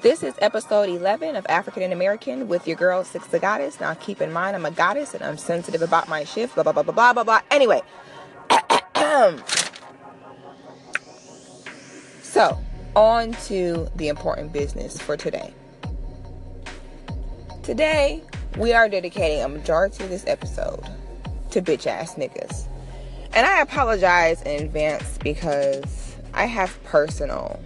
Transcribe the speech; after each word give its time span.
This 0.00 0.22
is 0.22 0.34
episode 0.38 0.88
11 0.88 1.34
of 1.34 1.44
African 1.48 1.82
and 1.82 1.92
American 1.92 2.46
with 2.46 2.68
your 2.68 2.76
girl, 2.76 3.02
Six 3.02 3.26
the 3.26 3.40
Goddess. 3.40 3.80
Now, 3.80 3.94
keep 3.94 4.20
in 4.20 4.32
mind, 4.32 4.54
I'm 4.54 4.64
a 4.64 4.70
goddess 4.70 5.12
and 5.12 5.24
I'm 5.24 5.36
sensitive 5.36 5.82
about 5.82 6.08
my 6.08 6.22
shift, 6.22 6.54
blah, 6.54 6.62
blah, 6.62 6.72
blah, 6.72 6.84
blah, 6.84 6.92
blah, 6.92 7.12
blah, 7.12 7.24
blah. 7.24 7.40
Anyway. 7.50 7.82
so, 12.22 12.56
on 12.94 13.32
to 13.46 13.88
the 13.96 14.06
important 14.06 14.52
business 14.52 15.00
for 15.00 15.16
today. 15.16 15.52
Today, 17.64 18.22
we 18.56 18.72
are 18.72 18.88
dedicating 18.88 19.42
a 19.42 19.48
majority 19.48 20.04
of 20.04 20.10
this 20.10 20.24
episode 20.26 20.82
to 21.50 21.60
bitch 21.60 21.86
ass 21.86 22.14
niggas. 22.14 22.68
And 23.32 23.46
I 23.46 23.60
apologize 23.62 24.42
in 24.42 24.64
advance 24.64 25.18
because 25.18 26.16
I 26.34 26.46
have 26.46 26.82
personal 26.84 27.60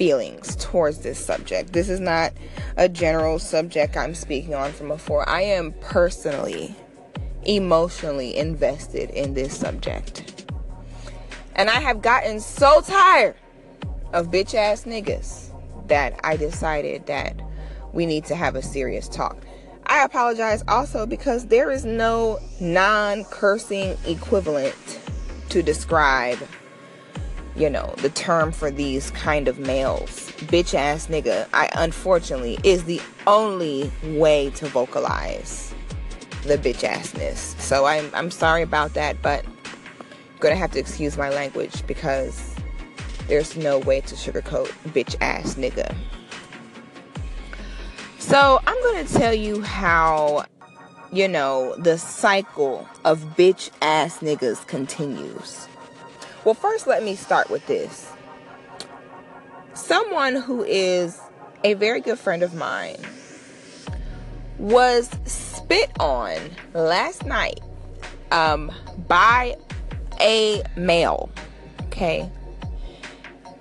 feelings 0.00 0.56
towards 0.56 1.00
this 1.00 1.22
subject. 1.22 1.74
This 1.74 1.90
is 1.90 2.00
not 2.00 2.32
a 2.78 2.88
general 2.88 3.38
subject 3.38 3.98
I'm 3.98 4.14
speaking 4.14 4.54
on 4.54 4.72
from 4.72 4.88
before. 4.88 5.28
I 5.28 5.42
am 5.42 5.74
personally, 5.82 6.74
emotionally 7.42 8.34
invested 8.34 9.10
in 9.10 9.34
this 9.34 9.54
subject. 9.54 10.46
And 11.54 11.68
I 11.68 11.80
have 11.80 12.00
gotten 12.00 12.40
so 12.40 12.80
tired 12.80 13.34
of 14.14 14.28
bitch 14.28 14.54
ass 14.54 14.84
niggas 14.84 15.50
that 15.88 16.18
I 16.24 16.38
decided 16.38 17.04
that 17.04 17.38
we 17.92 18.06
need 18.06 18.24
to 18.24 18.34
have 18.34 18.56
a 18.56 18.62
serious 18.62 19.06
talk. 19.06 19.36
I 19.84 20.02
apologize 20.02 20.64
also 20.66 21.04
because 21.04 21.48
there 21.48 21.70
is 21.70 21.84
no 21.84 22.38
non 22.58 23.24
cursing 23.24 23.98
equivalent 24.06 24.98
to 25.50 25.62
describe 25.62 26.38
you 27.60 27.68
know, 27.68 27.94
the 27.98 28.08
term 28.08 28.52
for 28.52 28.70
these 28.70 29.10
kind 29.10 29.46
of 29.46 29.58
males. 29.58 30.32
Bitch 30.46 30.72
ass 30.72 31.08
nigga, 31.08 31.46
I 31.52 31.68
unfortunately 31.74 32.58
is 32.64 32.84
the 32.84 33.02
only 33.26 33.92
way 34.02 34.48
to 34.50 34.66
vocalize 34.66 35.74
the 36.44 36.56
bitch 36.56 36.88
assness. 36.88 37.60
So 37.60 37.84
I'm 37.84 38.10
I'm 38.14 38.30
sorry 38.30 38.62
about 38.62 38.94
that, 38.94 39.20
but 39.20 39.44
I'm 39.44 40.38
gonna 40.38 40.56
have 40.56 40.70
to 40.70 40.78
excuse 40.78 41.18
my 41.18 41.28
language 41.28 41.86
because 41.86 42.54
there's 43.28 43.56
no 43.58 43.78
way 43.78 44.00
to 44.00 44.14
sugarcoat 44.14 44.68
bitch 44.94 45.14
ass 45.20 45.56
nigga. 45.56 45.94
So 48.18 48.58
I'm 48.66 48.82
gonna 48.84 49.04
tell 49.04 49.34
you 49.34 49.60
how 49.60 50.46
you 51.12 51.28
know 51.28 51.74
the 51.76 51.98
cycle 51.98 52.88
of 53.04 53.20
bitch 53.36 53.70
ass 53.82 54.20
niggas 54.20 54.66
continues. 54.66 55.68
Well, 56.50 56.56
first, 56.56 56.88
let 56.88 57.04
me 57.04 57.14
start 57.14 57.48
with 57.48 57.64
this. 57.68 58.10
Someone 59.72 60.34
who 60.34 60.64
is 60.64 61.20
a 61.62 61.74
very 61.74 62.00
good 62.00 62.18
friend 62.18 62.42
of 62.42 62.54
mine 62.54 62.96
was 64.58 65.08
spit 65.26 65.92
on 66.00 66.36
last 66.74 67.24
night 67.24 67.60
um, 68.32 68.72
by 69.06 69.54
a 70.20 70.64
male. 70.74 71.30
Okay. 71.82 72.28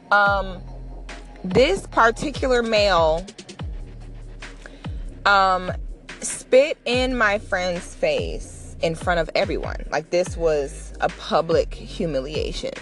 Um, 0.10 0.60
this 1.44 1.86
particular 1.86 2.64
male 2.64 3.23
um, 5.28 5.72
spit 6.22 6.76
in 6.86 7.16
my 7.16 7.38
friend's 7.38 7.94
face 7.94 8.59
in 8.82 8.96
front 8.96 9.20
of 9.20 9.30
everyone. 9.36 9.86
Like 9.92 10.10
this 10.10 10.38
was 10.38 10.94
a 11.02 11.10
public 11.10 11.74
humiliation. 11.74 12.74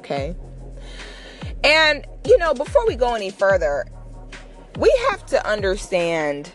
Okay? 0.00 0.34
And, 1.64 2.06
you 2.24 2.38
know, 2.38 2.54
before 2.54 2.86
we 2.86 2.96
go 2.96 3.14
any 3.14 3.30
further, 3.30 3.86
we 4.78 4.94
have 5.10 5.24
to 5.26 5.46
understand 5.46 6.52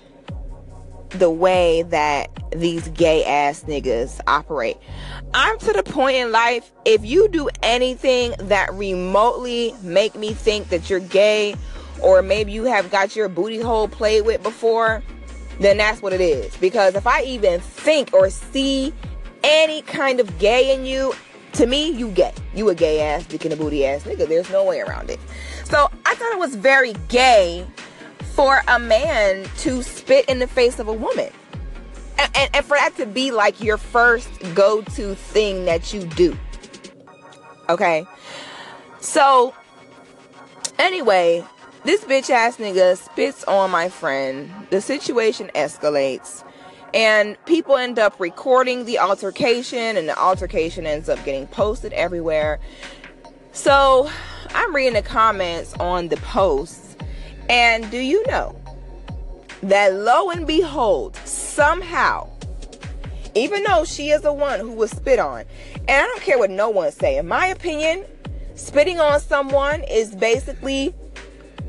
the 1.10 1.30
way 1.30 1.84
that 1.84 2.30
these 2.56 2.88
gay 2.90 3.26
ass 3.26 3.64
niggas 3.64 4.22
operate. 4.28 4.78
I'm 5.34 5.58
to 5.60 5.74
the 5.74 5.84
point 5.84 6.18
in 6.18 6.32
life, 6.32 6.72
if 6.86 7.04
you 7.06 7.28
do 7.28 7.50
anything 7.62 8.34
that 8.40 8.74
remotely 8.74 9.76
make 9.82 10.16
me 10.16 10.34
think 10.34 10.70
that 10.70 10.90
you're 10.90 11.00
gay, 11.00 11.56
or 12.02 12.22
maybe 12.22 12.52
you 12.52 12.64
have 12.64 12.90
got 12.90 13.16
your 13.16 13.28
booty 13.30 13.60
hole 13.62 13.88
played 13.88 14.26
with 14.26 14.42
before, 14.44 15.04
then 15.62 15.78
that's 15.78 16.02
what 16.02 16.14
it 16.14 16.22
is. 16.22 16.56
Because 16.58 16.96
if 16.96 17.06
I 17.08 17.24
even 17.24 17.60
think 17.60 18.14
or 18.14 18.30
see 18.30 18.94
any 19.44 19.82
kind 19.84 20.20
of 20.20 20.40
gay 20.40 20.74
in 20.74 20.86
you, 20.86 21.14
to 21.54 21.66
me, 21.66 21.92
you 21.92 22.10
gay. 22.12 22.34
You 22.54 22.70
a 22.70 22.76
gay 22.76 23.02
ass, 23.02 23.26
dick 23.26 23.46
in 23.46 23.52
a 23.52 23.56
booty 23.56 23.86
ass 23.86 24.04
nigga. 24.04 24.28
There's 24.28 24.50
no 24.50 24.64
way 24.64 24.80
around 24.80 25.10
it. 25.10 25.20
So 25.66 25.90
I 26.06 26.16
thought 26.16 26.32
it 26.32 26.40
was 26.40 26.56
very 26.56 26.94
gay 27.10 27.66
for 28.20 28.62
a 28.68 28.80
man 28.80 29.46
to 29.60 29.84
spit 29.84 30.26
in 30.30 30.40
the 30.40 30.48
face 30.48 30.80
of 30.80 30.88
a 30.88 30.94
woman. 30.94 31.30
And, 32.18 32.32
and, 32.36 32.50
and 32.56 32.66
for 32.66 32.78
that 32.78 32.96
to 32.98 33.06
be 33.06 33.32
like 33.32 33.62
your 33.62 33.78
first 33.78 34.30
go 34.56 34.82
to 34.82 35.16
thing 35.16 35.66
that 35.66 35.94
you 35.94 36.06
do. 36.06 36.38
Okay? 37.70 38.06
So, 39.00 39.54
anyway, 40.78 41.44
this 41.84 42.04
bitch 42.04 42.30
ass 42.30 42.58
nigga 42.58 42.98
spits 42.98 43.44
on 43.46 43.72
my 43.72 43.90
friend. 43.90 44.52
The 44.70 44.82
situation 44.82 45.50
escalates 45.56 46.44
and 46.94 47.44
people 47.46 47.78
end 47.78 48.00
up 48.00 48.20
recording 48.20 48.86
the 48.86 49.00
altercation 49.00 49.98
and 49.98 50.10
the 50.10 50.18
altercation 50.18 50.86
ends 50.86 51.10
up 51.10 51.24
getting 51.24 51.48
posted 51.48 51.94
everywhere 51.94 52.60
so 53.54 54.10
i'm 54.50 54.76
reading 54.76 54.94
the 54.94 55.02
comments 55.02 55.74
on 55.76 56.08
the 56.10 56.18
posts 56.18 56.96
and 57.50 57.90
do 57.92 57.98
you 57.98 58.26
know 58.28 58.56
that 59.64 59.94
lo 59.94 60.30
and 60.32 60.46
behold 60.46 61.16
somehow 61.18 62.28
even 63.36 63.64
though 63.64 63.86
she 63.86 64.10
is 64.10 64.22
the 64.22 64.34
one 64.34 64.60
who 64.60 64.72
was 64.72 64.92
spit 64.92 65.20
on 65.20 65.46
and 65.76 65.90
i 65.90 66.06
don't 66.06 66.22
care 66.22 66.38
what 66.38 66.50
no 66.50 66.70
one 66.70 66.92
say 66.92 67.18
in 67.18 67.28
my 67.28 67.48
opinion 67.48 68.04
spitting 68.56 69.00
on 69.00 69.20
someone 69.20 69.82
is 69.84 70.14
basically 70.16 70.94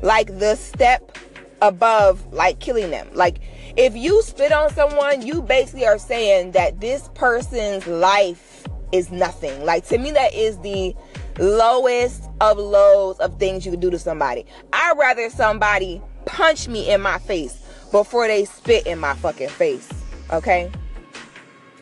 like 0.03 0.27
the 0.37 0.55
step 0.55 1.17
above 1.61 2.31
like 2.31 2.59
killing 2.59 2.91
them 2.91 3.09
like 3.13 3.39
if 3.75 3.95
you 3.95 4.21
spit 4.21 4.51
on 4.51 4.71
someone, 4.71 5.25
you 5.25 5.41
basically 5.41 5.85
are 5.85 5.97
saying 5.97 6.51
that 6.51 6.79
this 6.79 7.09
person's 7.15 7.87
life 7.87 8.67
is 8.91 9.11
nothing. 9.11 9.65
Like 9.65 9.85
to 9.87 9.97
me, 9.97 10.11
that 10.11 10.33
is 10.33 10.59
the 10.59 10.95
lowest 11.39 12.29
of 12.39 12.57
lows 12.59 13.17
of 13.19 13.39
things 13.39 13.65
you 13.65 13.71
can 13.71 13.79
do 13.79 13.89
to 13.89 13.97
somebody. 13.97 14.45
I'd 14.71 14.93
rather 14.97 15.29
somebody 15.31 16.01
punch 16.25 16.67
me 16.67 16.91
in 16.91 17.01
my 17.01 17.17
face 17.17 17.65
before 17.91 18.27
they 18.27 18.45
spit 18.45 18.85
in 18.85 18.99
my 18.99 19.15
fucking 19.15 19.49
face. 19.49 19.89
Okay? 20.31 20.71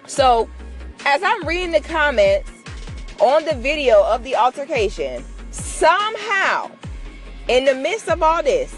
So, 0.07 0.49
as 1.05 1.21
I'm 1.23 1.45
reading 1.45 1.71
the 1.71 1.81
comments 1.81 2.49
on 3.19 3.43
the 3.43 3.55
video 3.55 4.01
of 4.03 4.23
the 4.23 4.35
altercation, 4.35 5.23
somehow, 5.51 6.71
in 7.47 7.65
the 7.65 7.75
midst 7.75 8.09
of 8.09 8.21
all 8.23 8.43
this, 8.43 8.75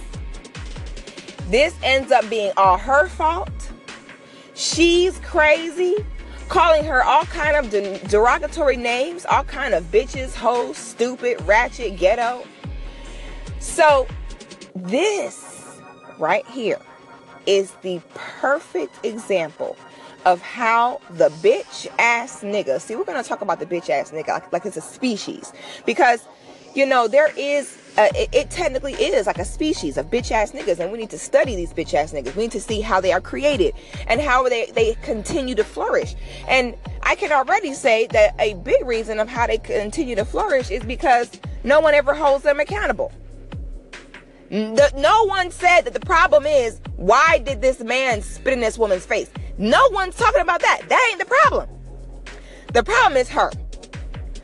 this 1.49 1.75
ends 1.83 2.11
up 2.11 2.29
being 2.29 2.51
all 2.57 2.77
her 2.77 3.07
fault. 3.07 3.49
She's 4.55 5.19
crazy, 5.19 5.95
calling 6.49 6.83
her 6.85 7.03
all 7.03 7.25
kind 7.25 7.55
of 7.55 7.69
derogatory 8.09 8.77
names, 8.77 9.25
all 9.25 9.43
kind 9.43 9.73
of 9.73 9.83
bitches, 9.85 10.33
hoes, 10.35 10.77
stupid, 10.77 11.41
ratchet, 11.41 11.97
ghetto. 11.97 12.45
So 13.59 14.07
this 14.75 15.79
right 16.17 16.45
here 16.47 16.79
is 17.45 17.71
the 17.81 18.01
perfect 18.13 19.05
example 19.05 19.77
of 20.25 20.41
how 20.41 21.01
the 21.11 21.29
bitch 21.29 21.87
ass 21.99 22.43
nigga. 22.43 22.79
See, 22.79 22.95
we're 22.95 23.03
gonna 23.03 23.23
talk 23.23 23.41
about 23.41 23.59
the 23.59 23.65
bitch 23.65 23.89
ass 23.89 24.11
nigga 24.11 24.29
like, 24.29 24.53
like 24.53 24.65
it's 24.65 24.77
a 24.77 24.81
species 24.81 25.51
because 25.85 26.25
you 26.75 26.85
know 26.85 27.07
there 27.07 27.31
is 27.37 27.77
uh, 27.97 28.07
it, 28.15 28.29
it, 28.33 28.49
technically 28.49 28.93
is 28.93 29.27
like 29.27 29.37
a 29.37 29.45
species 29.45 29.97
of 29.97 30.07
bitch 30.07 30.31
ass 30.31 30.51
niggas, 30.51 30.79
and 30.79 30.91
we 30.91 30.97
need 30.97 31.11
to 31.11 31.17
study 31.17 31.55
these 31.55 31.71
bitch 31.73 31.93
ass 31.93 32.11
niggas. 32.11 32.35
We 32.35 32.43
need 32.43 32.51
to 32.51 32.61
see 32.61 32.81
how 32.81 32.99
they 32.99 33.13
are 33.13 33.21
created 33.21 33.75
and 34.07 34.19
how 34.19 34.49
they, 34.49 34.65
they 34.71 34.95
continue 35.03 35.53
to 35.55 35.63
flourish. 35.63 36.15
And 36.47 36.75
I 37.03 37.15
can 37.15 37.31
already 37.31 37.73
say 37.73 38.07
that 38.07 38.35
a 38.39 38.55
big 38.55 38.83
reason 38.85 39.19
of 39.19 39.29
how 39.29 39.45
they 39.45 39.59
continue 39.59 40.15
to 40.15 40.25
flourish 40.25 40.71
is 40.71 40.83
because 40.83 41.29
no 41.63 41.79
one 41.79 41.93
ever 41.93 42.15
holds 42.15 42.43
them 42.43 42.59
accountable. 42.59 43.11
The, 44.49 44.91
no 44.97 45.25
one 45.25 45.51
said 45.51 45.81
that 45.81 45.93
the 45.93 45.99
problem 45.99 46.45
is 46.45 46.79
why 46.95 47.41
did 47.43 47.61
this 47.61 47.79
man 47.79 48.21
spit 48.21 48.53
in 48.53 48.59
this 48.59 48.77
woman's 48.77 49.05
face? 49.05 49.29
No 49.57 49.87
one's 49.91 50.15
talking 50.15 50.41
about 50.41 50.61
that. 50.61 50.81
That 50.89 51.07
ain't 51.11 51.19
the 51.19 51.25
problem. 51.25 51.69
The 52.73 52.83
problem 52.83 53.17
is 53.17 53.29
her. 53.29 53.51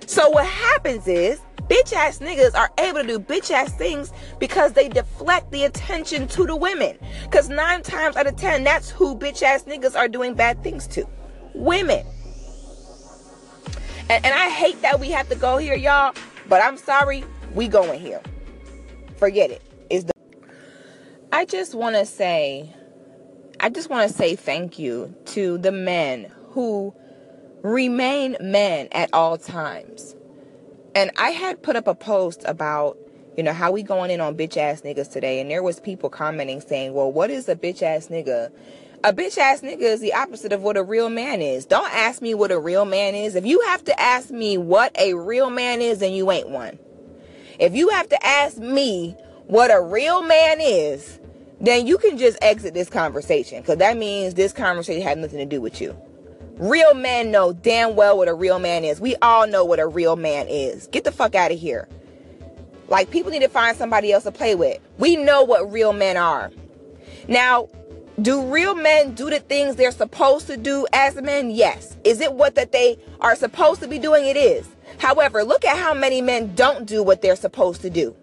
So 0.06 0.30
what 0.30 0.45
happens 0.45 1.07
is 1.07 1.40
bitch 1.69 1.94
ass 1.94 2.19
niggas 2.19 2.56
are 2.56 2.71
able 2.80 3.01
to 3.01 3.07
do 3.07 3.19
bitch 3.19 3.51
ass 3.51 3.71
things 3.74 4.12
because 4.39 4.74
they 4.74 4.89
deflect 4.89 5.51
the 5.51 5.63
attention 5.63 6.27
to 6.27 6.45
the 6.45 6.56
women. 6.56 6.98
Because 7.24 7.48
nine 7.48 7.83
times 7.83 8.18
out 8.18 8.27
of 8.27 8.36
ten, 8.36 8.63
that's 8.63 8.89
who 8.89 9.16
bitch 9.16 9.44
ass 9.44 9.63
niggas 9.63 9.95
are 9.95 10.07
doing 10.07 10.33
bad 10.33 10.62
things 10.63 10.88
to 10.88 11.07
women. 11.54 12.06
And, 14.10 14.25
and 14.25 14.33
I 14.33 14.50
hate 14.50 14.81
that 14.81 15.00
we 15.00 15.12
have 15.12 15.30
to 15.30 15.36
go 15.36 15.57
here, 15.57 15.75
y'all, 15.75 16.13
but 16.48 16.63
I'm 16.63 16.77
sorry, 16.77 17.24
we 17.54 17.68
going 17.68 18.00
here. 18.00 18.21
Forget 19.18 19.51
it. 19.51 19.62
Is 19.89 20.06
the 20.06 20.13
I 21.31 21.45
just 21.45 21.75
want 21.75 21.95
to 21.95 22.06
say, 22.06 22.74
I 23.60 23.69
just 23.69 23.89
want 23.89 24.10
to 24.10 24.18
say 24.18 24.36
thank 24.36 24.80
you 24.80 25.13
to 25.25 25.60
the 25.60 25.71
men 25.71 26.31
who 26.50 26.94
remain 27.62 28.36
men 28.42 28.88
at 28.92 29.13
all 29.13 29.38
times. 29.38 30.16
And 31.00 31.12
I 31.16 31.30
had 31.30 31.63
put 31.63 31.78
up 31.78 31.88
a 31.88 31.96
post 31.96 32.44
about, 32.46 32.98
you 33.38 33.42
know, 33.42 33.54
how 33.54 33.72
we 33.72 33.84
going 33.84 34.12
in 34.12 34.19
on 34.19 34.36
bitch 34.36 34.57
ass 34.57 34.81
niggas 34.81 35.10
today. 35.10 35.40
And 35.40 35.50
there 35.50 35.63
was 35.63 35.80
people 35.80 36.10
commenting 36.10 36.60
saying, 36.60 36.94
well, 36.94 37.10
what 37.10 37.30
is 37.30 37.48
a 37.48 37.56
bitch 37.56 37.81
ass 37.81 38.10
nigga? 38.10 38.51
A 39.06 39.13
bitch 39.13 39.38
ass 39.38 39.62
nigga 39.62 39.80
is 39.80 40.01
the 40.01 40.12
opposite 40.12 40.51
of 40.51 40.62
what 40.62 40.75
a 40.75 40.84
real 40.84 41.10
man 41.10 41.42
is. 41.42 41.66
Don't 41.66 41.90
ask 41.94 42.22
me 42.22 42.34
what 42.34 42.51
a 42.51 42.60
real 42.60 42.84
man 42.84 43.16
is. 43.16 43.36
If 43.36 43.46
you 43.46 43.62
have 43.62 43.81
to 43.86 43.98
ask 43.98 44.30
me 44.30 44.57
what 44.57 44.94
a 45.00 45.13
real 45.13 45.50
man 45.50 45.81
is, 45.81 46.00
then 46.00 46.12
you 46.12 46.30
ain't 46.31 46.50
one. 46.50 46.78
If 47.62 47.74
you 47.75 47.92
have 47.92 48.10
to 48.10 48.25
ask 48.25 48.57
me 48.57 49.16
what 49.48 49.72
a 49.74 49.81
real 49.81 50.22
man 50.22 50.57
is, 50.60 51.18
then 51.62 51.88
you 51.88 51.98
can 51.98 52.18
just 52.18 52.38
exit 52.42 52.74
this 52.74 52.90
conversation 52.90 53.62
because 53.62 53.78
that 53.78 53.95
means 53.95 54.34
this 54.34 54.52
conversation 54.52 55.02
had 55.02 55.18
nothing 55.18 55.40
to 55.40 55.45
do 55.45 55.62
with 55.62 55.80
you. 55.80 55.95
Real 56.59 56.94
men 56.94 57.31
know 57.31 57.53
damn 57.53 57.95
well 57.95 58.17
what 58.17 58.27
a 58.27 58.33
real 58.33 58.59
man 58.59 58.83
is. 58.83 59.00
We 59.00 59.15
all 59.21 59.47
know 59.47 59.63
what 59.63 59.79
a 59.79 59.88
real 59.88 60.17
man 60.17 60.47
is. 60.50 60.88
Get 60.88 61.06
the 61.06 61.11
fuck 61.11 61.33
out 61.33 61.53
of 61.53 61.59
here. 61.59 61.88
Like, 62.89 63.09
people 63.11 63.31
need 63.31 63.44
to 63.44 63.47
find 63.47 63.77
somebody 63.77 64.11
else 64.11 64.25
to 64.25 64.31
play 64.31 64.56
with. 64.56 64.77
We 64.97 65.15
know 65.15 65.44
what 65.44 65.71
real 65.71 65.94
men 65.94 66.17
are. 66.17 66.51
Now, 67.29 67.69
do 68.21 68.44
real 68.44 68.75
men 68.75 69.13
do 69.13 69.29
the 69.29 69.39
things 69.39 69.77
they're 69.77 69.91
supposed 69.91 70.47
to 70.47 70.57
do 70.57 70.85
as 70.91 71.15
men? 71.15 71.50
Yes. 71.50 71.95
Is 72.03 72.19
it 72.19 72.33
what 72.33 72.56
that 72.56 72.73
they 72.73 73.00
are 73.21 73.38
supposed 73.38 73.81
to 73.81 73.88
be 73.88 73.97
doing? 73.97 74.25
It 74.25 74.35
is. 74.35 74.67
However, 74.97 75.45
look 75.45 75.63
at 75.63 75.77
how 75.77 75.94
many 75.94 76.21
men 76.21 76.56
don't 76.56 76.85
do 76.85 77.01
what 77.01 77.21
they're 77.21 77.38
supposed 77.38 77.81
to 77.83 77.89
do. 77.89 78.13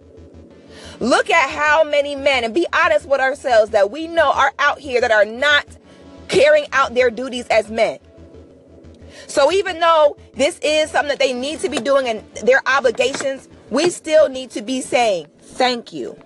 Look 1.01 1.31
at 1.31 1.49
how 1.49 1.85
many 1.85 2.15
men, 2.15 2.45
and 2.45 2.53
be 2.53 2.67
honest 2.73 3.07
with 3.07 3.21
ourselves, 3.21 3.71
that 3.71 3.91
we 3.91 4.09
know 4.09 4.31
are 4.33 4.53
out 4.59 4.79
here 4.79 5.01
that 5.01 5.11
are 5.11 5.25
not 5.25 5.65
carrying 6.29 6.67
out 6.73 6.95
their 6.95 7.11
duties 7.11 7.47
as 7.47 7.71
men. 7.71 7.99
So 9.37 9.53
even 9.53 9.81
though 9.81 10.17
this 10.33 10.59
is 10.61 10.91
something 10.91 11.11
that 11.11 11.19
they 11.19 11.35
need 11.35 11.61
to 11.61 11.69
be 11.69 11.77
doing 11.77 12.09
and 12.09 12.25
their 12.37 12.63
obligations, 12.65 13.51
we 13.69 13.91
still 13.91 14.31
need 14.31 14.49
to 14.53 14.63
be 14.63 14.81
saying 14.81 15.27
thank 15.39 15.93
you 15.93 16.19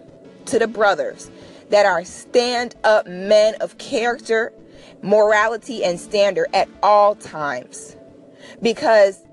to 0.47 0.61
the 0.61 0.69
brothers 0.69 1.29
that 1.71 1.87
are 1.87 2.05
stand 2.05 2.77
up 2.85 3.09
men 3.09 3.57
of 3.61 3.79
character, 3.79 4.53
morality, 5.03 5.83
and 5.83 5.99
standard 5.99 6.47
at 6.55 6.69
all 6.85 7.17
times. 7.17 7.97
Because 8.63 9.25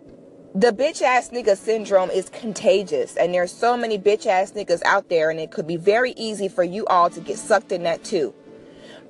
the 0.56 0.71
bitch 0.71 1.03
ass 1.03 1.29
nigga 1.29 1.56
syndrome 1.56 2.09
is 2.09 2.29
contagious, 2.29 3.15
and 3.15 3.31
there's 3.31 3.51
so 3.51 3.77
many 3.77 4.00
bitch 4.00 4.25
ass 4.25 4.53
niggas 4.53 4.81
out 4.85 5.07
there, 5.09 5.29
and 5.29 5.39
it 5.39 5.51
could 5.51 5.68
be 5.68 5.77
very 5.77 6.13
easy 6.13 6.47
for 6.47 6.63
you 6.63 6.88
all 6.88 7.12
to 7.12 7.21
get 7.21 7.38
sucked 7.38 7.71
in 7.71 7.83
that 7.83 8.03
too. 8.03 8.33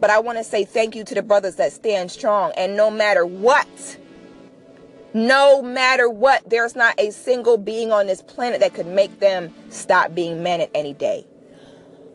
But 0.02 0.10
I 0.10 0.20
want 0.20 0.40
to 0.40 0.44
say 0.44 0.66
thank 0.66 0.94
you 0.94 1.06
to 1.06 1.16
the 1.16 1.24
brothers 1.24 1.56
that 1.56 1.72
stand 1.72 2.12
strong, 2.12 2.52
and 2.58 2.76
no 2.76 2.92
matter 2.92 3.26
what, 3.26 3.98
no 5.18 5.64
matter 5.64 6.10
what, 6.10 6.48
there's 6.48 6.76
not 6.76 6.94
a 7.00 7.12
single 7.12 7.58
being 7.58 7.92
on 7.92 8.06
this 8.06 8.22
planet 8.22 8.60
that 8.60 8.76
could 8.76 8.86
make 8.86 9.20
them 9.20 9.54
stop 9.70 10.14
being 10.14 10.44
men 10.44 10.62
at 10.62 10.70
any 10.76 10.94
day. 10.94 11.26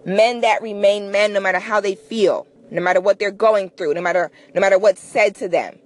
Men 0.04 0.40
that 0.42 0.62
remain 0.62 1.10
men 1.10 1.32
no 1.32 1.40
matter 1.40 1.58
how 1.58 1.80
they 1.80 1.96
feel, 1.96 2.46
no 2.70 2.80
matter 2.80 3.00
what 3.00 3.18
they're 3.18 3.30
going 3.32 3.70
through, 3.70 3.94
no 3.94 4.00
matter 4.00 4.30
no 4.54 4.60
matter 4.60 4.78
what's 4.78 5.00
said 5.00 5.34
to 5.36 5.48
them. 5.48 5.78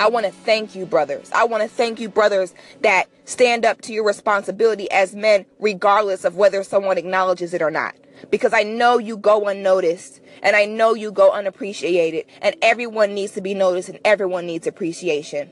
I 0.00 0.08
want 0.08 0.26
to 0.26 0.32
thank 0.32 0.74
you, 0.74 0.86
brothers. 0.86 1.30
I 1.32 1.44
want 1.44 1.62
to 1.62 1.68
thank 1.68 2.00
you, 2.00 2.08
brothers, 2.08 2.52
that 2.80 3.08
stand 3.24 3.64
up 3.64 3.80
to 3.82 3.92
your 3.92 4.04
responsibility 4.04 4.90
as 4.90 5.14
men, 5.14 5.46
regardless 5.60 6.24
of 6.24 6.34
whether 6.34 6.64
someone 6.64 6.98
acknowledges 6.98 7.54
it 7.54 7.62
or 7.62 7.70
not. 7.70 7.94
Because 8.28 8.52
I 8.52 8.64
know 8.64 8.98
you 8.98 9.16
go 9.16 9.46
unnoticed 9.46 10.20
and 10.42 10.56
I 10.56 10.64
know 10.64 10.94
you 10.94 11.12
go 11.12 11.30
unappreciated, 11.30 12.26
and 12.40 12.56
everyone 12.60 13.14
needs 13.14 13.32
to 13.34 13.40
be 13.40 13.54
noticed 13.54 13.88
and 13.88 14.00
everyone 14.04 14.46
needs 14.46 14.66
appreciation. 14.66 15.50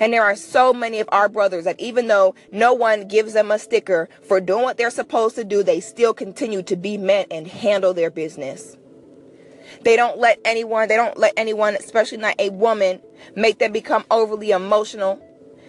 And 0.00 0.12
there 0.12 0.22
are 0.22 0.36
so 0.36 0.72
many 0.72 1.00
of 1.00 1.08
our 1.12 1.28
brothers 1.28 1.64
that 1.64 1.78
even 1.80 2.08
though 2.08 2.34
no 2.50 2.72
one 2.72 3.08
gives 3.08 3.32
them 3.32 3.50
a 3.50 3.58
sticker 3.58 4.08
for 4.22 4.40
doing 4.40 4.62
what 4.62 4.76
they're 4.76 4.90
supposed 4.90 5.36
to 5.36 5.44
do, 5.44 5.62
they 5.62 5.80
still 5.80 6.14
continue 6.14 6.62
to 6.62 6.76
be 6.76 6.96
men 6.96 7.26
and 7.30 7.46
handle 7.46 7.94
their 7.94 8.10
business. 8.10 8.76
They 9.82 9.96
don't 9.96 10.18
let 10.18 10.40
anyone, 10.44 10.88
they 10.88 10.96
don't 10.96 11.18
let 11.18 11.34
anyone, 11.36 11.74
especially 11.74 12.18
not 12.18 12.36
a 12.38 12.50
woman, 12.50 13.00
make 13.36 13.58
them 13.58 13.72
become 13.72 14.04
overly 14.10 14.50
emotional, 14.50 15.20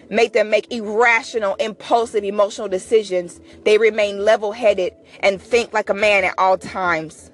make 0.08 0.32
them 0.32 0.48
make 0.48 0.72
irrational, 0.72 1.54
impulsive, 1.56 2.24
emotional 2.24 2.68
decisions. 2.68 3.40
They 3.64 3.78
remain 3.78 4.24
level 4.24 4.52
headed 4.52 4.94
and 5.20 5.40
think 5.40 5.72
like 5.72 5.90
a 5.90 5.94
man 5.94 6.24
at 6.24 6.34
all 6.38 6.56
times. 6.56 7.30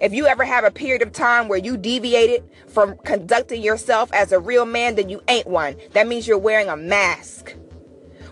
If 0.00 0.14
you 0.14 0.26
ever 0.26 0.44
have 0.44 0.62
a 0.62 0.70
period 0.70 1.02
of 1.02 1.12
time 1.12 1.48
where 1.48 1.58
you 1.58 1.76
deviated 1.76 2.44
from 2.68 2.96
conducting 2.98 3.60
yourself 3.62 4.12
as 4.12 4.30
a 4.30 4.38
real 4.38 4.64
man, 4.64 4.94
then 4.94 5.08
you 5.08 5.20
ain't 5.26 5.48
one. 5.48 5.74
That 5.92 6.06
means 6.06 6.28
you're 6.28 6.38
wearing 6.38 6.68
a 6.68 6.76
mask. 6.76 7.54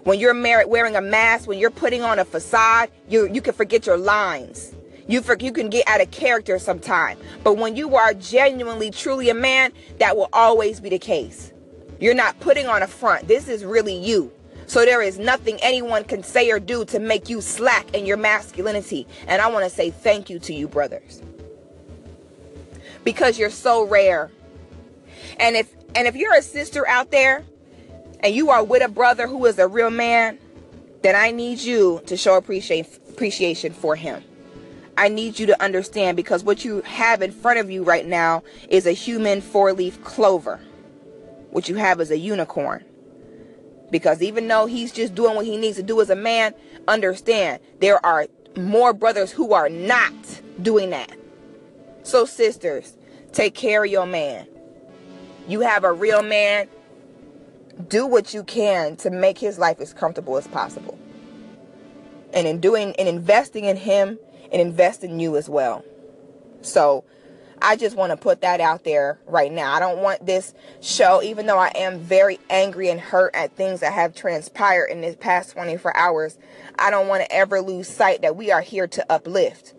When 0.04 0.20
you're 0.20 0.34
wearing 0.68 0.94
a 0.94 1.00
mask, 1.00 1.48
when 1.48 1.58
you're 1.58 1.70
putting 1.70 2.02
on 2.02 2.20
a 2.20 2.24
facade, 2.24 2.92
you 3.08 3.28
you 3.32 3.40
can 3.40 3.52
forget 3.52 3.84
your 3.84 3.96
lines. 3.96 4.76
You 5.08 5.22
for, 5.22 5.36
you 5.38 5.52
can 5.52 5.68
get 5.68 5.88
out 5.88 6.00
of 6.00 6.12
character 6.12 6.60
sometime. 6.60 7.18
But 7.42 7.56
when 7.56 7.74
you 7.74 7.96
are 7.96 8.14
genuinely, 8.14 8.92
truly 8.92 9.28
a 9.28 9.34
man, 9.34 9.72
that 9.98 10.16
will 10.16 10.28
always 10.32 10.78
be 10.78 10.88
the 10.88 11.00
case. 11.00 11.52
You're 11.98 12.14
not 12.14 12.38
putting 12.38 12.68
on 12.68 12.84
a 12.84 12.86
front. 12.86 13.26
This 13.26 13.48
is 13.48 13.64
really 13.64 13.96
you. 13.96 14.32
So 14.66 14.84
there 14.84 15.02
is 15.02 15.18
nothing 15.18 15.58
anyone 15.62 16.04
can 16.04 16.22
say 16.22 16.48
or 16.50 16.60
do 16.60 16.84
to 16.86 17.00
make 17.00 17.28
you 17.28 17.40
slack 17.40 17.92
in 17.92 18.06
your 18.06 18.16
masculinity. 18.16 19.06
And 19.26 19.42
I 19.42 19.48
want 19.48 19.64
to 19.64 19.70
say 19.70 19.90
thank 19.90 20.30
you 20.30 20.38
to 20.40 20.54
you, 20.54 20.68
brothers 20.68 21.22
because 23.06 23.38
you're 23.38 23.50
so 23.50 23.86
rare. 23.86 24.32
And 25.38 25.54
if 25.54 25.72
and 25.94 26.08
if 26.08 26.16
you're 26.16 26.34
a 26.34 26.42
sister 26.42 26.86
out 26.88 27.12
there 27.12 27.44
and 28.20 28.34
you 28.34 28.50
are 28.50 28.64
with 28.64 28.82
a 28.82 28.88
brother 28.88 29.28
who 29.28 29.46
is 29.46 29.58
a 29.58 29.68
real 29.68 29.90
man, 29.90 30.38
then 31.02 31.14
I 31.14 31.30
need 31.30 31.60
you 31.60 32.02
to 32.06 32.16
show 32.16 32.36
appreciation 32.36 33.72
for 33.72 33.94
him. 33.94 34.22
I 34.98 35.08
need 35.08 35.38
you 35.38 35.46
to 35.46 35.62
understand 35.62 36.16
because 36.16 36.42
what 36.42 36.64
you 36.64 36.80
have 36.82 37.22
in 37.22 37.30
front 37.30 37.60
of 37.60 37.70
you 37.70 37.84
right 37.84 38.04
now 38.04 38.42
is 38.68 38.86
a 38.86 38.92
human 38.92 39.40
four-leaf 39.40 40.02
clover. 40.02 40.58
What 41.50 41.68
you 41.68 41.76
have 41.76 42.00
is 42.00 42.10
a 42.10 42.18
unicorn. 42.18 42.84
Because 43.90 44.20
even 44.20 44.48
though 44.48 44.66
he's 44.66 44.90
just 44.90 45.14
doing 45.14 45.36
what 45.36 45.46
he 45.46 45.56
needs 45.56 45.76
to 45.76 45.82
do 45.82 46.00
as 46.00 46.10
a 46.10 46.16
man, 46.16 46.54
understand 46.88 47.60
there 47.78 48.04
are 48.04 48.26
more 48.56 48.92
brothers 48.92 49.30
who 49.30 49.52
are 49.52 49.68
not 49.68 50.12
doing 50.60 50.90
that. 50.90 51.12
So, 52.02 52.24
sisters, 52.24 52.95
take 53.36 53.54
care 53.54 53.84
of 53.84 53.90
your 53.90 54.06
man. 54.06 54.46
You 55.46 55.60
have 55.60 55.84
a 55.84 55.92
real 55.92 56.22
man. 56.22 56.68
Do 57.86 58.06
what 58.06 58.32
you 58.32 58.42
can 58.42 58.96
to 58.96 59.10
make 59.10 59.36
his 59.36 59.58
life 59.58 59.78
as 59.78 59.92
comfortable 59.92 60.38
as 60.38 60.48
possible. 60.48 60.98
And 62.32 62.46
in 62.46 62.60
doing 62.60 62.94
and 62.98 63.06
investing 63.06 63.66
in 63.66 63.76
him 63.76 64.18
and 64.50 64.62
invest 64.62 65.04
in 65.04 65.20
you 65.20 65.36
as 65.36 65.50
well. 65.50 65.84
So, 66.62 67.04
I 67.60 67.76
just 67.76 67.96
want 67.96 68.10
to 68.10 68.16
put 68.16 68.42
that 68.42 68.60
out 68.60 68.84
there 68.84 69.18
right 69.26 69.50
now. 69.50 69.72
I 69.72 69.80
don't 69.80 69.98
want 69.98 70.26
this 70.26 70.52
show, 70.80 71.22
even 71.22 71.46
though 71.46 71.58
I 71.58 71.72
am 71.74 72.00
very 72.00 72.38
angry 72.50 72.90
and 72.90 73.00
hurt 73.00 73.34
at 73.34 73.56
things 73.56 73.80
that 73.80 73.94
have 73.94 74.14
transpired 74.14 74.86
in 74.86 75.00
this 75.00 75.16
past 75.16 75.52
24 75.52 75.96
hours, 75.96 76.38
I 76.78 76.90
don't 76.90 77.08
want 77.08 77.22
to 77.22 77.32
ever 77.32 77.62
lose 77.62 77.88
sight 77.88 78.22
that 78.22 78.36
we 78.36 78.50
are 78.50 78.60
here 78.60 78.86
to 78.88 79.10
uplift. 79.10 79.74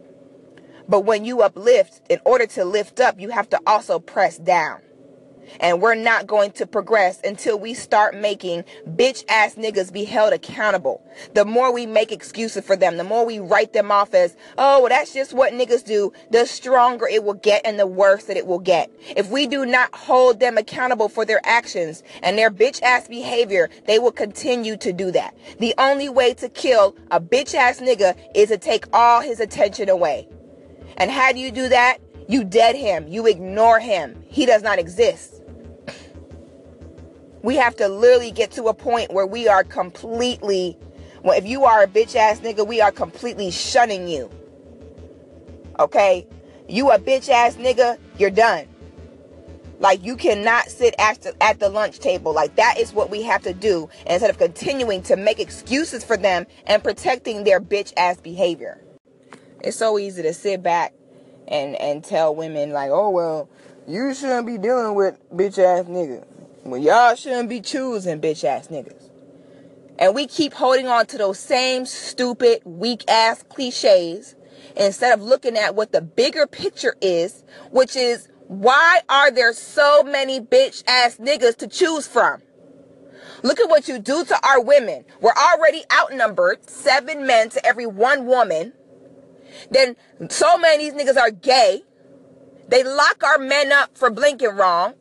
But 0.87 1.01
when 1.01 1.25
you 1.25 1.41
uplift, 1.41 2.01
in 2.09 2.19
order 2.25 2.45
to 2.47 2.65
lift 2.65 2.99
up, 2.99 3.19
you 3.19 3.29
have 3.29 3.49
to 3.49 3.59
also 3.67 3.99
press 3.99 4.37
down. 4.37 4.81
And 5.59 5.81
we're 5.81 5.95
not 5.95 6.27
going 6.27 6.51
to 6.51 6.67
progress 6.67 7.21
until 7.23 7.59
we 7.59 7.73
start 7.73 8.15
making 8.15 8.65
bitch 8.85 9.23
ass 9.29 9.55
niggas 9.55 9.91
be 9.93 10.03
held 10.03 10.33
accountable. 10.33 11.01
The 11.33 11.45
more 11.45 11.73
we 11.73 11.85
make 11.85 12.11
excuses 12.11 12.65
for 12.65 12.75
them, 12.75 12.97
the 12.97 13.03
more 13.03 13.25
we 13.25 13.39
write 13.39 13.73
them 13.73 13.91
off 13.91 14.13
as, 14.13 14.35
oh, 14.57 14.81
well, 14.81 14.89
that's 14.89 15.13
just 15.13 15.33
what 15.33 15.53
niggas 15.53 15.85
do, 15.85 16.11
the 16.31 16.45
stronger 16.45 17.07
it 17.07 17.23
will 17.23 17.33
get 17.33 17.61
and 17.65 17.79
the 17.79 17.87
worse 17.87 18.25
that 18.25 18.37
it 18.37 18.45
will 18.45 18.59
get. 18.59 18.91
If 19.15 19.29
we 19.29 19.47
do 19.47 19.65
not 19.65 19.95
hold 19.95 20.39
them 20.39 20.57
accountable 20.57 21.09
for 21.09 21.25
their 21.25 21.41
actions 21.43 22.03
and 22.21 22.37
their 22.37 22.51
bitch 22.51 22.81
ass 22.81 23.07
behavior, 23.07 23.69
they 23.85 23.99
will 23.99 24.11
continue 24.11 24.77
to 24.77 24.91
do 24.91 25.11
that. 25.11 25.35
The 25.59 25.73
only 25.77 26.09
way 26.09 26.33
to 26.35 26.49
kill 26.49 26.95
a 27.09 27.21
bitch 27.21 27.53
ass 27.55 27.79
nigga 27.79 28.17
is 28.35 28.49
to 28.49 28.57
take 28.57 28.85
all 28.93 29.21
his 29.21 29.39
attention 29.39 29.89
away. 29.89 30.27
And 30.97 31.11
how 31.11 31.31
do 31.31 31.39
you 31.39 31.51
do 31.51 31.69
that? 31.69 31.99
You 32.27 32.43
dead 32.43 32.75
him. 32.75 33.07
You 33.07 33.27
ignore 33.27 33.79
him. 33.79 34.23
He 34.27 34.45
does 34.45 34.63
not 34.63 34.79
exist. 34.79 35.41
We 37.43 37.55
have 37.55 37.75
to 37.77 37.87
literally 37.87 38.31
get 38.31 38.51
to 38.53 38.65
a 38.65 38.73
point 38.73 39.13
where 39.13 39.25
we 39.25 39.47
are 39.47 39.63
completely, 39.63 40.77
well, 41.23 41.37
if 41.37 41.45
you 41.45 41.63
are 41.63 41.83
a 41.83 41.87
bitch 41.87 42.15
ass 42.15 42.39
nigga, 42.39 42.67
we 42.67 42.81
are 42.81 42.91
completely 42.91 43.51
shunning 43.51 44.07
you. 44.07 44.29
Okay? 45.79 46.27
You 46.67 46.91
a 46.91 46.99
bitch 46.99 47.29
ass 47.29 47.55
nigga, 47.55 47.97
you're 48.17 48.31
done. 48.31 48.67
Like 49.79 50.03
you 50.03 50.15
cannot 50.15 50.69
sit 50.69 50.95
at 50.97 51.21
the, 51.21 51.35
at 51.41 51.59
the 51.59 51.69
lunch 51.69 51.99
table. 51.99 52.33
Like 52.33 52.55
that 52.55 52.79
is 52.79 52.91
what 52.91 53.11
we 53.11 53.21
have 53.21 53.43
to 53.43 53.53
do 53.53 53.87
instead 54.07 54.31
of 54.31 54.39
continuing 54.39 55.03
to 55.03 55.15
make 55.15 55.39
excuses 55.39 56.03
for 56.03 56.17
them 56.17 56.47
and 56.65 56.83
protecting 56.83 57.43
their 57.43 57.61
bitch 57.61 57.93
ass 57.95 58.19
behavior. 58.19 58.81
It's 59.67 59.75
so 59.75 59.99
easy 59.99 60.21
to 60.21 60.33
sit 60.33 60.63
back 60.63 60.93
and 61.45 61.75
and 61.75 62.01
tell 62.01 62.33
women 62.33 62.71
like, 62.71 62.89
oh 62.89 63.09
well, 63.09 63.49
you 63.85 64.13
shouldn't 64.13 64.47
be 64.47 64.57
dealing 64.57 64.95
with 64.95 65.19
bitch 65.29 65.59
ass 65.59 65.87
niggas. 65.87 66.25
Well, 66.63 66.79
y'all 66.79 67.15
shouldn't 67.15 67.49
be 67.49 67.59
choosing 67.59 68.21
bitch 68.21 68.45
ass 68.45 68.69
niggas. 68.69 69.09
And 69.99 70.15
we 70.15 70.25
keep 70.25 70.53
holding 70.53 70.87
on 70.87 71.05
to 71.07 71.17
those 71.17 71.37
same 71.37 71.85
stupid, 71.85 72.61
weak 72.63 73.03
ass 73.09 73.43
cliches 73.43 74.35
instead 74.77 75.13
of 75.13 75.21
looking 75.21 75.57
at 75.57 75.75
what 75.75 75.91
the 75.91 76.01
bigger 76.01 76.47
picture 76.47 76.95
is, 77.01 77.43
which 77.69 77.97
is 77.97 78.29
why 78.47 79.01
are 79.09 79.31
there 79.31 79.51
so 79.51 80.01
many 80.01 80.39
bitch 80.39 80.81
ass 80.87 81.17
niggas 81.17 81.57
to 81.57 81.67
choose 81.67 82.07
from? 82.07 82.41
Look 83.43 83.59
at 83.59 83.69
what 83.69 83.89
you 83.89 83.99
do 83.99 84.23
to 84.23 84.47
our 84.47 84.61
women. 84.61 85.03
We're 85.19 85.33
already 85.33 85.83
outnumbered, 85.91 86.69
seven 86.69 87.27
men 87.27 87.49
to 87.49 87.65
every 87.65 87.85
one 87.85 88.27
woman. 88.27 88.71
Then 89.69 89.95
so 90.29 90.57
many 90.57 90.87
of 90.87 90.97
these 90.97 91.05
niggas 91.05 91.17
are 91.17 91.31
gay. 91.31 91.83
They 92.67 92.83
lock 92.83 93.23
our 93.23 93.37
men 93.37 93.71
up 93.71 93.97
for 93.97 94.09
blinking 94.09 94.55
wrong. 94.55 94.93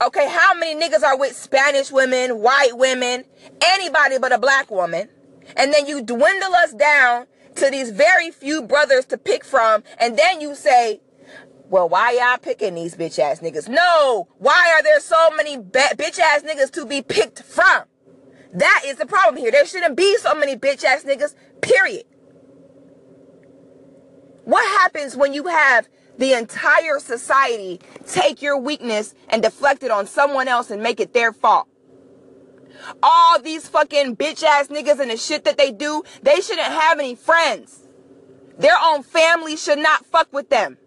Okay, 0.00 0.28
how 0.28 0.54
many 0.54 0.80
niggas 0.80 1.02
are 1.02 1.16
with 1.16 1.36
Spanish 1.36 1.92
women, 1.92 2.40
white 2.40 2.76
women, 2.76 3.24
anybody 3.64 4.18
but 4.18 4.32
a 4.32 4.38
black 4.38 4.70
woman? 4.70 5.08
And 5.56 5.72
then 5.72 5.86
you 5.86 6.02
dwindle 6.02 6.54
us 6.54 6.72
down 6.72 7.26
to 7.56 7.70
these 7.70 7.90
very 7.90 8.30
few 8.30 8.62
brothers 8.62 9.04
to 9.06 9.18
pick 9.18 9.44
from, 9.44 9.84
and 9.98 10.18
then 10.18 10.40
you 10.40 10.54
say, 10.54 11.00
well, 11.68 11.88
why 11.88 12.12
y'all 12.12 12.38
picking 12.38 12.74
these 12.74 12.94
bitch 12.96 13.18
ass 13.18 13.40
niggas? 13.40 13.68
No, 13.68 14.28
why 14.38 14.74
are 14.76 14.82
there 14.82 15.00
so 15.00 15.30
many 15.30 15.56
bitch 15.56 16.18
ass 16.18 16.42
niggas 16.42 16.70
to 16.72 16.84
be 16.84 17.00
picked 17.00 17.42
from? 17.42 17.84
That 18.52 18.82
is 18.84 18.96
the 18.96 19.06
problem 19.06 19.36
here. 19.36 19.50
There 19.50 19.64
shouldn't 19.64 19.96
be 19.96 20.16
so 20.18 20.34
many 20.34 20.56
bitch 20.56 20.84
ass 20.84 21.04
niggas, 21.04 21.34
period. 21.60 22.04
What 24.44 24.66
happens 24.80 25.16
when 25.16 25.34
you 25.34 25.46
have 25.46 25.88
the 26.18 26.32
entire 26.32 26.98
society 26.98 27.80
take 28.06 28.42
your 28.42 28.58
weakness 28.58 29.14
and 29.28 29.42
deflect 29.42 29.82
it 29.82 29.90
on 29.90 30.06
someone 30.06 30.48
else 30.48 30.70
and 30.70 30.82
make 30.82 30.98
it 30.98 31.12
their 31.12 31.32
fault? 31.32 31.68
All 33.02 33.40
these 33.40 33.68
fucking 33.68 34.16
bitch 34.16 34.42
ass 34.42 34.66
niggas 34.68 34.98
and 34.98 35.10
the 35.10 35.16
shit 35.16 35.44
that 35.44 35.56
they 35.56 35.70
do, 35.70 36.02
they 36.22 36.40
shouldn't 36.40 36.66
have 36.66 36.98
any 36.98 37.14
friends. 37.14 37.86
Their 38.58 38.76
own 38.82 39.04
family 39.04 39.56
should 39.56 39.78
not 39.78 40.06
fuck 40.06 40.32
with 40.32 40.48
them. 40.50 40.78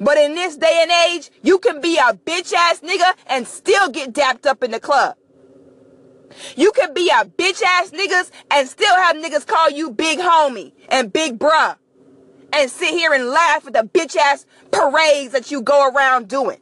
But 0.00 0.16
in 0.16 0.34
this 0.34 0.56
day 0.56 0.80
and 0.82 0.90
age, 1.12 1.30
you 1.42 1.58
can 1.58 1.80
be 1.80 1.98
a 1.98 2.14
bitch 2.14 2.52
ass 2.52 2.80
nigga 2.80 3.12
and 3.26 3.46
still 3.46 3.90
get 3.90 4.12
dapped 4.12 4.46
up 4.46 4.62
in 4.62 4.70
the 4.70 4.80
club. 4.80 5.16
You 6.56 6.72
can 6.72 6.94
be 6.94 7.10
a 7.10 7.24
bitch 7.24 7.62
ass 7.62 7.90
niggas 7.90 8.30
and 8.50 8.68
still 8.68 8.94
have 8.94 9.16
niggas 9.16 9.46
call 9.46 9.70
you 9.70 9.90
big 9.90 10.18
homie 10.20 10.72
and 10.88 11.12
big 11.12 11.38
bruh. 11.38 11.76
And 12.56 12.70
sit 12.70 12.90
here 12.90 13.12
and 13.12 13.30
laugh 13.30 13.66
at 13.66 13.72
the 13.72 13.80
bitch 13.80 14.16
ass 14.16 14.46
parades 14.70 15.32
that 15.32 15.50
you 15.50 15.60
go 15.60 15.88
around 15.88 16.28
doing. 16.28 16.60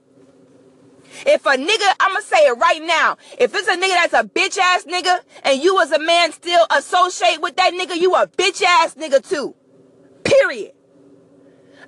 If 1.26 1.44
a 1.44 1.50
nigga, 1.50 1.94
I'ma 2.00 2.20
say 2.20 2.46
it 2.46 2.56
right 2.58 2.82
now. 2.82 3.18
If 3.38 3.54
it's 3.54 3.68
a 3.68 3.76
nigga 3.76 3.94
that's 3.94 4.14
a 4.14 4.24
bitch 4.24 4.56
ass 4.58 4.84
nigga 4.84 5.20
and 5.44 5.62
you 5.62 5.80
as 5.82 5.92
a 5.92 5.98
man 5.98 6.32
still 6.32 6.66
associate 6.70 7.42
with 7.42 7.56
that 7.56 7.74
nigga, 7.74 8.00
you 8.00 8.14
a 8.14 8.26
bitch 8.26 8.62
ass 8.62 8.94
nigga 8.94 9.26
too. 9.26 9.54
Period. 10.24 10.72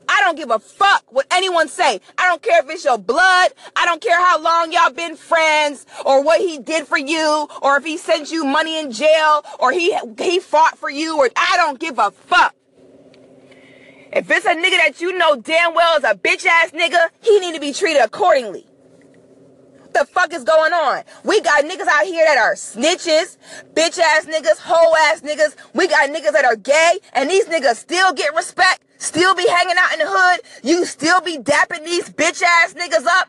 I 0.06 0.20
don't 0.20 0.37
give 0.37 0.50
a 0.50 0.58
fuck 0.58 1.04
what 1.08 1.26
anyone 1.30 1.68
say. 1.68 2.00
I 2.18 2.28
don't 2.28 2.42
care 2.42 2.62
if 2.62 2.68
it's 2.68 2.84
your 2.84 2.99
blood. 2.99 3.52
I 3.75 3.87
don't 3.87 4.02
care 4.02 4.23
how 4.23 4.38
long 4.38 4.70
y'all 4.70 4.92
been 4.92 5.16
friends 5.16 5.87
or 6.04 6.23
what 6.23 6.40
he 6.40 6.58
did 6.58 6.87
for 6.87 6.99
you 6.99 7.49
or 7.62 7.78
if 7.78 7.84
he 7.84 7.96
sent 7.96 8.30
you 8.30 8.44
money 8.44 8.78
in 8.78 8.92
jail 8.92 9.44
or 9.58 9.73
he 9.73 9.99
he 10.18 10.40
fought 10.40 10.76
for 10.76 10.90
you 10.90 11.18
or 11.18 11.30
I 11.34 11.54
don't 11.56 11.80
give 11.80 11.99
a 11.99 12.11
fuck. 12.11 12.54
If 14.14 14.30
it's 14.30 14.47
a 14.47 14.54
nigga 14.54 14.78
that 14.78 15.00
you 15.00 15.18
know 15.18 15.37
damn 15.37 15.75
well 15.75 15.99
is 15.99 16.04
a 16.04 16.14
bitch 16.14 16.47
ass 16.47 16.71
nigga, 16.71 17.09
he 17.21 17.40
need 17.40 17.54
to 17.54 17.61
be 17.61 17.73
treated 17.73 18.02
accordingly 18.02 18.66
the 19.94 20.04
fuck 20.04 20.33
is 20.35 20.44
going 20.44 20.73
on? 20.73 21.04
We 21.25 21.40
got 21.40 21.64
niggas 21.64 21.87
out 21.87 22.04
here 22.04 22.25
that 22.26 22.37
are 22.37 22.54
snitches, 22.54 23.38
bitch 23.73 23.99
ass 23.99 24.26
niggas, 24.26 24.59
hoe 24.59 24.92
ass 25.09 25.23
niggas. 25.23 25.54
We 25.73 25.88
got 25.88 26.11
niggas 26.11 26.33
that 26.33 26.44
are 26.44 26.56
gay, 26.56 26.99
and 27.14 27.30
these 27.30 27.47
niggas 27.47 27.76
still 27.76 28.12
get 28.12 28.35
respect, 28.35 28.85
still 28.99 29.35
be 29.35 29.47
hanging 29.49 29.76
out 29.78 29.92
in 29.92 30.00
the 30.00 30.06
hood. 30.09 30.40
You 30.62 30.85
still 30.85 31.21
be 31.21 31.38
dapping 31.38 31.85
these 31.85 32.11
bitch 32.11 32.42
ass 32.42 32.75
niggas 32.75 33.06
up. 33.06 33.28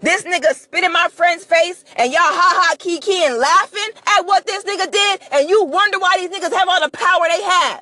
This 0.00 0.24
nigga 0.24 0.52
spit 0.54 0.84
in 0.84 0.92
my 0.92 1.08
friend's 1.08 1.44
face 1.44 1.84
and 1.96 2.12
y'all 2.12 2.20
ha 2.20 2.60
ha 2.60 2.76
kiki 2.78 3.24
and 3.24 3.38
laughing 3.38 3.88
at 4.06 4.26
what 4.26 4.44
this 4.44 4.64
nigga 4.64 4.90
did, 4.90 5.20
and 5.32 5.48
you 5.48 5.64
wonder 5.64 5.98
why 5.98 6.16
these 6.18 6.30
niggas 6.30 6.52
have 6.52 6.68
all 6.68 6.80
the 6.80 6.90
power 6.90 7.24
they 7.30 7.42
have. 7.42 7.80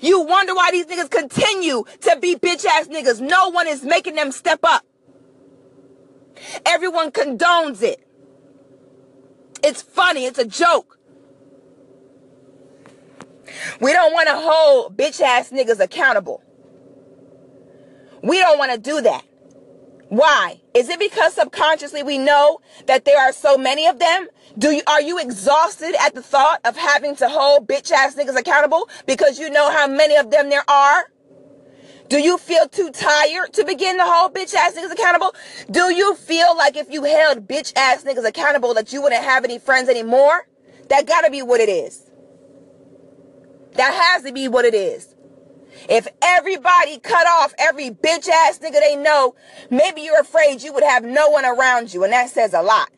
You 0.00 0.20
wonder 0.20 0.54
why 0.54 0.70
these 0.70 0.86
niggas 0.86 1.10
continue 1.10 1.84
to 2.02 2.18
be 2.20 2.36
bitch 2.36 2.64
ass 2.64 2.88
niggas. 2.88 3.20
No 3.20 3.50
one 3.50 3.66
is 3.66 3.82
making 3.82 4.14
them 4.14 4.32
step 4.32 4.60
up. 4.62 4.84
Everyone 6.66 7.10
condones 7.10 7.82
it. 7.82 8.06
It's 9.62 9.82
funny. 9.82 10.24
It's 10.24 10.38
a 10.38 10.46
joke. 10.46 10.98
We 13.80 13.92
don't 13.92 14.12
want 14.12 14.28
to 14.28 14.36
hold 14.36 14.96
bitch 14.96 15.20
ass 15.20 15.50
niggas 15.50 15.80
accountable. 15.80 16.42
We 18.22 18.38
don't 18.38 18.58
want 18.58 18.72
to 18.72 18.78
do 18.78 19.00
that. 19.02 19.24
Why? 20.08 20.60
Is 20.74 20.88
it 20.88 20.98
because 20.98 21.34
subconsciously 21.34 22.02
we 22.02 22.18
know 22.18 22.60
that 22.86 23.04
there 23.04 23.18
are 23.18 23.32
so 23.32 23.56
many 23.56 23.86
of 23.86 23.98
them? 23.98 24.28
Do 24.58 24.70
you, 24.70 24.82
are 24.86 25.00
you 25.00 25.18
exhausted 25.18 25.94
at 26.00 26.14
the 26.14 26.22
thought 26.22 26.60
of 26.64 26.76
having 26.76 27.16
to 27.16 27.28
hold 27.28 27.66
bitch 27.66 27.90
ass 27.90 28.14
niggas 28.14 28.38
accountable 28.38 28.88
because 29.06 29.38
you 29.38 29.48
know 29.48 29.70
how 29.70 29.86
many 29.86 30.16
of 30.16 30.30
them 30.30 30.50
there 30.50 30.68
are? 30.68 31.10
Do 32.08 32.18
you 32.18 32.36
feel 32.36 32.68
too 32.68 32.90
tired 32.90 33.54
to 33.54 33.64
begin 33.64 33.96
to 33.96 34.04
hold 34.04 34.34
bitch 34.34 34.54
ass 34.54 34.74
niggas 34.74 34.92
accountable? 34.92 35.34
Do 35.70 35.94
you 35.94 36.14
feel 36.14 36.54
like 36.56 36.76
if 36.76 36.90
you 36.90 37.04
held 37.04 37.48
bitch 37.48 37.72
ass 37.76 38.04
niggas 38.04 38.26
accountable 38.26 38.74
that 38.74 38.92
you 38.92 39.00
wouldn't 39.00 39.24
have 39.24 39.44
any 39.44 39.58
friends 39.58 39.88
anymore? 39.88 40.46
That 40.88 41.06
gotta 41.06 41.30
be 41.30 41.40
what 41.40 41.60
it 41.60 41.70
is. 41.70 42.10
That 43.74 43.94
has 43.94 44.24
to 44.24 44.32
be 44.32 44.48
what 44.48 44.66
it 44.66 44.74
is. 44.74 45.14
If 45.88 46.06
everybody 46.20 46.98
cut 46.98 47.26
off 47.26 47.54
every 47.58 47.90
bitch 47.90 48.28
ass 48.28 48.58
nigga 48.58 48.80
they 48.80 48.96
know, 48.96 49.34
maybe 49.70 50.02
you're 50.02 50.20
afraid 50.20 50.62
you 50.62 50.74
would 50.74 50.84
have 50.84 51.02
no 51.02 51.30
one 51.30 51.46
around 51.46 51.94
you, 51.94 52.04
and 52.04 52.12
that 52.12 52.28
says 52.28 52.52
a 52.52 52.60
lot. 52.60 52.90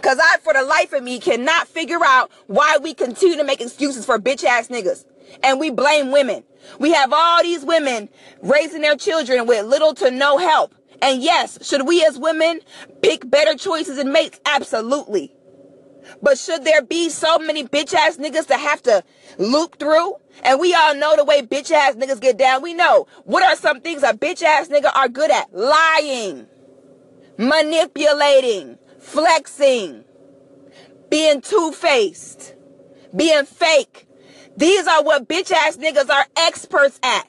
Cause 0.00 0.18
I, 0.20 0.38
for 0.38 0.52
the 0.52 0.62
life 0.62 0.92
of 0.92 1.02
me, 1.02 1.18
cannot 1.18 1.68
figure 1.68 2.04
out 2.04 2.30
why 2.46 2.78
we 2.80 2.94
continue 2.94 3.36
to 3.36 3.44
make 3.44 3.60
excuses 3.60 4.04
for 4.04 4.18
bitch 4.18 4.44
ass 4.44 4.68
niggas. 4.68 5.04
And 5.42 5.58
we 5.58 5.70
blame 5.70 6.12
women. 6.12 6.44
We 6.78 6.92
have 6.92 7.12
all 7.12 7.42
these 7.42 7.64
women 7.64 8.08
raising 8.42 8.82
their 8.82 8.96
children 8.96 9.46
with 9.46 9.66
little 9.66 9.94
to 9.94 10.10
no 10.10 10.38
help. 10.38 10.74
And 11.00 11.22
yes, 11.22 11.66
should 11.66 11.86
we 11.86 12.04
as 12.04 12.18
women 12.18 12.60
pick 13.02 13.28
better 13.28 13.56
choices 13.56 13.98
and 13.98 14.12
mates? 14.12 14.40
Absolutely. 14.46 15.34
But 16.20 16.38
should 16.38 16.64
there 16.64 16.82
be 16.82 17.08
so 17.08 17.38
many 17.38 17.64
bitch 17.64 17.94
ass 17.94 18.16
niggas 18.16 18.46
to 18.48 18.56
have 18.56 18.82
to 18.82 19.02
loop 19.38 19.78
through? 19.78 20.14
And 20.44 20.60
we 20.60 20.74
all 20.74 20.94
know 20.94 21.16
the 21.16 21.24
way 21.24 21.42
bitch 21.42 21.70
ass 21.70 21.94
niggas 21.94 22.20
get 22.20 22.36
down. 22.38 22.62
We 22.62 22.74
know 22.74 23.06
what 23.24 23.42
are 23.42 23.56
some 23.56 23.80
things 23.80 24.02
a 24.02 24.12
bitch 24.12 24.42
ass 24.42 24.68
nigga 24.68 24.94
are 24.94 25.08
good 25.08 25.30
at? 25.30 25.52
Lying, 25.52 26.46
manipulating, 27.38 28.78
flexing, 29.02 30.04
being 31.10 31.40
two 31.40 31.72
faced, 31.72 32.54
being 33.14 33.44
fake, 33.44 34.06
these 34.56 34.86
are 34.86 35.02
what 35.02 35.28
bitch 35.28 35.50
ass 35.50 35.76
niggas 35.76 36.08
are 36.08 36.26
experts 36.36 36.98
at. 37.02 37.26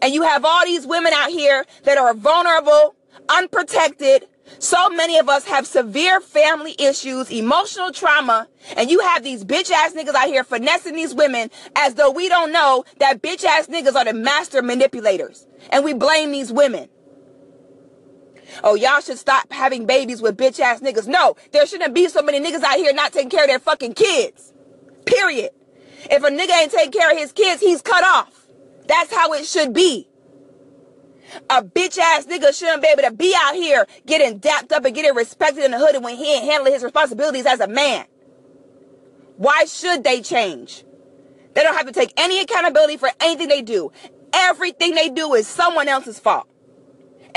And 0.00 0.12
you 0.12 0.22
have 0.22 0.44
all 0.44 0.64
these 0.64 0.86
women 0.86 1.12
out 1.12 1.30
here 1.30 1.64
that 1.84 1.98
are 1.98 2.14
vulnerable, 2.14 2.94
unprotected. 3.28 4.28
So 4.60 4.88
many 4.90 5.18
of 5.18 5.28
us 5.28 5.44
have 5.46 5.66
severe 5.66 6.20
family 6.20 6.74
issues, 6.78 7.30
emotional 7.30 7.90
trauma, 7.90 8.48
and 8.76 8.90
you 8.90 9.00
have 9.00 9.22
these 9.22 9.44
bitch 9.44 9.70
ass 9.70 9.92
niggas 9.94 10.14
out 10.14 10.28
here 10.28 10.44
finessing 10.44 10.94
these 10.94 11.14
women 11.14 11.50
as 11.76 11.94
though 11.94 12.10
we 12.10 12.28
don't 12.28 12.52
know 12.52 12.84
that 12.98 13.20
bitch 13.22 13.44
ass 13.44 13.66
niggas 13.66 13.94
are 13.94 14.04
the 14.04 14.14
master 14.14 14.62
manipulators. 14.62 15.46
And 15.70 15.84
we 15.84 15.94
blame 15.94 16.30
these 16.30 16.52
women. 16.52 16.88
Oh, 18.64 18.74
y'all 18.74 19.00
should 19.00 19.18
stop 19.18 19.52
having 19.52 19.86
babies 19.86 20.22
with 20.22 20.36
bitch 20.36 20.60
ass 20.60 20.80
niggas. 20.80 21.06
No, 21.06 21.36
there 21.52 21.66
shouldn't 21.66 21.94
be 21.94 22.08
so 22.08 22.22
many 22.22 22.40
niggas 22.40 22.62
out 22.62 22.76
here 22.76 22.92
not 22.92 23.12
taking 23.12 23.30
care 23.30 23.44
of 23.44 23.48
their 23.48 23.58
fucking 23.58 23.94
kids. 23.94 24.52
Period. 25.04 25.50
If 26.10 26.22
a 26.22 26.28
nigga 26.28 26.62
ain't 26.62 26.72
taking 26.72 26.92
care 26.92 27.10
of 27.10 27.18
his 27.18 27.32
kids, 27.32 27.60
he's 27.60 27.82
cut 27.82 28.04
off. 28.04 28.46
That's 28.86 29.12
how 29.12 29.32
it 29.34 29.44
should 29.46 29.72
be. 29.72 30.08
A 31.50 31.62
bitch 31.62 31.98
ass 31.98 32.26
nigga 32.26 32.58
shouldn't 32.58 32.82
be 32.82 32.88
able 32.88 33.02
to 33.02 33.12
be 33.12 33.34
out 33.36 33.54
here 33.54 33.86
getting 34.06 34.38
dapped 34.38 34.72
up 34.72 34.84
and 34.84 34.94
getting 34.94 35.14
respected 35.14 35.64
in 35.64 35.72
the 35.72 35.78
hood 35.78 36.02
when 36.02 36.16
he 36.16 36.36
ain't 36.36 36.44
handling 36.44 36.72
his 36.72 36.82
responsibilities 36.82 37.44
as 37.44 37.60
a 37.60 37.68
man. 37.68 38.06
Why 39.36 39.66
should 39.66 40.04
they 40.04 40.22
change? 40.22 40.84
They 41.54 41.62
don't 41.62 41.76
have 41.76 41.86
to 41.86 41.92
take 41.92 42.12
any 42.16 42.40
accountability 42.40 42.96
for 42.96 43.10
anything 43.20 43.48
they 43.48 43.62
do. 43.62 43.92
Everything 44.32 44.94
they 44.94 45.08
do 45.08 45.34
is 45.34 45.46
someone 45.46 45.88
else's 45.88 46.18
fault. 46.18 46.48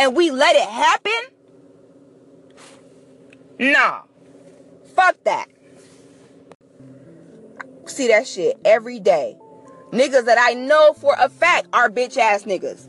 And 0.01 0.15
we 0.15 0.31
let 0.31 0.55
it 0.55 0.67
happen? 0.67 1.21
Nah. 3.59 4.01
Fuck 4.95 5.23
that 5.23 5.47
see 7.91 8.07
that 8.07 8.27
shit 8.27 8.57
every 8.65 8.99
day. 8.99 9.37
Niggas 9.91 10.25
that 10.25 10.37
I 10.39 10.53
know 10.53 10.93
for 10.93 11.15
a 11.19 11.29
fact 11.29 11.67
are 11.73 11.89
bitch 11.89 12.17
ass 12.17 12.43
niggas. 12.43 12.87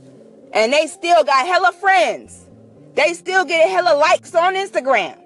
And 0.52 0.72
they 0.72 0.86
still 0.86 1.24
got 1.24 1.46
hella 1.46 1.72
friends. 1.72 2.46
They 2.94 3.14
still 3.14 3.44
get 3.44 3.68
hella 3.68 3.96
likes 3.96 4.34
on 4.34 4.54
Instagram. 4.54 5.18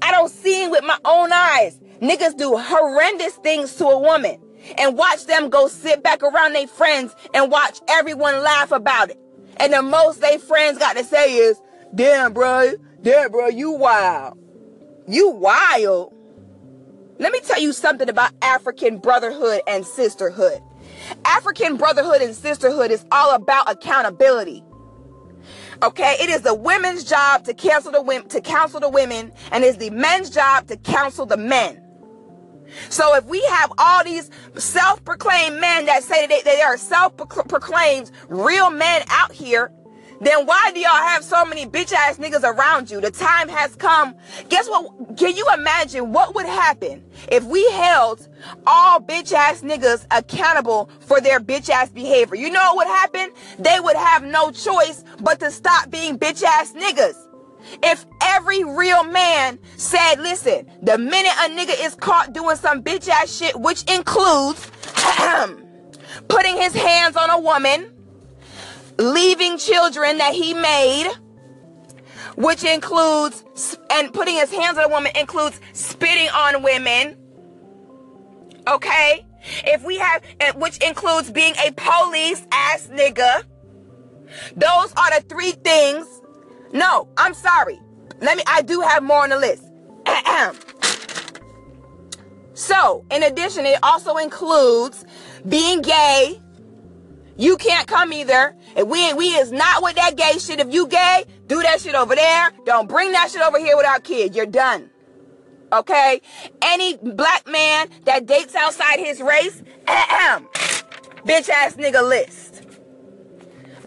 I 0.00 0.10
don't 0.10 0.30
see 0.30 0.64
it 0.64 0.70
with 0.70 0.84
my 0.84 0.98
own 1.04 1.32
eyes. 1.32 1.78
Niggas 2.00 2.36
do 2.36 2.56
horrendous 2.56 3.34
things 3.34 3.74
to 3.76 3.86
a 3.86 3.98
woman 3.98 4.40
and 4.78 4.96
watch 4.96 5.26
them 5.26 5.50
go 5.50 5.68
sit 5.68 6.02
back 6.02 6.22
around 6.22 6.54
their 6.54 6.66
friends 6.66 7.14
and 7.34 7.50
watch 7.50 7.80
everyone 7.88 8.42
laugh 8.42 8.72
about 8.72 9.10
it. 9.10 9.18
And 9.58 9.72
the 9.72 9.82
most 9.82 10.20
they 10.20 10.38
friends 10.38 10.78
got 10.78 10.96
to 10.96 11.04
say 11.04 11.34
is, 11.34 11.60
damn, 11.94 12.32
bro, 12.32 12.72
damn, 13.02 13.30
bro, 13.30 13.48
you 13.48 13.72
wild. 13.72 14.38
You 15.06 15.30
wild. 15.30 16.14
Let 17.18 17.32
me 17.32 17.40
tell 17.40 17.60
you 17.60 17.72
something 17.72 18.08
about 18.08 18.32
African 18.42 18.98
brotherhood 18.98 19.60
and 19.66 19.86
sisterhood. 19.86 20.60
African 21.24 21.76
brotherhood 21.76 22.22
and 22.22 22.34
sisterhood 22.34 22.90
is 22.90 23.04
all 23.12 23.34
about 23.34 23.70
accountability. 23.70 24.64
Okay, 25.82 26.16
it 26.20 26.30
is 26.30 26.42
the 26.42 26.54
women's 26.54 27.02
job 27.02 27.44
to 27.44 27.54
counsel 27.54 27.90
the 27.90 28.02
women 28.02 28.28
to 28.28 28.40
counsel 28.40 28.78
the 28.78 28.88
women, 28.88 29.32
and 29.50 29.64
it's 29.64 29.78
the 29.78 29.90
men's 29.90 30.30
job 30.30 30.68
to 30.68 30.76
counsel 30.76 31.26
the 31.26 31.36
men. 31.36 31.81
So 32.88 33.14
if 33.14 33.24
we 33.24 33.42
have 33.46 33.72
all 33.78 34.04
these 34.04 34.30
self-proclaimed 34.56 35.60
men 35.60 35.86
that 35.86 36.02
say 36.02 36.26
that 36.26 36.44
they, 36.44 36.60
are 36.62 36.76
self-proclaimed 36.76 38.10
real 38.28 38.70
men 38.70 39.02
out 39.08 39.32
here, 39.32 39.72
then 40.22 40.46
why 40.46 40.70
do 40.72 40.78
y'all 40.78 40.90
have 40.92 41.24
so 41.24 41.44
many 41.44 41.66
bitch 41.66 41.92
ass 41.92 42.18
niggas 42.18 42.44
around 42.44 42.88
you? 42.88 43.00
The 43.00 43.10
time 43.10 43.48
has 43.48 43.74
come. 43.74 44.14
Guess 44.48 44.68
what? 44.68 45.16
Can 45.16 45.36
you 45.36 45.44
imagine 45.52 46.12
what 46.12 46.36
would 46.36 46.46
happen 46.46 47.02
if 47.28 47.42
we 47.42 47.68
held 47.72 48.28
all 48.64 49.00
bitch 49.00 49.32
ass 49.32 49.62
niggas 49.62 50.06
accountable 50.12 50.88
for 51.00 51.20
their 51.20 51.40
bitch 51.40 51.68
ass 51.70 51.90
behavior? 51.90 52.36
You 52.36 52.50
know 52.50 52.74
what 52.74 52.86
would 52.86 52.94
happen? 52.94 53.32
They 53.58 53.80
would 53.80 53.96
have 53.96 54.22
no 54.22 54.52
choice 54.52 55.02
but 55.20 55.40
to 55.40 55.50
stop 55.50 55.90
being 55.90 56.20
bitch 56.20 56.44
ass 56.44 56.72
niggas. 56.72 57.16
If 57.82 58.06
every 58.20 58.64
real 58.64 59.04
man 59.04 59.58
said, 59.76 60.16
listen, 60.16 60.70
the 60.82 60.98
minute 60.98 61.32
a 61.40 61.48
nigga 61.48 61.84
is 61.84 61.94
caught 61.94 62.32
doing 62.32 62.56
some 62.56 62.82
bitch 62.82 63.08
ass 63.08 63.34
shit, 63.34 63.58
which 63.58 63.90
includes 63.90 64.70
putting 66.28 66.56
his 66.56 66.74
hands 66.74 67.16
on 67.16 67.30
a 67.30 67.40
woman, 67.40 67.92
leaving 68.98 69.58
children 69.58 70.18
that 70.18 70.34
he 70.34 70.54
made, 70.54 71.10
which 72.36 72.64
includes, 72.64 73.44
and 73.90 74.12
putting 74.12 74.34
his 74.34 74.50
hands 74.50 74.78
on 74.78 74.84
a 74.84 74.88
woman 74.88 75.12
includes 75.18 75.60
spitting 75.72 76.28
on 76.28 76.62
women. 76.62 77.16
Okay? 78.66 79.26
If 79.64 79.84
we 79.84 79.98
have, 79.98 80.22
eh, 80.40 80.52
which 80.56 80.78
includes 80.78 81.30
being 81.30 81.54
a 81.64 81.72
police 81.72 82.46
ass 82.52 82.88
nigga. 82.88 83.44
Those 84.56 84.92
are 84.96 85.20
the 85.20 85.24
three 85.28 85.52
things. 85.52 86.06
No, 86.72 87.08
I'm 87.16 87.34
sorry. 87.34 87.80
Let 88.20 88.36
me, 88.36 88.42
I 88.46 88.62
do 88.62 88.80
have 88.80 89.02
more 89.02 89.22
on 89.22 89.30
the 89.30 89.38
list. 89.38 89.64
so, 92.54 93.04
in 93.10 93.22
addition, 93.22 93.66
it 93.66 93.78
also 93.82 94.16
includes 94.16 95.04
being 95.48 95.82
gay, 95.82 96.40
you 97.36 97.56
can't 97.56 97.86
come 97.86 98.12
either. 98.12 98.54
And 98.76 98.88
we 98.88 99.12
we 99.14 99.26
is 99.26 99.52
not 99.52 99.82
with 99.82 99.96
that 99.96 100.16
gay 100.16 100.38
shit. 100.38 100.60
If 100.60 100.72
you 100.72 100.86
gay, 100.86 101.24
do 101.46 101.60
that 101.62 101.80
shit 101.80 101.94
over 101.94 102.14
there. 102.14 102.52
Don't 102.64 102.88
bring 102.88 103.12
that 103.12 103.30
shit 103.30 103.42
over 103.42 103.58
here 103.58 103.76
with 103.76 103.86
our 103.86 104.00
kid. 104.00 104.34
You're 104.34 104.46
done. 104.46 104.90
Okay? 105.72 106.20
Any 106.60 106.96
black 106.98 107.46
man 107.46 107.88
that 108.04 108.26
dates 108.26 108.54
outside 108.54 108.98
his 108.98 109.20
race, 109.20 109.62
bitch 109.86 111.48
ass 111.48 111.74
nigga 111.76 112.06
list. 112.06 112.62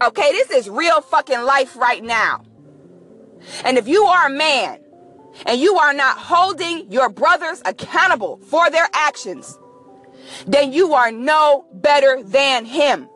Okay, 0.01 0.31
this 0.33 0.51
is 0.51 0.69
real 0.69 0.99
fucking 1.01 1.41
life 1.43 1.77
right 1.77 2.03
now. 2.03 2.43
And 3.63 3.77
if 3.77 3.87
you 3.87 4.03
are 4.03 4.27
a 4.27 4.29
man 4.29 4.79
and 5.45 5.59
you 5.59 5.75
are 5.75 5.93
not 5.93 6.17
holding 6.17 6.91
your 6.91 7.09
brothers 7.09 7.61
accountable 7.65 8.37
for 8.37 8.69
their 8.69 8.87
actions, 8.93 9.57
then 10.47 10.73
you 10.73 10.93
are 10.93 11.11
no 11.11 11.65
better 11.73 12.23
than 12.23 12.65
him. 12.65 13.07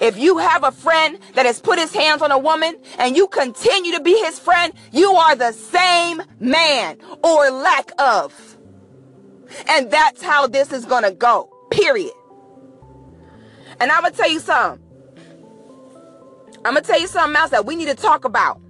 If 0.00 0.16
you 0.16 0.38
have 0.38 0.64
a 0.64 0.70
friend 0.70 1.18
that 1.34 1.46
has 1.46 1.60
put 1.60 1.78
his 1.78 1.92
hands 1.92 2.22
on 2.22 2.30
a 2.30 2.38
woman 2.38 2.76
and 2.98 3.16
you 3.16 3.26
continue 3.28 3.92
to 3.92 4.00
be 4.00 4.16
his 4.18 4.38
friend, 4.38 4.72
you 4.92 5.10
are 5.12 5.34
the 5.34 5.52
same 5.52 6.22
man 6.38 6.98
or 7.24 7.50
lack 7.50 7.90
of. 7.98 8.56
And 9.68 9.90
that's 9.90 10.22
how 10.22 10.46
this 10.46 10.72
is 10.72 10.84
going 10.84 11.02
to 11.02 11.10
go. 11.10 11.50
Period. 11.70 12.12
And 13.80 13.90
I'm 13.90 14.02
going 14.02 14.12
to 14.12 14.18
tell 14.18 14.30
you 14.30 14.38
something. 14.40 14.82
I'm 16.64 16.74
going 16.74 16.84
to 16.84 16.90
tell 16.90 17.00
you 17.00 17.08
something 17.08 17.36
else 17.36 17.50
that 17.50 17.66
we 17.66 17.74
need 17.74 17.88
to 17.88 17.94
talk 17.94 18.24
about. 18.24 18.61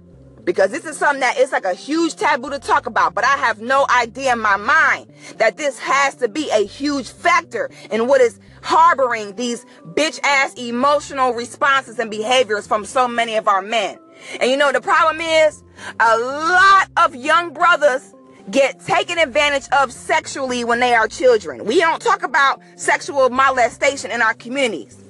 Because 0.43 0.71
this 0.71 0.85
is 0.85 0.97
something 0.97 1.21
that 1.21 1.37
is 1.37 1.51
like 1.51 1.65
a 1.65 1.73
huge 1.73 2.15
taboo 2.15 2.49
to 2.49 2.59
talk 2.59 2.85
about. 2.85 3.13
But 3.13 3.23
I 3.23 3.37
have 3.37 3.61
no 3.61 3.85
idea 3.89 4.33
in 4.33 4.39
my 4.39 4.57
mind 4.57 5.11
that 5.37 5.57
this 5.57 5.79
has 5.79 6.15
to 6.15 6.27
be 6.27 6.49
a 6.51 6.65
huge 6.65 7.09
factor 7.09 7.69
in 7.91 8.07
what 8.07 8.21
is 8.21 8.39
harboring 8.61 9.35
these 9.35 9.65
bitch 9.93 10.19
ass 10.23 10.53
emotional 10.55 11.33
responses 11.33 11.99
and 11.99 12.09
behaviors 12.09 12.67
from 12.67 12.85
so 12.85 13.07
many 13.07 13.35
of 13.35 13.47
our 13.47 13.61
men. 13.61 13.97
And 14.39 14.49
you 14.49 14.57
know, 14.57 14.71
the 14.71 14.81
problem 14.81 15.21
is 15.21 15.63
a 15.99 16.17
lot 16.17 16.89
of 16.97 17.15
young 17.15 17.53
brothers 17.53 18.13
get 18.51 18.79
taken 18.85 19.17
advantage 19.17 19.67
of 19.71 19.91
sexually 19.91 20.63
when 20.63 20.79
they 20.79 20.93
are 20.93 21.07
children. 21.07 21.65
We 21.65 21.79
don't 21.79 22.01
talk 22.01 22.23
about 22.23 22.61
sexual 22.75 23.29
molestation 23.29 24.11
in 24.11 24.21
our 24.21 24.33
communities. 24.33 25.02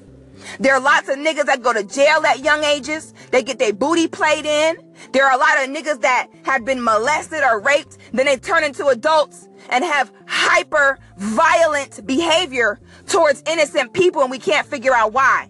There 0.59 0.73
are 0.73 0.79
lots 0.79 1.09
of 1.09 1.17
niggas 1.17 1.45
that 1.45 1.61
go 1.61 1.73
to 1.73 1.83
jail 1.83 2.25
at 2.25 2.39
young 2.39 2.63
ages. 2.63 3.13
They 3.31 3.43
get 3.43 3.59
their 3.59 3.73
booty 3.73 4.07
played 4.07 4.45
in. 4.45 4.77
There 5.11 5.25
are 5.25 5.33
a 5.33 5.37
lot 5.37 5.63
of 5.63 5.69
niggas 5.69 6.01
that 6.01 6.29
have 6.43 6.65
been 6.65 6.83
molested 6.83 7.43
or 7.43 7.59
raped. 7.59 7.97
Then 8.13 8.25
they 8.25 8.37
turn 8.37 8.63
into 8.63 8.87
adults 8.87 9.49
and 9.69 9.83
have 9.83 10.11
hyper 10.27 10.99
violent 11.17 12.05
behavior 12.05 12.79
towards 13.07 13.43
innocent 13.47 13.93
people 13.93 14.21
and 14.21 14.31
we 14.31 14.39
can't 14.39 14.67
figure 14.67 14.93
out 14.93 15.13
why. 15.13 15.49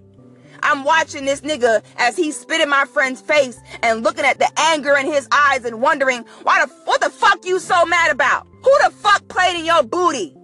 I'm 0.63 0.86
watching 0.86 1.25
this 1.25 1.41
nigga 1.41 1.84
as 1.97 2.15
he 2.15 2.32
spit 2.32 2.62
in 2.62 2.69
my 2.69 2.86
friend's 2.86 3.19
face 3.19 3.60
and 3.82 4.01
looking 4.01 4.23
at 4.23 4.39
the 4.39 4.49
anger 4.58 4.95
in 4.95 5.06
his 5.06 5.27
eyes 5.32 5.65
and 5.65 5.82
wondering, 5.82 6.23
why 6.43 6.65
the, 6.65 6.71
what 6.86 7.01
the 7.01 7.10
fuck 7.10 7.45
you 7.45 7.60
so 7.60 7.86
mad 7.86 8.12
about? 8.12 8.47
Who 8.63 8.71
the 8.84 8.91
fuck 8.91 9.27
played 9.27 9.60
in 9.60 9.65
your 9.65 9.84
booty? 9.84 10.36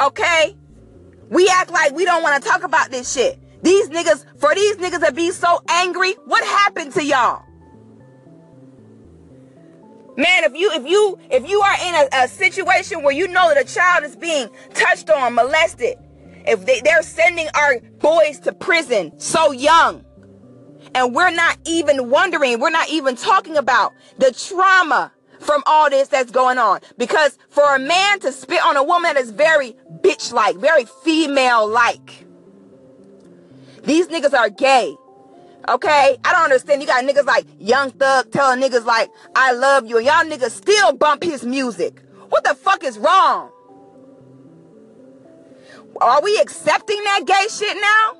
Okay? 0.00 0.56
We 1.30 1.48
act 1.48 1.70
like 1.70 1.92
we 1.92 2.04
don't 2.04 2.22
want 2.22 2.42
to 2.42 2.48
talk 2.48 2.62
about 2.62 2.90
this 2.90 3.12
shit. 3.12 3.38
These 3.62 3.90
niggas, 3.90 4.24
for 4.38 4.54
these 4.54 4.76
niggas 4.76 5.04
to 5.06 5.12
be 5.12 5.30
so 5.30 5.60
angry, 5.68 6.12
what 6.24 6.44
happened 6.44 6.92
to 6.94 7.04
y'all? 7.04 7.44
Man, 10.16 10.44
if 10.44 10.54
you 10.54 10.70
if 10.72 10.84
you 10.84 11.18
if 11.30 11.48
you 11.48 11.60
are 11.60 11.74
in 11.74 11.94
a, 11.94 12.24
a 12.24 12.28
situation 12.28 13.02
where 13.02 13.14
you 13.14 13.28
know 13.28 13.54
that 13.54 13.60
a 13.60 13.72
child 13.72 14.04
is 14.04 14.16
being 14.16 14.48
touched 14.74 15.10
on, 15.10 15.34
molested, 15.34 15.96
if 16.44 16.66
they, 16.66 16.80
they're 16.80 17.02
sending 17.02 17.46
our 17.54 17.78
boys 18.00 18.40
to 18.40 18.52
prison 18.52 19.12
so 19.20 19.52
young, 19.52 20.04
and 20.94 21.14
we're 21.14 21.30
not 21.30 21.58
even 21.66 22.10
wondering, 22.10 22.58
we're 22.58 22.70
not 22.70 22.88
even 22.88 23.14
talking 23.14 23.56
about 23.56 23.92
the 24.18 24.32
trauma 24.32 25.12
from 25.40 25.62
all 25.66 25.90
this 25.90 26.08
that's 26.08 26.30
going 26.30 26.58
on. 26.58 26.80
Because 26.96 27.38
for 27.48 27.74
a 27.74 27.78
man 27.78 28.20
to 28.20 28.32
spit 28.32 28.62
on 28.64 28.76
a 28.76 28.82
woman 28.82 29.14
that 29.14 29.20
is 29.20 29.30
very 29.30 29.76
bitch 30.00 30.32
like, 30.32 30.56
very 30.56 30.84
female 31.02 31.68
like, 31.68 32.24
these 33.84 34.08
niggas 34.08 34.34
are 34.34 34.50
gay. 34.50 34.94
Okay? 35.68 36.16
I 36.24 36.32
don't 36.32 36.44
understand. 36.44 36.80
You 36.80 36.86
got 36.86 37.04
niggas 37.04 37.26
like 37.26 37.46
Young 37.58 37.90
Thug 37.90 38.30
telling 38.30 38.60
niggas 38.60 38.84
like, 38.84 39.10
I 39.34 39.52
love 39.52 39.86
you. 39.86 39.98
And 39.98 40.06
y'all 40.06 40.24
niggas 40.24 40.50
still 40.50 40.92
bump 40.92 41.22
his 41.22 41.44
music. 41.44 42.02
What 42.28 42.44
the 42.44 42.54
fuck 42.54 42.84
is 42.84 42.98
wrong? 42.98 43.50
Are 46.00 46.22
we 46.22 46.38
accepting 46.38 47.02
that 47.04 47.24
gay 47.26 47.46
shit 47.50 47.76
now? 47.80 48.16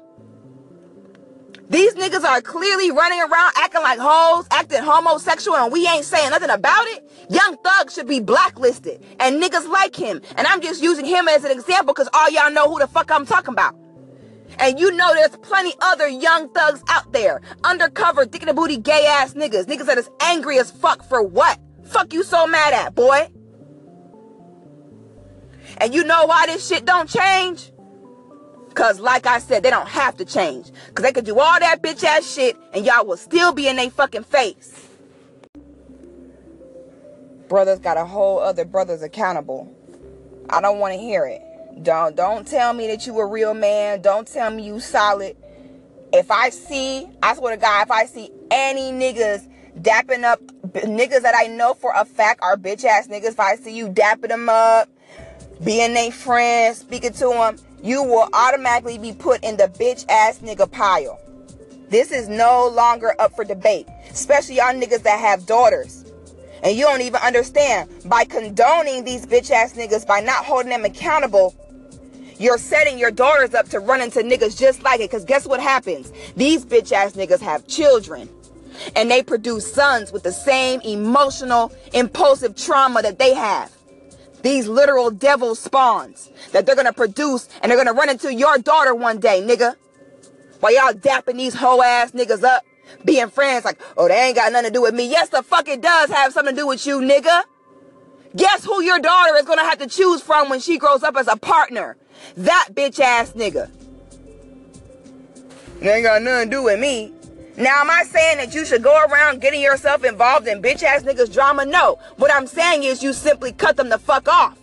These 1.71 1.95
niggas 1.95 2.25
are 2.25 2.41
clearly 2.41 2.91
running 2.91 3.21
around 3.21 3.53
acting 3.57 3.83
like 3.83 3.99
hoes, 3.99 4.47
acting 4.51 4.83
homosexual, 4.83 5.57
and 5.59 5.71
we 5.71 5.87
ain't 5.87 6.05
saying 6.05 6.31
nothing 6.31 6.51
about 6.51 6.87
it. 6.89 7.08
Young 7.31 7.57
Thug 7.59 7.91
should 7.91 8.09
be 8.09 8.21
blacklisted, 8.21 9.05
and 9.21 9.43
niggas 9.43 9.69
like 9.69 9.95
him. 9.95 10.23
And 10.37 10.47
I'm 10.47 10.61
just 10.61 10.83
using 10.83 11.05
him 11.05 11.29
as 11.29 11.45
an 11.45 11.51
example 11.51 11.93
because 11.93 12.09
all 12.15 12.31
y'all 12.31 12.51
know 12.51 12.71
who 12.71 12.79
the 12.79 12.87
fuck 12.87 13.11
I'm 13.11 13.27
talking 13.27 13.53
about. 13.53 13.75
And 14.59 14.81
you 14.81 14.91
know 14.93 15.15
there's 15.15 15.37
plenty 15.37 15.75
other 15.81 16.09
young 16.09 16.49
thugs 16.51 16.83
out 16.89 17.13
there. 17.13 17.43
Undercover, 17.65 18.25
dick 18.25 18.43
in 18.43 18.49
the 18.49 18.55
booty, 18.55 18.79
gay 18.79 19.07
ass 19.07 19.35
niggas. 19.35 19.67
Niggas 19.67 19.87
that 19.87 19.99
is 19.99 20.11
angry 20.21 20.59
as 20.59 20.71
fuck 20.71 21.05
for 21.05 21.23
what? 21.23 21.59
Fuck 21.85 22.13
you 22.13 22.23
so 22.23 22.47
mad 22.47 22.73
at, 22.73 22.95
boy? 22.95 23.31
And 25.79 25.95
you 25.95 26.03
know 26.05 26.27
why 26.27 26.47
this 26.47 26.67
shit 26.67 26.85
don't 26.87 27.09
change? 27.09 27.73
Cause 28.75 29.01
like 29.01 29.27
I 29.27 29.39
said, 29.39 29.63
they 29.63 29.71
don't 29.71 29.89
have 29.89 30.17
to 30.17 30.25
change. 30.25 30.71
Cause 30.95 31.03
they 31.03 31.13
could 31.13 31.25
do 31.25 31.39
all 31.39 31.61
that 31.61 31.83
bitch 31.83 32.03
ass 32.05 32.33
shit 32.33 32.57
and 32.73 32.87
y'all 32.87 33.05
will 33.05 33.17
still 33.17 33.53
be 33.53 33.69
in 33.69 33.77
their 33.77 33.91
fucking 33.91 34.25
face. 34.25 34.88
Brothers 37.49 37.79
got 37.79 37.97
a 37.97 38.05
whole 38.05 38.39
other 38.39 38.65
brothers 38.65 39.03
accountable. 39.03 39.75
I 40.51 40.61
don't 40.61 40.79
want 40.79 40.95
to 40.95 41.01
hear 41.01 41.27
it. 41.27 41.43
Don't 41.83 42.17
don't 42.17 42.47
tell 42.47 42.73
me 42.73 42.87
that 42.89 43.07
you 43.07 43.19
a 43.19 43.27
real 43.27 43.55
man. 43.55 44.03
Don't 44.03 44.27
tell 44.27 44.51
me 44.51 44.65
you 44.65 44.81
solid. 44.81 45.37
If 46.13 46.31
I 46.31 46.51
see, 46.51 47.07
I 47.23 47.35
swear 47.35 47.55
to 47.55 47.61
God, 47.61 47.85
if 47.85 47.91
I 47.91 48.07
see 48.07 48.31
any 48.51 48.93
niggas 48.93 49.49
dapping 49.81 50.25
up 50.25 50.41
niggas 50.73 51.23
that 51.23 51.35
I 51.37 51.47
know 51.47 51.75
for 51.75 51.93
a 51.95 52.05
fact 52.05 52.41
are 52.43 52.57
bitch 52.57 52.85
ass 52.85 53.09
niggas, 53.09 53.29
if 53.29 53.41
I 53.41 53.57
see 53.57 53.77
you 53.77 53.89
dapping 53.89 54.29
them 54.29 54.49
up, 54.49 54.89
being 55.65 55.95
their 55.95 56.11
friend, 56.11 56.75
speaking 56.77 57.13
to 57.15 57.29
them, 57.29 57.57
you 57.83 58.03
will 58.03 58.29
automatically 58.33 58.99
be 58.99 59.13
put 59.13 59.43
in 59.45 59.57
the 59.57 59.69
bitch 59.69 60.05
ass 60.09 60.39
nigga 60.39 60.71
pile. 60.71 61.21
This 61.89 62.13
is 62.13 62.29
no 62.29 62.69
longer 62.69 63.15
up 63.19 63.35
for 63.35 63.45
debate, 63.45 63.87
especially 64.11 64.57
y'all 64.57 64.75
niggas 64.75 65.03
that 65.03 65.21
have 65.21 65.47
daughters. 65.47 66.05
And 66.63 66.77
you 66.77 66.85
don't 66.85 67.03
even 67.03 67.21
understand 67.21 67.91
by 68.07 68.25
condoning 68.25 69.05
these 69.05 69.27
bitch 69.27 69.51
ass 69.51 69.75
niggas, 69.75 70.07
by 70.07 70.21
not 70.21 70.45
holding 70.45 70.71
them 70.71 70.85
accountable, 70.85 71.55
you're 72.39 72.59
setting 72.59 72.99
your 72.99 73.11
daughters 73.11 73.55
up 73.55 73.69
to 73.71 73.81
run 73.81 74.01
into 74.01 74.21
niggas 74.21 74.59
just 74.59 74.83
like 74.83 75.01
it. 75.01 75.11
Because 75.11 75.25
guess 75.25 75.47
what 75.47 75.61
happens? 75.61 76.13
These 76.37 76.65
bitch 76.65 76.93
ass 76.93 77.13
niggas 77.13 77.41
have 77.41 77.67
children. 77.67 78.29
And 78.95 79.11
they 79.11 79.23
produce 79.23 79.73
sons 79.73 80.13
with 80.13 80.23
the 80.23 80.33
same 80.33 80.81
emotional, 80.83 81.73
impulsive 81.93 82.55
trauma 82.55 83.03
that 83.03 83.19
they 83.19 83.35
have. 83.35 83.73
These 84.43 84.69
literal 84.69 85.11
devil 85.11 85.57
spawns 85.57 86.31
that 86.53 86.65
they're 86.65 86.77
gonna 86.77 86.93
produce 86.93 87.49
and 87.61 87.71
they're 87.71 87.79
gonna 87.79 87.93
run 87.93 88.09
into 88.09 88.33
your 88.33 88.57
daughter 88.59 88.95
one 88.95 89.19
day, 89.19 89.43
nigga. 89.43 89.75
While 90.61 90.75
y'all 90.75 90.93
dapping 90.93 91.37
these 91.37 91.55
hoe 91.55 91.83
ass 91.83 92.13
niggas 92.13 92.45
up, 92.45 92.65
being 93.05 93.29
friends 93.29 93.65
like, 93.65 93.81
oh, 93.97 94.09
they 94.09 94.29
ain't 94.29 94.37
got 94.37 94.53
nothing 94.53 94.71
to 94.71 94.75
do 94.75 94.83
with 94.83 94.95
me. 94.95 95.09
Yes, 95.09 95.29
the 95.29 95.43
fuck 95.43 95.69
it 95.69 95.81
does 95.81 96.11
have 96.11 96.33
something 96.33 96.55
to 96.55 96.61
do 96.61 96.67
with 96.67 96.87
you, 96.87 97.01
nigga. 97.01 97.45
Guess 98.37 98.65
who 98.65 98.83
your 98.83 98.99
daughter 98.99 99.37
is 99.37 99.45
gonna 99.45 99.65
have 99.65 99.79
to 99.79 99.87
choose 99.87 100.21
from 100.21 100.49
when 100.49 100.61
she 100.61 100.79
grows 100.79 101.03
up 101.03 101.17
as 101.17 101.29
a 101.29 101.37
partner? 101.37 101.97
That 102.37 102.69
bitch 102.73 103.01
ass 103.01 103.33
nigga. 103.33 103.71
It 105.81 105.87
ain't 105.87 106.05
got 106.05 106.23
nothing 106.23 106.51
to 106.51 106.57
do 106.57 106.63
with 106.65 106.81
me. 106.81 107.13
Now, 107.57 107.81
am 107.81 107.91
I 107.91 108.05
saying 108.05 108.37
that 108.39 108.55
you 108.55 108.65
should 108.65 108.83
go 108.83 109.05
around 109.07 109.41
getting 109.41 109.61
yourself 109.61 110.05
involved 110.05 110.47
in 110.47 110.63
bitch 110.63 110.83
ass 110.83 111.03
niggas 111.03 111.33
drama? 111.33 111.65
No. 111.65 111.99
What 112.17 112.33
I'm 112.33 112.47
saying 112.47 112.85
is 112.85 113.03
you 113.03 113.13
simply 113.13 113.53
cut 113.53 113.77
them 113.77 113.89
the 113.89 113.99
fuck 113.99 114.29
off. 114.29 114.59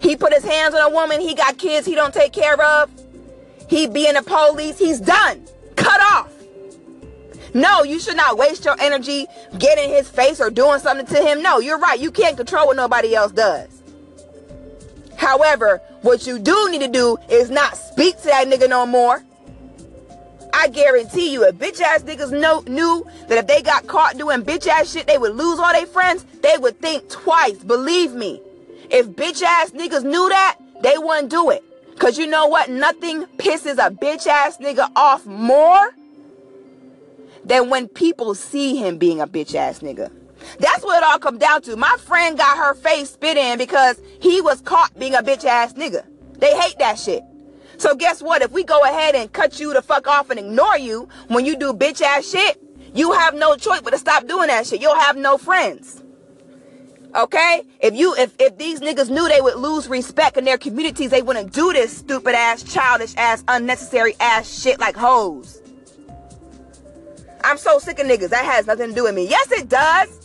He 0.00 0.16
put 0.16 0.32
his 0.32 0.44
hands 0.44 0.74
on 0.74 0.80
a 0.80 0.94
woman, 0.94 1.20
he 1.20 1.34
got 1.34 1.58
kids 1.58 1.86
he 1.86 1.94
don't 1.94 2.14
take 2.14 2.32
care 2.32 2.60
of. 2.60 2.90
He 3.68 3.86
being 3.86 4.14
the 4.14 4.22
police, 4.22 4.78
he's 4.78 5.00
done. 5.00 5.46
Cut 5.76 6.00
off. 6.00 6.32
No, 7.54 7.82
you 7.82 7.98
should 7.98 8.16
not 8.16 8.38
waste 8.38 8.64
your 8.64 8.76
energy 8.80 9.26
getting 9.58 9.90
his 9.90 10.08
face 10.08 10.40
or 10.40 10.50
doing 10.50 10.78
something 10.78 11.06
to 11.06 11.22
him. 11.22 11.42
No, 11.42 11.58
you're 11.58 11.78
right. 11.78 11.98
You 11.98 12.10
can't 12.10 12.36
control 12.36 12.68
what 12.68 12.76
nobody 12.76 13.14
else 13.14 13.32
does. 13.32 13.82
However, 15.16 15.82
what 16.02 16.26
you 16.26 16.38
do 16.38 16.68
need 16.70 16.80
to 16.80 16.88
do 16.88 17.18
is 17.28 17.50
not 17.50 17.76
speak 17.76 18.16
to 18.18 18.26
that 18.26 18.46
nigga 18.46 18.68
no 18.68 18.86
more. 18.86 19.22
I 20.52 20.68
guarantee 20.68 21.32
you, 21.32 21.44
if 21.44 21.56
bitch 21.56 21.80
ass 21.80 22.02
niggas 22.02 22.32
know, 22.32 22.62
knew 22.66 23.06
that 23.28 23.38
if 23.38 23.46
they 23.46 23.62
got 23.62 23.86
caught 23.86 24.16
doing 24.16 24.42
bitch 24.42 24.66
ass 24.66 24.92
shit, 24.92 25.06
they 25.06 25.18
would 25.18 25.34
lose 25.34 25.58
all 25.58 25.72
their 25.72 25.86
friends, 25.86 26.24
they 26.42 26.56
would 26.58 26.80
think 26.80 27.08
twice. 27.08 27.58
Believe 27.58 28.12
me. 28.12 28.40
If 28.90 29.08
bitch 29.10 29.42
ass 29.42 29.70
niggas 29.70 30.04
knew 30.04 30.28
that, 30.28 30.58
they 30.82 30.96
wouldn't 30.96 31.30
do 31.30 31.50
it. 31.50 31.62
Cause 31.98 32.18
you 32.18 32.26
know 32.26 32.46
what? 32.46 32.70
Nothing 32.70 33.26
pisses 33.36 33.74
a 33.74 33.90
bitch 33.90 34.26
ass 34.26 34.56
nigga 34.56 34.90
off 34.96 35.26
more 35.26 35.94
than 37.50 37.68
when 37.68 37.88
people 37.88 38.32
see 38.36 38.76
him 38.76 38.96
being 38.96 39.20
a 39.20 39.26
bitch 39.26 39.56
ass 39.56 39.80
nigga. 39.80 40.08
That's 40.60 40.84
what 40.84 41.02
it 41.02 41.02
all 41.02 41.18
comes 41.18 41.40
down 41.40 41.62
to. 41.62 41.74
My 41.76 41.96
friend 41.98 42.38
got 42.38 42.56
her 42.56 42.74
face 42.74 43.10
spit 43.10 43.36
in 43.36 43.58
because 43.58 44.00
he 44.20 44.40
was 44.40 44.60
caught 44.60 44.96
being 44.96 45.16
a 45.16 45.22
bitch 45.22 45.44
ass 45.44 45.72
nigga. 45.72 46.06
They 46.38 46.56
hate 46.56 46.78
that 46.78 46.96
shit. 46.96 47.24
So 47.76 47.96
guess 47.96 48.22
what? 48.22 48.40
If 48.42 48.52
we 48.52 48.62
go 48.62 48.84
ahead 48.84 49.16
and 49.16 49.32
cut 49.32 49.58
you 49.58 49.72
the 49.72 49.82
fuck 49.82 50.06
off 50.06 50.30
and 50.30 50.38
ignore 50.38 50.78
you 50.78 51.08
when 51.26 51.44
you 51.44 51.56
do 51.56 51.72
bitch 51.72 52.00
ass 52.00 52.30
shit, 52.30 52.62
you 52.94 53.12
have 53.12 53.34
no 53.34 53.56
choice 53.56 53.80
but 53.80 53.90
to 53.90 53.98
stop 53.98 54.28
doing 54.28 54.46
that 54.46 54.68
shit. 54.68 54.80
You'll 54.80 54.94
have 54.94 55.16
no 55.16 55.36
friends. 55.36 56.04
Okay? 57.16 57.62
If 57.80 57.96
you 57.96 58.14
if 58.14 58.32
if 58.38 58.58
these 58.58 58.78
niggas 58.78 59.10
knew 59.10 59.28
they 59.28 59.40
would 59.40 59.56
lose 59.56 59.88
respect 59.88 60.36
in 60.36 60.44
their 60.44 60.58
communities, 60.58 61.10
they 61.10 61.22
wouldn't 61.22 61.52
do 61.52 61.72
this 61.72 61.96
stupid 61.96 62.36
ass, 62.36 62.62
childish 62.62 63.16
ass, 63.16 63.42
unnecessary 63.48 64.14
ass 64.20 64.62
shit 64.62 64.78
like 64.78 64.96
hoes. 64.96 65.59
I'm 67.44 67.58
so 67.58 67.78
sick 67.78 67.98
of 67.98 68.06
niggas. 68.06 68.30
That 68.30 68.44
has 68.44 68.66
nothing 68.66 68.90
to 68.90 68.94
do 68.94 69.04
with 69.04 69.14
me. 69.14 69.28
Yes, 69.28 69.50
it 69.52 69.68
does. 69.68 70.20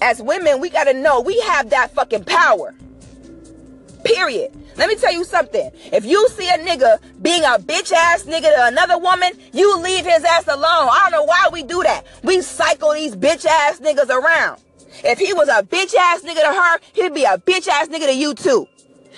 as 0.00 0.22
women, 0.22 0.60
we 0.60 0.70
gotta 0.70 0.94
know 0.94 1.20
we 1.20 1.38
have 1.40 1.70
that 1.70 1.94
fucking 1.94 2.24
power. 2.24 2.74
Period. 4.04 4.52
Let 4.76 4.88
me 4.88 4.94
tell 4.94 5.12
you 5.12 5.24
something. 5.24 5.70
If 5.92 6.04
you 6.04 6.28
see 6.28 6.48
a 6.48 6.58
nigga 6.58 6.98
being 7.20 7.42
a 7.42 7.58
bitch 7.58 7.92
ass 7.92 8.24
nigga 8.24 8.54
to 8.54 8.66
another 8.66 8.96
woman, 8.96 9.32
you 9.52 9.78
leave 9.80 10.06
his 10.06 10.24
ass 10.24 10.46
alone. 10.46 10.62
I 10.64 11.00
don't 11.02 11.12
know 11.12 11.24
why 11.24 11.48
we 11.52 11.62
do 11.62 11.82
that. 11.82 12.06
We 12.22 12.40
cycle 12.42 12.92
these 12.92 13.16
bitch 13.16 13.44
ass 13.44 13.80
niggas 13.80 14.08
around. 14.08 14.60
If 15.04 15.18
he 15.18 15.32
was 15.32 15.48
a 15.48 15.62
bitch 15.62 15.94
ass 15.94 16.22
nigga 16.22 16.42
to 16.42 16.60
her, 16.60 16.78
he'd 16.92 17.14
be 17.14 17.24
a 17.24 17.38
bitch 17.38 17.66
ass 17.68 17.88
nigga 17.88 18.06
to 18.06 18.14
you 18.14 18.34
too. 18.34 18.68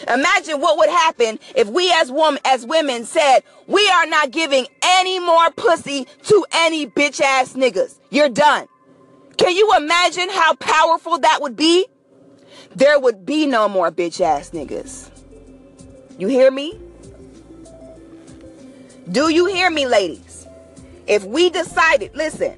Imagine 0.09 0.61
what 0.61 0.79
would 0.79 0.89
happen 0.89 1.39
if 1.55 1.69
we 1.69 1.93
as 1.93 2.11
women 2.11 2.41
as 2.45 2.65
women 2.67 3.05
said, 3.05 3.41
we 3.67 3.87
are 3.89 4.07
not 4.07 4.31
giving 4.31 4.67
any 4.83 5.19
more 5.21 5.51
pussy 5.51 6.07
to 6.25 6.45
any 6.53 6.87
bitch 6.87 7.21
ass 7.21 7.55
niggas. 7.55 7.99
You're 8.11 8.29
done. 8.29 8.67
Can 9.37 9.55
you 9.55 9.75
imagine 9.77 10.29
how 10.31 10.55
powerful 10.55 11.19
that 11.19 11.41
would 11.41 11.57
be? 11.57 11.87
There 12.75 12.99
would 12.99 13.25
be 13.25 13.47
no 13.47 13.69
more 13.69 13.91
bitch 13.91 14.21
ass 14.21 14.51
niggas. 14.51 15.11
You 16.19 16.29
hear 16.29 16.51
me? 16.51 16.79
Do 19.11 19.29
you 19.29 19.47
hear 19.47 19.71
me, 19.71 19.87
ladies? 19.87 20.47
If 21.07 21.25
we 21.25 21.51
decided, 21.51 22.15
listen, 22.15 22.57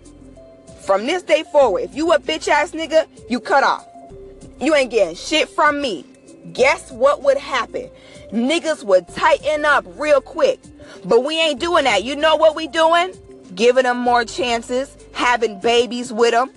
from 0.85 1.07
this 1.07 1.23
day 1.23 1.45
forward, 1.45 1.83
if 1.83 1.95
you 1.95 2.13
a 2.13 2.19
bitch 2.19 2.49
ass 2.49 2.73
nigga, 2.73 3.07
you 3.31 3.41
cut 3.41 3.65
off. 3.65 3.87
You 4.61 4.75
ain't 4.75 4.91
getting 4.91 5.15
shit 5.15 5.49
from 5.49 5.81
me. 5.81 6.05
Guess 6.53 6.91
what 6.93 7.23
would 7.23 7.39
happen? 7.39 7.89
Niggas 8.33 8.85
would 8.85 9.09
tighten 9.09 9.65
up 9.65 9.85
real 9.97 10.21
quick. 10.21 10.61
But 11.05 11.25
we 11.25 11.41
ain't 11.41 11.61
doing 11.61 11.85
that. 11.85 12.05
You 12.05 12.17
know 12.17 12.37
what 12.37 12.57
we 12.57 12.67
doing? 12.69 13.15
Giving 13.55 13.85
them 13.85 13.99
more 13.99 14.25
chances, 14.25 14.97
having 15.13 15.61
babies 15.61 16.13
with 16.13 16.33
them, 16.33 16.51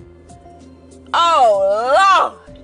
Oh, 1.17 2.35
Lord. 2.49 2.59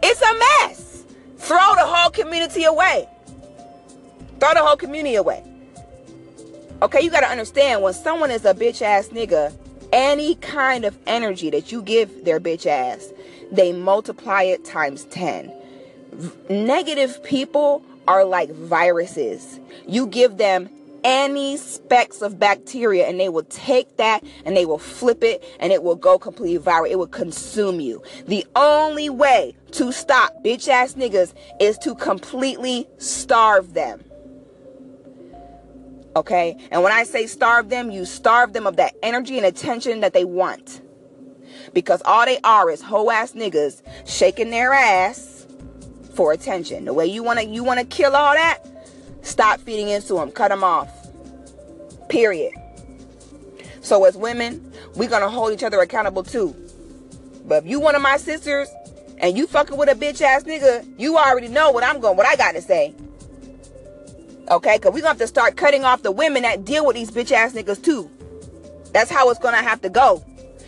It's 0.00 0.22
a 0.22 0.68
mess. 0.68 1.04
Throw 1.38 1.74
the 1.74 1.84
whole 1.84 2.10
community 2.10 2.62
away. 2.62 3.08
Throw 4.38 4.54
the 4.54 4.60
whole 4.62 4.76
community 4.76 5.16
away. 5.16 5.44
Okay, 6.82 7.00
you 7.02 7.10
got 7.10 7.20
to 7.20 7.26
understand 7.26 7.82
when 7.82 7.92
someone 7.92 8.30
is 8.30 8.44
a 8.44 8.54
bitch 8.54 8.80
ass 8.80 9.08
nigga, 9.08 9.52
any 9.92 10.36
kind 10.36 10.84
of 10.84 10.96
energy 11.08 11.50
that 11.50 11.72
you 11.72 11.82
give 11.82 12.24
their 12.24 12.38
bitch 12.38 12.64
ass, 12.64 13.12
they 13.50 13.72
multiply 13.72 14.42
it 14.42 14.64
times 14.64 15.04
10. 15.06 15.52
Negative 16.48 17.22
people 17.22 17.84
are 18.08 18.24
like 18.24 18.50
viruses. 18.50 19.60
You 19.86 20.06
give 20.06 20.36
them 20.36 20.68
any 21.04 21.56
specks 21.56 22.20
of 22.22 22.38
bacteria 22.38 23.06
and 23.06 23.18
they 23.18 23.28
will 23.28 23.44
take 23.44 23.96
that 23.96 24.22
and 24.44 24.56
they 24.56 24.66
will 24.66 24.78
flip 24.78 25.22
it 25.22 25.42
and 25.58 25.72
it 25.72 25.82
will 25.82 25.96
go 25.96 26.18
completely 26.18 26.58
viral. 26.58 26.88
It 26.88 26.98
will 26.98 27.06
consume 27.06 27.80
you. 27.80 28.02
The 28.26 28.46
only 28.56 29.08
way 29.10 29.56
to 29.72 29.92
stop 29.92 30.32
bitch 30.44 30.68
ass 30.68 30.94
niggas 30.94 31.34
is 31.60 31.78
to 31.78 31.94
completely 31.94 32.88
starve 32.98 33.74
them. 33.74 34.04
Okay? 36.16 36.56
And 36.70 36.82
when 36.82 36.92
I 36.92 37.04
say 37.04 37.26
starve 37.26 37.68
them, 37.68 37.90
you 37.90 38.04
starve 38.04 38.52
them 38.52 38.66
of 38.66 38.76
that 38.76 38.94
energy 39.02 39.36
and 39.36 39.46
attention 39.46 40.00
that 40.00 40.12
they 40.12 40.24
want. 40.24 40.82
Because 41.72 42.02
all 42.04 42.24
they 42.26 42.38
are 42.42 42.68
is 42.70 42.82
hoe 42.82 43.10
ass 43.10 43.32
niggas 43.32 43.82
shaking 44.06 44.50
their 44.50 44.72
ass 44.72 45.39
for 46.20 46.32
attention. 46.32 46.84
The 46.84 46.92
way 46.92 47.06
you 47.06 47.22
wanna 47.22 47.44
you 47.44 47.64
wanna 47.64 47.86
kill 47.86 48.14
all 48.14 48.34
that, 48.34 48.58
Stop 49.22 49.60
feeding 49.60 49.88
into 49.88 50.14
them. 50.14 50.30
Cut 50.30 50.48
them 50.48 50.64
off. 50.64 50.88
Period. 52.08 52.52
So 53.80 54.04
as 54.04 54.16
women, 54.16 54.72
we're 54.96 55.08
gonna 55.08 55.28
hold 55.28 55.52
each 55.52 55.62
other 55.62 55.80
accountable 55.80 56.22
too. 56.22 56.54
But 57.46 57.64
if 57.64 57.70
you 57.70 57.80
one 57.80 57.94
of 57.94 58.02
my 58.02 58.16
sisters 58.16 58.68
and 59.18 59.36
you 59.36 59.46
fucking 59.46 59.76
with 59.76 59.88
a 59.88 59.94
bitch 59.94 60.20
ass 60.20 60.44
nigga, 60.44 60.86
you 60.98 61.16
already 61.16 61.48
know 61.48 61.70
what 61.70 61.84
I'm 61.84 62.00
going, 62.00 62.16
what 62.16 62.26
I 62.26 62.36
got 62.36 62.52
to 62.52 62.62
say. 62.62 62.94
Okay, 64.50 64.78
cause 64.78 64.92
we're 64.92 65.00
gonna 65.00 65.08
have 65.08 65.18
to 65.18 65.26
start 65.26 65.56
cutting 65.56 65.84
off 65.84 66.02
the 66.02 66.10
women 66.10 66.42
that 66.42 66.64
deal 66.64 66.84
with 66.84 66.96
these 66.96 67.10
bitch 67.10 67.32
ass 67.32 67.52
niggas 67.52 67.82
too. 67.82 68.10
That's 68.92 69.10
how 69.10 69.30
it's 69.30 69.38
gonna 69.38 69.62
have 69.62 69.80
to 69.82 69.88
go. 69.88 70.24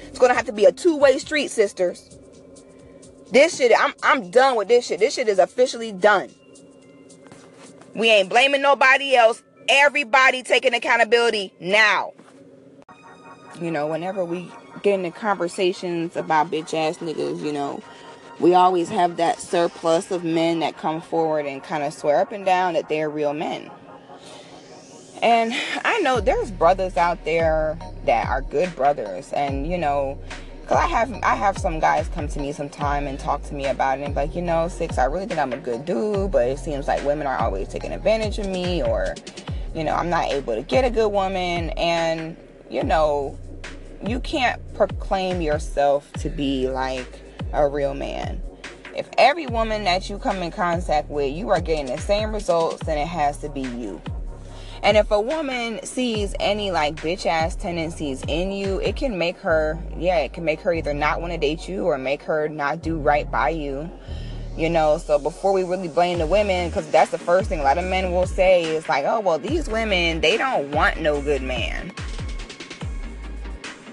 It's 0.08 0.18
gonna 0.18 0.34
have 0.34 0.46
to 0.46 0.52
be 0.52 0.66
a 0.66 0.72
two-way 0.72 1.18
street, 1.18 1.50
sisters. 1.50 2.12
This 3.33 3.57
shit, 3.57 3.73
I'm 3.77 3.95
I'm 4.03 4.31
done 4.31 4.57
with 4.57 4.68
this 4.68 4.87
shit. 4.87 5.01
This 5.01 5.14
shit 5.14 5.27
is 5.27 5.38
officially 5.38 5.90
done. 5.90 6.29
We 7.95 8.11
ain't 8.11 8.29
blaming 8.29 8.61
nobody 8.61 9.16
else. 9.16 9.42
Everybody 9.68 10.42
taking 10.42 10.75
accountability 10.75 11.53
now. 11.59 12.12
You 13.59 13.71
know, 13.71 13.87
whenever 13.87 14.25
we 14.25 14.51
get 14.83 15.01
into 15.01 15.11
conversations 15.11 16.14
about 16.14 16.51
bitch 16.51 16.75
ass 16.75 16.99
niggas, 16.99 17.42
you 17.42 17.53
know, 17.53 17.83
we 18.38 18.55
always 18.55 18.90
have 18.90 19.16
that 19.16 19.40
surplus 19.40 20.11
of 20.11 20.25
men 20.25 20.61
that 20.61 20.77
come 20.77 21.01
forward 21.01 21.47
and 21.47 21.62
kind 21.62 21.83
of 21.85 21.95
swear 21.95 22.21
up 22.21 22.33
and 22.33 22.45
down 22.45 22.75
that 22.75 22.90
they're 22.90 23.09
real 23.09 23.33
men. 23.33 23.71
And 25.23 25.55
I 25.85 26.01
know 26.01 26.21
there's 26.21 26.51
brothers 26.51 26.97
out 26.97 27.25
there 27.25 27.79
that 28.05 28.27
are 28.29 28.42
good 28.42 28.75
brothers, 28.75 29.33
and 29.33 29.66
you 29.66 29.79
know, 29.79 30.18
cause 30.72 30.82
I 30.82 30.87
have 30.87 31.12
I 31.22 31.35
have 31.35 31.58
some 31.58 31.78
guys 31.80 32.08
come 32.08 32.28
to 32.28 32.40
me 32.40 32.52
sometime 32.52 33.06
and 33.06 33.18
talk 33.18 33.42
to 33.44 33.54
me 33.54 33.66
about 33.66 33.98
it, 33.98 34.04
and 34.04 34.14
like, 34.14 34.35
you 34.35 34.42
know, 34.42 34.68
six, 34.68 34.96
I 34.98 35.04
really 35.04 35.26
think 35.26 35.38
I'm 35.38 35.52
a 35.52 35.58
good 35.58 35.85
dude, 35.85 36.30
but 36.30 36.48
it 36.48 36.58
seems 36.58 36.88
like 36.88 37.04
women 37.04 37.26
are 37.26 37.38
always 37.38 37.68
taking 37.68 37.92
advantage 37.92 38.38
of 38.38 38.46
me, 38.46 38.82
or 38.82 39.14
you 39.74 39.85
know, 39.85 39.94
I'm 39.94 40.08
not 40.08 40.30
able 40.30 40.54
to 40.54 40.62
get 40.62 40.85
a 40.85 40.90
good 40.90 41.08
woman, 41.08 41.70
and 41.70 42.37
you 42.70 42.82
know, 42.85 43.38
you 44.06 44.20
can't 44.20 44.61
proclaim 44.74 45.42
yourself 45.42 46.11
to 46.14 46.30
be 46.30 46.68
like 46.68 47.20
a 47.52 47.68
real 47.68 47.92
man. 47.92 48.40
If 48.96 49.08
every 49.18 49.46
woman 49.46 49.85
that 49.85 50.08
you 50.08 50.18
come 50.18 50.38
in 50.38 50.50
contact 50.50 51.08
with, 51.08 51.35
you 51.35 51.50
are 51.50 51.61
getting 51.61 51.87
the 51.87 51.98
same 51.98 52.32
results, 52.32 52.82
then 52.85 52.98
it 52.98 53.08
has 53.08 53.38
to 53.38 53.48
be 53.48 53.62
you. 53.62 54.00
And 54.83 54.97
if 54.97 55.12
a 55.12 55.21
woman 55.21 55.85
sees 55.85 56.35
any 56.40 56.73
like 56.73 56.97
bitch 56.97 57.25
ass 57.25 57.55
tendencies 57.55 58.25
in 58.27 58.51
you, 58.51 58.81
it 58.81 58.97
can 58.97 59.16
make 59.16 59.37
her, 59.38 59.79
yeah, 59.97 60.18
it 60.18 60.33
can 60.33 60.45
make 60.45 60.61
her 60.62 60.73
either 60.75 60.92
not 60.92 61.21
want 61.21 61.33
to 61.33 61.38
date 61.38 61.68
you 61.68 61.85
or 61.85 61.97
make 61.99 62.23
her 62.23 62.49
not 62.49 62.83
do 62.83 62.99
right 62.99 63.31
by 63.31 63.51
you. 63.51 63.88
You 64.57 64.68
know, 64.68 64.99
so 64.99 65.18
before 65.18 65.53
we 65.53 65.62
really 65.62 65.88
blame 65.88 66.18
the 66.18 66.27
women, 66.27 66.68
because 66.68 66.90
that's 66.90 67.11
the 67.11 67.18
first 67.18 67.49
thing 67.49 67.61
a 67.61 67.62
lot 67.62 67.79
of 67.79 67.85
men 67.85 68.11
will 68.12 68.27
say 68.27 68.64
is 68.64 68.88
like, 68.88 69.05
oh, 69.07 69.21
well, 69.21 69.38
these 69.38 69.68
women, 69.68 70.21
they 70.21 70.37
don't 70.37 70.73
want 70.73 71.01
no 71.01 71.23
good 71.23 71.42
man. 71.42 71.92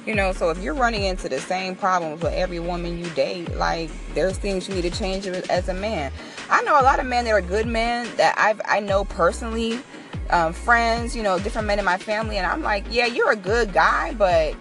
You 0.05 0.15
know, 0.15 0.33
so 0.33 0.49
if 0.49 0.57
you're 0.57 0.73
running 0.73 1.03
into 1.03 1.29
the 1.29 1.39
same 1.39 1.75
problems 1.75 2.23
with 2.23 2.33
every 2.33 2.59
woman 2.59 2.97
you 2.97 3.09
date, 3.11 3.55
like 3.55 3.91
there's 4.15 4.39
things 4.39 4.67
you 4.67 4.73
need 4.73 4.81
to 4.81 4.89
change 4.89 5.27
as 5.27 5.69
a 5.69 5.73
man. 5.73 6.11
I 6.49 6.63
know 6.63 6.81
a 6.81 6.83
lot 6.83 6.99
of 6.99 7.05
men 7.05 7.25
that 7.25 7.31
are 7.31 7.41
good 7.41 7.67
men 7.67 8.07
that 8.17 8.35
I've 8.37 8.59
I 8.65 8.79
know 8.79 9.05
personally, 9.05 9.79
um, 10.29 10.53
friends, 10.53 11.15
you 11.15 11.23
know, 11.23 11.39
different 11.39 11.67
men 11.67 11.79
in 11.79 11.85
my 11.85 11.97
family, 11.97 12.37
and 12.37 12.45
I'm 12.45 12.61
like, 12.61 12.85
yeah, 12.89 13.05
you're 13.05 13.31
a 13.31 13.35
good 13.35 13.73
guy, 13.73 14.13
but 14.13 14.55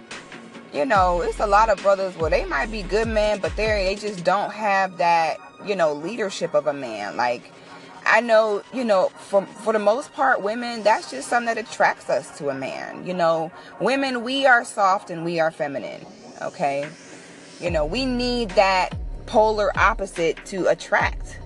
you 0.73 0.85
know, 0.85 1.21
it's 1.21 1.39
a 1.39 1.47
lot 1.47 1.69
of 1.69 1.81
brothers 1.81 2.15
where 2.17 2.29
they 2.29 2.45
might 2.45 2.71
be 2.71 2.83
good 2.83 3.07
men, 3.07 3.39
but 3.39 3.55
they 3.55 3.65
they 3.85 3.95
just 3.95 4.23
don't 4.23 4.51
have 4.51 4.97
that, 4.97 5.37
you 5.65 5.75
know, 5.75 5.93
leadership 5.93 6.53
of 6.53 6.67
a 6.67 6.73
man. 6.73 7.17
Like 7.17 7.51
I 8.05 8.21
know, 8.21 8.63
you 8.73 8.83
know, 8.83 9.09
for 9.17 9.45
for 9.45 9.73
the 9.73 9.79
most 9.79 10.13
part, 10.13 10.41
women, 10.41 10.83
that's 10.83 11.11
just 11.11 11.27
something 11.27 11.53
that 11.53 11.57
attracts 11.57 12.09
us 12.09 12.37
to 12.37 12.49
a 12.49 12.55
man. 12.55 13.05
You 13.05 13.13
know, 13.13 13.51
women, 13.79 14.23
we 14.23 14.45
are 14.45 14.63
soft 14.63 15.09
and 15.09 15.25
we 15.25 15.39
are 15.39 15.51
feminine. 15.51 16.05
Okay, 16.41 16.87
you 17.59 17.71
know, 17.71 17.85
we 17.85 18.05
need 18.05 18.49
that 18.51 18.95
polar 19.25 19.75
opposite 19.77 20.43
to 20.47 20.67
attract. 20.67 21.39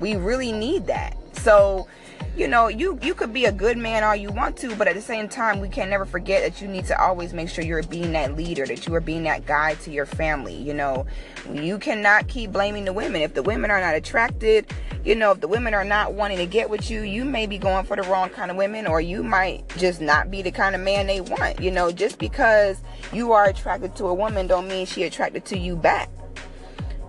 We 0.00 0.16
really 0.16 0.52
need 0.52 0.86
that. 0.86 1.16
So 1.38 1.88
you 2.36 2.46
know, 2.46 2.68
you 2.68 2.98
you 3.02 3.14
could 3.14 3.32
be 3.32 3.46
a 3.46 3.52
good 3.52 3.78
man 3.78 4.04
all 4.04 4.14
you 4.14 4.30
want 4.30 4.58
to, 4.58 4.76
but 4.76 4.86
at 4.86 4.94
the 4.94 5.00
same 5.00 5.26
time, 5.26 5.58
we 5.58 5.70
can 5.70 5.88
never 5.88 6.04
forget 6.04 6.42
that 6.42 6.60
you 6.60 6.68
need 6.68 6.84
to 6.86 7.00
always 7.00 7.32
make 7.32 7.48
sure 7.48 7.64
you're 7.64 7.82
being 7.84 8.12
that 8.12 8.36
leader, 8.36 8.66
that 8.66 8.86
you 8.86 8.94
are 8.94 9.00
being 9.00 9.22
that 9.22 9.46
guide 9.46 9.80
to 9.80 9.90
your 9.90 10.04
family. 10.04 10.54
You 10.54 10.74
know, 10.74 11.06
you 11.50 11.78
cannot 11.78 12.28
keep 12.28 12.52
blaming 12.52 12.84
the 12.84 12.92
women. 12.92 13.22
If 13.22 13.32
the 13.32 13.42
women 13.42 13.70
are 13.70 13.80
not 13.80 13.94
attracted, 13.94 14.70
you 15.02 15.14
know, 15.14 15.30
if 15.30 15.40
the 15.40 15.48
women 15.48 15.72
are 15.72 15.84
not 15.84 16.12
wanting 16.12 16.36
to 16.36 16.44
get 16.44 16.68
with 16.68 16.90
you, 16.90 17.00
you 17.00 17.24
may 17.24 17.46
be 17.46 17.56
going 17.56 17.86
for 17.86 17.96
the 17.96 18.02
wrong 18.02 18.28
kind 18.28 18.50
of 18.50 18.58
women, 18.58 18.86
or 18.86 19.00
you 19.00 19.22
might 19.22 19.66
just 19.78 20.02
not 20.02 20.30
be 20.30 20.42
the 20.42 20.50
kind 20.50 20.74
of 20.74 20.82
man 20.82 21.06
they 21.06 21.22
want. 21.22 21.58
You 21.58 21.70
know, 21.70 21.90
just 21.90 22.18
because 22.18 22.82
you 23.14 23.32
are 23.32 23.46
attracted 23.46 23.96
to 23.96 24.08
a 24.08 24.14
woman, 24.14 24.46
don't 24.46 24.68
mean 24.68 24.84
she 24.84 25.04
attracted 25.04 25.46
to 25.46 25.58
you 25.58 25.74
back. 25.74 26.10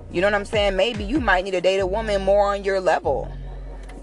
You 0.09 0.21
know 0.21 0.27
what 0.27 0.35
I'm 0.35 0.45
saying? 0.45 0.77
Maybe 0.77 1.03
you 1.03 1.19
might 1.19 1.43
need 1.43 1.51
to 1.51 1.59
date 1.59 1.79
a 1.79 1.85
woman 1.85 2.21
more 2.21 2.53
on 2.53 2.63
your 2.63 2.79
level 2.79 3.29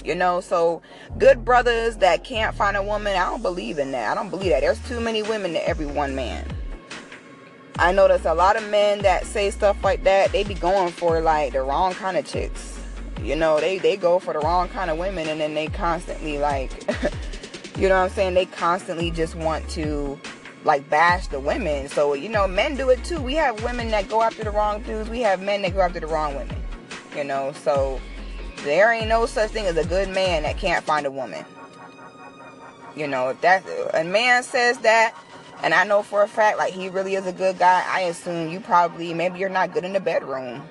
you 0.04 0.14
know? 0.14 0.40
So 0.40 0.82
good 1.18 1.44
brothers 1.44 1.96
that 1.98 2.24
can't 2.24 2.54
find 2.54 2.76
a 2.76 2.82
woman 2.82 3.16
i 3.16 3.24
don't 3.24 3.42
believe 3.42 3.78
in 3.78 3.92
that. 3.92 4.10
I 4.10 4.14
don't 4.14 4.30
believe 4.30 4.50
that. 4.50 4.60
There's 4.60 4.86
too 4.88 5.00
many 5.00 5.22
women 5.22 5.52
to 5.52 5.68
every 5.68 5.86
one 5.86 6.14
man. 6.14 6.46
I 7.78 7.92
know 7.92 8.06
there's 8.06 8.24
a 8.24 8.34
lot 8.34 8.56
of 8.56 8.68
men 8.70 9.00
that 9.00 9.26
say 9.26 9.50
stuff 9.50 9.82
like 9.82 10.04
that. 10.04 10.30
They 10.30 10.44
be 10.44 10.54
going 10.54 10.92
for 10.92 11.20
like 11.20 11.52
the 11.52 11.62
wrong 11.62 11.92
kind 11.94 12.16
of 12.16 12.24
chicks. 12.24 12.78
You 13.22 13.36
know 13.36 13.58
they 13.58 13.78
they 13.78 13.96
go 13.96 14.18
for 14.18 14.32
the 14.32 14.40
wrong 14.40 14.68
kind 14.68 14.90
of 14.90 14.98
women 14.98 15.28
and 15.28 15.40
then 15.40 15.54
they 15.54 15.68
constantly 15.68 16.38
like 16.38 16.70
you 17.76 17.88
know 17.88 17.96
what 17.96 18.04
i'm 18.04 18.10
saying? 18.10 18.34
They 18.34 18.46
constantly 18.46 19.10
just 19.10 19.34
want 19.34 19.68
to 19.70 20.18
like 20.64 20.88
bash 20.90 21.28
the 21.28 21.40
women. 21.40 21.88
So 21.88 22.14
you 22.14 22.28
know 22.28 22.46
men 22.46 22.76
do 22.76 22.90
it 22.90 23.02
too. 23.02 23.20
We 23.20 23.34
have 23.34 23.62
women 23.64 23.90
that 23.90 24.08
go 24.08 24.22
after 24.22 24.44
the 24.44 24.50
wrong 24.50 24.82
dudes. 24.82 25.08
We 25.08 25.20
have 25.20 25.40
men 25.40 25.62
that 25.62 25.74
go 25.74 25.80
after 25.80 26.00
the 26.00 26.06
wrong 26.06 26.34
women 26.36 26.64
you 27.16 27.24
know? 27.24 27.52
So 27.52 28.00
there 28.64 28.92
ain't 28.92 29.08
no 29.08 29.26
such 29.26 29.50
thing 29.50 29.66
as 29.66 29.76
a 29.76 29.84
good 29.84 30.08
man 30.08 30.42
that 30.42 30.58
can't 30.58 30.84
find 30.84 31.06
a 31.06 31.10
woman. 31.10 31.44
You 32.96 33.06
know, 33.06 33.30
if 33.30 33.40
that 33.42 33.64
a 33.92 34.04
man 34.04 34.42
says 34.42 34.78
that, 34.78 35.14
and 35.62 35.74
I 35.74 35.84
know 35.84 36.02
for 36.02 36.22
a 36.22 36.28
fact 36.28 36.58
like 36.58 36.72
he 36.72 36.88
really 36.88 37.14
is 37.14 37.26
a 37.26 37.32
good 37.32 37.58
guy, 37.58 37.84
I 37.86 38.00
assume 38.00 38.50
you 38.50 38.60
probably 38.60 39.14
maybe 39.14 39.38
you're 39.38 39.48
not 39.48 39.72
good 39.72 39.84
in 39.84 39.92
the 39.92 40.00
bedroom. 40.00 40.62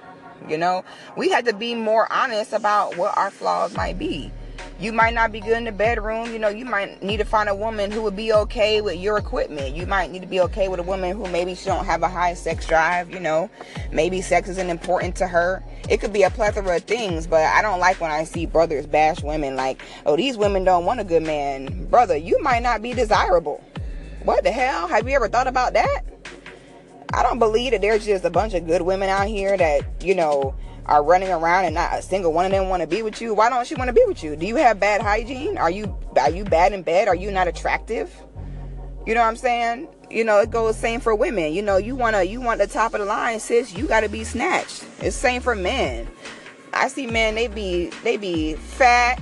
You 0.48 0.58
know, 0.58 0.84
we 1.16 1.30
had 1.30 1.46
to 1.46 1.54
be 1.54 1.74
more 1.74 2.12
honest 2.12 2.52
about 2.52 2.98
what 2.98 3.18
our 3.18 3.32
flaws 3.32 3.76
might 3.76 3.98
be 3.98 4.32
you 4.80 4.92
might 4.92 5.14
not 5.14 5.32
be 5.32 5.40
good 5.40 5.58
in 5.58 5.64
the 5.64 5.72
bedroom. 5.72 6.34
You 6.34 6.40
know, 6.40 6.50
you 6.50 6.66
might 6.66 7.02
need 7.02 7.18
to 7.18 7.26
find 7.26 7.48
a 7.48 7.56
woman 7.56 7.92
who 7.92 8.02
would 8.02 8.16
be 8.16 8.34
okay 8.34 8.82
with 8.82 8.98
your 8.98 9.18
equipment. 9.18 9.76
You 9.76 9.86
might 9.86 10.12
need 10.12 10.22
to 10.22 10.28
be 10.28 10.40
okay 10.42 10.68
with 10.68 10.80
a 10.80 10.84
woman 10.84 11.16
who 11.16 11.28
maybe 11.30 11.56
she 11.56 11.66
don't 11.66 11.86
have 11.86 12.04
a 12.04 12.08
high 12.08 12.34
sex 12.34 12.66
drive, 12.66 13.12
you 13.12 13.20
know. 13.20 13.50
Maybe 13.92 14.22
sex 14.22 14.50
isn't 14.50 14.70
important 14.70 15.16
to 15.18 15.28
her. 15.28 15.64
It 15.90 16.02
could 16.02 16.14
be 16.14 16.24
a 16.24 16.30
plethora 16.30 16.78
of 16.78 16.84
things, 16.84 17.28
but 17.28 17.44
I 17.44 17.62
don't 17.62 17.80
like 17.80 18.02
when 18.02 18.12
I 18.12 18.24
see 18.24 18.46
brothers 18.46 18.86
bash 18.86 19.22
women 19.22 19.56
like, 19.56 19.82
oh, 20.06 20.16
these 20.16 20.38
women 20.38 20.64
don't 20.64 20.86
want 20.86 21.00
a 21.00 21.04
good 21.04 21.24
man. 21.24 21.86
Brother, 21.86 22.18
you 22.18 22.42
might 22.42 22.64
not 22.64 22.82
be 22.82 22.94
desirable. 22.94 23.64
What 24.24 24.44
the 24.44 24.52
hell? 24.52 24.88
Have 24.88 25.08
you 25.08 25.16
ever 25.16 25.28
thought 25.28 25.48
about 25.48 25.74
that? 25.74 26.02
I 27.14 27.22
don't 27.22 27.40
believe 27.40 27.72
that 27.72 27.82
there's 27.82 28.06
just 28.06 28.26
a 28.26 28.30
bunch 28.30 28.54
of 28.54 28.66
good 28.66 28.82
women 28.82 29.08
out 29.08 29.28
here 29.28 29.56
that, 29.56 30.04
you 30.04 30.16
know, 30.16 30.56
are 30.86 31.04
running 31.04 31.30
around 31.30 31.66
and 31.66 31.76
not 31.76 31.98
a 31.98 32.02
single 32.02 32.34
one 32.34 32.46
of 32.46 32.52
them 32.52 32.70
want 32.70 32.82
to 32.82 32.88
be 32.88 33.02
with 33.02 33.22
you, 33.22 33.34
why 33.34 33.50
don't 33.50 33.66
she 33.66 33.76
want 33.76 33.88
to 33.88 33.94
be 33.94 34.04
with 34.08 34.24
you? 34.24 34.36
Do 34.36 34.46
you 34.46 34.56
have 34.58 34.80
bad 34.80 35.02
hygiene? 35.02 35.58
Are 35.58 35.72
you 35.72 35.96
are 36.18 36.30
you 36.30 36.44
bad 36.44 36.74
in 36.74 36.84
bed? 36.84 37.08
Are 37.08 37.16
you 37.16 37.32
not 37.32 37.48
attractive? 37.48 38.14
You 39.06 39.14
know 39.14 39.22
what 39.22 39.28
I'm 39.28 39.36
saying? 39.36 39.88
You 40.10 40.24
know, 40.24 40.40
it 40.40 40.52
goes 40.52 40.78
same 40.78 41.00
for 41.00 41.16
women. 41.16 41.54
You 41.54 41.62
know, 41.62 41.78
you 41.78 41.96
wanna 41.96 42.24
you 42.24 42.42
want 42.42 42.60
the 42.60 42.68
top 42.68 42.94
of 42.94 43.00
the 43.00 43.06
line, 43.06 43.40
sis, 43.40 43.76
you 43.76 43.88
gotta 43.88 44.10
be 44.10 44.24
snatched. 44.24 44.86
It's 45.00 45.16
same 45.16 45.42
for 45.42 45.56
men. 45.56 46.08
I 46.74 46.88
see 46.88 47.08
men, 47.08 47.36
they 47.36 47.48
be 47.48 47.92
they 48.04 48.18
be 48.18 48.56
fat, 48.56 49.22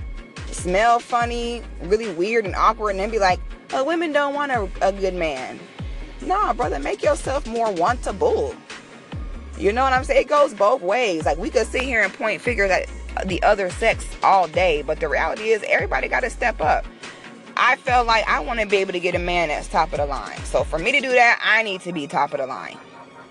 smell 0.52 1.00
funny, 1.00 1.62
really 1.84 2.12
weird 2.14 2.46
and 2.46 2.56
awkward, 2.56 2.92
and 2.92 3.00
then 3.00 3.10
be 3.12 3.20
like, 3.20 3.40
oh, 3.74 3.84
women 3.84 4.12
don't 4.12 4.34
want 4.34 4.52
a, 4.52 4.70
a 4.82 4.92
good 4.92 5.14
man. 5.14 5.60
Nah, 6.22 6.54
brother, 6.54 6.80
make 6.80 7.04
yourself 7.04 7.48
more 7.48 7.68
wantable. 7.68 8.56
You 9.58 9.72
know 9.72 9.84
what 9.84 9.94
I'm 9.94 10.04
saying? 10.04 10.22
It 10.22 10.28
goes 10.28 10.54
both 10.54 10.82
ways. 10.82 11.26
Like 11.26 11.38
we 11.38 11.50
could 11.50 11.68
sit 11.68 11.84
here 11.84 12.02
and 12.02 12.14
point 12.14 12.42
fingers 12.42 12.72
at 12.72 12.88
the 13.26 13.42
other 13.44 13.70
sex 13.70 14.08
all 14.24 14.48
day, 14.48 14.82
but 14.82 15.00
the 15.00 15.08
reality 15.08 15.50
is 15.50 15.64
everybody 15.68 16.08
got 16.08 16.22
to 16.22 16.30
step 16.30 16.62
up. 16.62 16.86
I 17.58 17.76
felt 17.76 18.08
like 18.08 18.28
I 18.28 18.40
want 18.40 18.60
to 18.60 18.66
be 18.66 18.78
able 18.78 18.94
to 18.94 19.00
get 19.00 19.14
a 19.14 19.20
man 19.20 19.50
that's 19.50 19.68
top 19.68 19.92
of 19.92 20.00
the 20.00 20.06
line. 20.06 20.38
So 20.46 20.64
for 20.64 20.80
me 20.80 20.92
to 20.94 21.02
do 21.02 21.10
that, 21.10 21.40
I 21.44 21.64
need 21.64 21.82
to 21.82 21.94
be 21.94 22.08
top 22.08 22.34
of 22.34 22.40
the 22.40 22.48
line. 22.48 22.78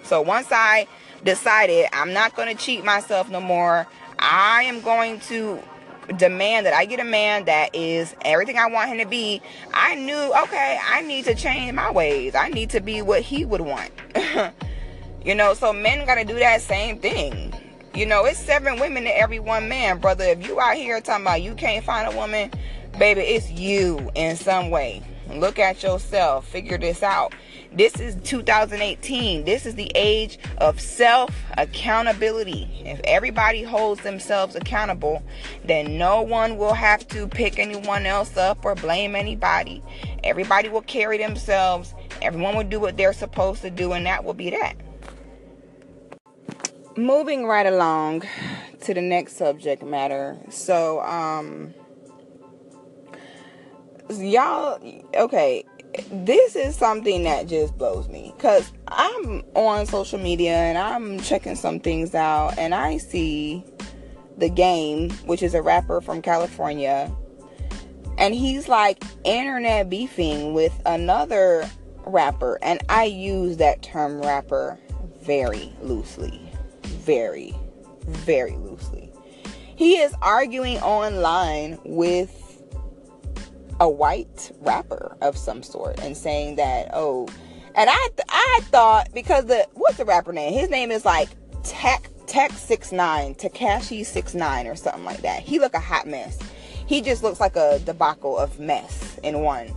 So 0.02 0.20
once 0.20 0.48
I 0.50 0.86
decided 1.24 1.86
I'm 1.92 2.12
not 2.12 2.36
going 2.36 2.54
to 2.54 2.62
cheat 2.62 2.84
myself 2.84 3.30
no 3.30 3.40
more, 3.40 3.86
I 4.18 4.64
am 4.64 4.82
going 4.82 5.20
to 5.20 5.60
demand 6.16 6.66
that 6.66 6.74
I 6.74 6.84
get 6.84 7.00
a 7.00 7.04
man 7.04 7.44
that 7.46 7.74
is 7.74 8.14
everything 8.24 8.58
I 8.58 8.66
want 8.66 8.90
him 8.90 8.98
to 8.98 9.06
be. 9.06 9.40
I 9.72 9.94
knew, 9.94 10.32
okay, 10.44 10.78
I 10.84 11.02
need 11.02 11.24
to 11.24 11.34
change 11.34 11.72
my 11.72 11.90
ways. 11.90 12.34
I 12.34 12.48
need 12.48 12.70
to 12.70 12.80
be 12.80 13.02
what 13.02 13.22
he 13.22 13.44
would 13.44 13.60
want. 13.60 13.90
You 15.22 15.34
know, 15.34 15.52
so 15.52 15.72
men 15.72 16.06
gotta 16.06 16.24
do 16.24 16.38
that 16.38 16.62
same 16.62 16.98
thing. 16.98 17.52
You 17.94 18.06
know, 18.06 18.24
it's 18.24 18.38
seven 18.38 18.80
women 18.80 19.04
to 19.04 19.10
every 19.10 19.38
one 19.38 19.68
man, 19.68 19.98
brother. 19.98 20.24
If 20.24 20.46
you 20.46 20.58
out 20.58 20.76
here 20.76 20.98
talking 21.02 21.26
about 21.26 21.42
you 21.42 21.54
can't 21.54 21.84
find 21.84 22.10
a 22.10 22.16
woman, 22.16 22.50
baby, 22.98 23.20
it's 23.20 23.50
you 23.50 24.10
in 24.14 24.36
some 24.36 24.70
way. 24.70 25.02
Look 25.34 25.58
at 25.58 25.82
yourself. 25.82 26.48
Figure 26.48 26.78
this 26.78 27.02
out. 27.02 27.34
This 27.70 28.00
is 28.00 28.16
2018. 28.24 29.44
This 29.44 29.66
is 29.66 29.74
the 29.74 29.92
age 29.94 30.38
of 30.56 30.80
self 30.80 31.34
accountability. 31.58 32.68
If 32.86 33.00
everybody 33.04 33.62
holds 33.62 34.00
themselves 34.00 34.56
accountable, 34.56 35.22
then 35.64 35.98
no 35.98 36.22
one 36.22 36.56
will 36.56 36.74
have 36.74 37.06
to 37.08 37.28
pick 37.28 37.58
anyone 37.58 38.06
else 38.06 38.38
up 38.38 38.64
or 38.64 38.74
blame 38.74 39.14
anybody. 39.14 39.82
Everybody 40.24 40.70
will 40.70 40.82
carry 40.82 41.18
themselves. 41.18 41.94
Everyone 42.22 42.56
will 42.56 42.64
do 42.64 42.80
what 42.80 42.96
they're 42.96 43.12
supposed 43.12 43.60
to 43.62 43.70
do, 43.70 43.92
and 43.92 44.06
that 44.06 44.24
will 44.24 44.34
be 44.34 44.48
that 44.50 44.74
moving 46.96 47.46
right 47.46 47.66
along 47.66 48.24
to 48.82 48.94
the 48.94 49.02
next 49.02 49.36
subject 49.36 49.82
matter. 49.82 50.38
So, 50.50 51.00
um, 51.02 51.74
y'all, 54.10 54.80
okay, 55.14 55.64
this 56.10 56.56
is 56.56 56.76
something 56.76 57.24
that 57.24 57.48
just 57.48 57.76
blows 57.76 58.08
me 58.08 58.32
because 58.36 58.72
I'm 58.88 59.42
on 59.54 59.86
social 59.86 60.18
media 60.18 60.54
and 60.54 60.78
I'm 60.78 61.20
checking 61.20 61.56
some 61.56 61.80
things 61.80 62.14
out, 62.14 62.56
and 62.58 62.74
I 62.74 62.96
see 62.98 63.64
the 64.38 64.48
game, 64.48 65.10
which 65.26 65.42
is 65.42 65.54
a 65.54 65.62
rapper 65.62 66.00
from 66.00 66.22
California, 66.22 67.10
and 68.18 68.34
he's 68.34 68.68
like 68.68 69.02
internet 69.24 69.90
beefing 69.90 70.54
with 70.54 70.72
another 70.86 71.68
rapper, 72.06 72.58
and 72.62 72.80
I 72.88 73.04
use 73.04 73.58
that 73.58 73.82
term 73.82 74.20
rapper 74.20 74.78
very 75.20 75.72
loosely, 75.82 76.39
very, 77.10 77.52
very 78.06 78.56
loosely. 78.58 79.10
He 79.74 79.96
is 79.96 80.14
arguing 80.22 80.78
online 80.78 81.76
with 81.84 82.62
a 83.80 83.88
white 83.88 84.52
rapper 84.60 85.16
of 85.20 85.36
some 85.36 85.64
sort 85.64 85.98
and 85.98 86.16
saying 86.16 86.54
that 86.54 86.88
oh 86.92 87.26
and 87.74 87.90
I 87.90 88.08
th- 88.16 88.28
I 88.28 88.60
thought 88.64 89.08
because 89.12 89.46
the 89.46 89.66
what's 89.72 89.96
the 89.96 90.04
rapper 90.04 90.32
name? 90.32 90.52
His 90.52 90.70
name 90.70 90.92
is 90.92 91.04
like 91.04 91.30
Tech 91.64 92.08
Tech 92.28 92.52
Six 92.52 92.92
Nine 92.92 93.34
Tekashi 93.34 94.06
Six 94.06 94.34
Nine 94.34 94.68
or 94.68 94.76
something 94.76 95.04
like 95.04 95.22
that. 95.22 95.42
He 95.42 95.58
look 95.58 95.74
a 95.74 95.80
hot 95.80 96.06
mess. 96.06 96.38
He 96.86 97.00
just 97.00 97.24
looks 97.24 97.40
like 97.40 97.56
a 97.56 97.80
debacle 97.80 98.38
of 98.38 98.60
mess 98.60 99.18
in 99.24 99.40
one. 99.40 99.74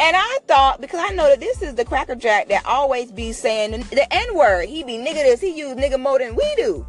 And 0.00 0.16
I 0.16 0.38
thought 0.46 0.80
because 0.80 1.00
I 1.00 1.12
know 1.14 1.28
that 1.28 1.40
this 1.40 1.60
is 1.60 1.74
the 1.74 1.84
Cracker 1.84 2.14
Jack 2.14 2.48
that 2.48 2.64
always 2.64 3.10
be 3.10 3.32
saying 3.32 3.72
the 3.72 4.06
N 4.12 4.36
word. 4.36 4.68
He 4.68 4.84
be 4.84 4.96
nigga 4.96 5.24
this. 5.24 5.40
He 5.40 5.58
use 5.58 5.76
nigga 5.76 5.98
more 5.98 6.18
than 6.18 6.36
we 6.36 6.54
do. 6.56 6.86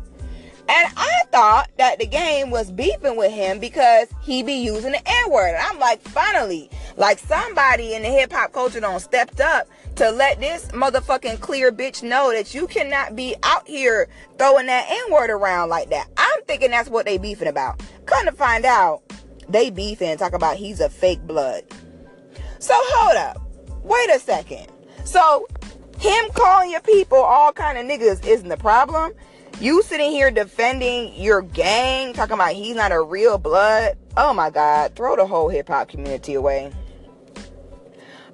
And 0.69 0.93
I 0.95 1.22
thought 1.32 1.72
that 1.80 1.98
the 1.98 2.06
game 2.06 2.52
was 2.52 2.72
beefing 2.72 3.17
with 3.17 3.32
him 3.32 3.58
because 3.58 4.08
he 4.22 4.43
be 4.43 4.54
using 4.54 4.91
the 4.91 5.02
N 5.04 5.32
word. 5.32 5.56
And 5.56 5.58
I'm 5.58 5.80
like, 5.80 6.00
finally, 6.02 6.69
like 6.95 7.17
somebody 7.17 7.95
in 7.95 8.04
the 8.04 8.10
hip 8.10 8.32
hop 8.32 8.54
culture 8.54 8.80
don't 8.80 9.00
stepped 9.00 9.41
up 9.41 9.67
to 9.95 10.12
let 10.12 10.39
this 10.39 10.67
motherfucking 10.67 11.39
clear 11.39 11.72
bitch 11.72 12.04
know 12.04 12.32
that 12.32 12.54
you 12.54 12.67
cannot 12.67 13.15
be 13.15 13.36
out 13.41 13.67
here 13.67 14.08
throwing 14.38 14.67
that 14.67 14.86
N 14.88 15.12
word 15.12 15.32
around 15.32 15.69
like 15.69 15.89
that. 15.89 16.08
I'm 16.15 16.43
thinking 16.43 16.69
that's 16.69 16.89
what 16.89 17.08
they 17.08 17.17
beefing 17.17 17.48
about. 17.48 17.82
Come 18.06 18.26
to 18.28 18.32
find 18.32 18.63
out, 18.63 19.02
they 19.50 19.72
beefing 19.72 20.15
talk 20.17 20.34
about 20.34 20.58
he's 20.58 20.80
a 20.80 20.89
fake 20.89 21.26
blood. 21.26 21.63
So 22.60 22.74
hold 22.76 23.17
up, 23.17 23.41
wait 23.84 24.10
a 24.10 24.19
second. 24.19 24.67
So 25.06 25.48
him 25.98 26.26
calling 26.34 26.72
your 26.72 26.82
people 26.82 27.17
all 27.17 27.52
kind 27.52 27.78
of 27.78 27.86
niggas 27.86 28.26
isn't 28.26 28.50
the 28.50 28.58
problem. 28.58 29.13
You 29.60 29.82
sitting 29.84 30.12
here 30.12 30.32
defending 30.32 31.13
your 31.15 31.41
gang, 31.41 32.13
talking 32.13 32.36
about 32.36 32.54
he's 32.54 32.76
not 32.76 32.91
a 32.91 33.02
real 33.02 33.38
blood. 33.38 33.98
Oh 34.15 34.34
my 34.34 34.50
God, 34.50 34.95
throw 34.95 35.15
the 35.15 35.26
whole 35.26 35.50
hip 35.50 35.67
hop 35.67 35.89
community 35.89 36.34
away. 36.34 36.72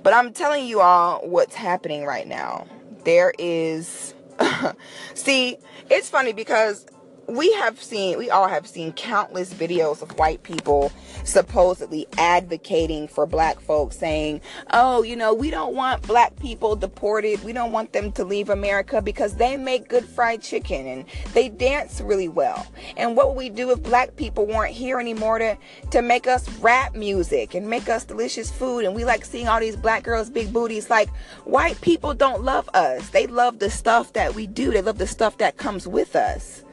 But 0.03 0.13
I'm 0.13 0.33
telling 0.33 0.67
you 0.67 0.81
all 0.81 1.19
what's 1.27 1.55
happening 1.55 2.05
right 2.05 2.27
now. 2.27 2.67
There 3.05 3.33
is, 3.39 4.13
see, 5.15 5.57
it's 5.89 6.09
funny 6.09 6.33
because 6.33 6.85
we 7.27 7.51
have 7.53 7.81
seen, 7.81 8.17
we 8.17 8.29
all 8.29 8.47
have 8.47 8.67
seen 8.67 8.93
countless 8.93 9.53
videos 9.53 10.01
of 10.01 10.17
white 10.17 10.43
people 10.43 10.91
supposedly 11.23 12.07
advocating 12.17 13.07
for 13.07 13.25
black 13.25 13.59
folks, 13.59 13.97
saying, 13.97 14.41
oh, 14.71 15.01
you 15.03 15.15
know, 15.15 15.33
we 15.33 15.49
don't 15.49 15.75
want 15.75 16.05
black 16.07 16.35
people 16.37 16.75
deported. 16.75 17.43
We 17.43 17.53
don't 17.53 17.71
want 17.71 17.93
them 17.93 18.11
to 18.13 18.23
leave 18.23 18.49
America 18.49 19.01
because 19.01 19.35
they 19.35 19.57
make 19.57 19.89
good 19.89 20.05
fried 20.05 20.41
chicken 20.41 20.85
and 20.85 21.05
they 21.33 21.49
dance 21.49 21.99
really 22.01 22.27
well. 22.27 22.67
And 22.97 23.15
what 23.15 23.29
would 23.29 23.37
we 23.37 23.49
do 23.49 23.71
if 23.71 23.81
black 23.81 24.15
people 24.15 24.45
weren't 24.45 24.73
here 24.73 24.99
anymore 24.99 25.39
to, 25.39 25.57
to 25.91 26.01
make 26.01 26.27
us 26.27 26.47
rap 26.59 26.95
music 26.95 27.55
and 27.55 27.67
make 27.69 27.89
us 27.89 28.05
delicious 28.05 28.51
food? 28.51 28.85
And 28.85 28.93
we 28.93 29.03
like 29.03 29.25
seeing 29.25 29.47
all 29.47 29.59
these 29.59 29.75
black 29.75 30.03
girls' 30.03 30.29
big 30.29 30.53
booties. 30.53 30.89
Like, 30.89 31.09
white 31.43 31.79
people 31.81 32.13
don't 32.13 32.43
love 32.43 32.69
us. 32.73 33.09
They 33.09 33.25
love 33.25 33.59
the 33.59 33.69
stuff 33.69 34.13
that 34.13 34.35
we 34.35 34.45
do, 34.45 34.71
they 34.71 34.81
love 34.81 34.97
the 34.97 35.07
stuff 35.07 35.37
that 35.39 35.57
comes 35.57 35.87
with 35.87 36.15
us. 36.15 36.64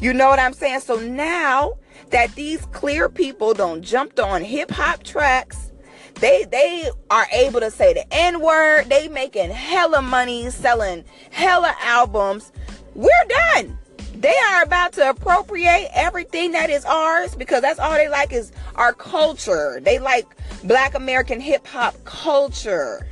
You 0.00 0.12
know 0.12 0.28
what 0.28 0.38
I'm 0.38 0.52
saying? 0.52 0.80
So 0.80 0.96
now 0.96 1.74
that 2.10 2.34
these 2.34 2.64
clear 2.66 3.08
people 3.08 3.54
don't 3.54 3.82
jumped 3.82 4.20
on 4.20 4.42
hip 4.42 4.70
hop 4.70 5.02
tracks, 5.02 5.72
they 6.20 6.44
they 6.44 6.90
are 7.10 7.26
able 7.32 7.60
to 7.60 7.70
say 7.70 7.94
the 7.94 8.04
N 8.12 8.40
word. 8.40 8.84
They 8.88 9.08
making 9.08 9.50
hella 9.50 10.02
money 10.02 10.50
selling 10.50 11.04
hella 11.30 11.74
albums. 11.80 12.52
We're 12.94 13.10
done. 13.54 13.78
They 14.14 14.36
are 14.50 14.62
about 14.64 14.94
to 14.94 15.10
appropriate 15.10 15.90
everything 15.94 16.52
that 16.52 16.70
is 16.70 16.84
ours 16.84 17.36
because 17.36 17.62
that's 17.62 17.78
all 17.78 17.94
they 17.94 18.08
like 18.08 18.32
is 18.32 18.50
our 18.74 18.92
culture. 18.92 19.80
They 19.80 20.00
like 20.00 20.26
black 20.64 20.94
American 20.94 21.40
hip 21.40 21.66
hop 21.66 21.94
culture. 22.04 23.06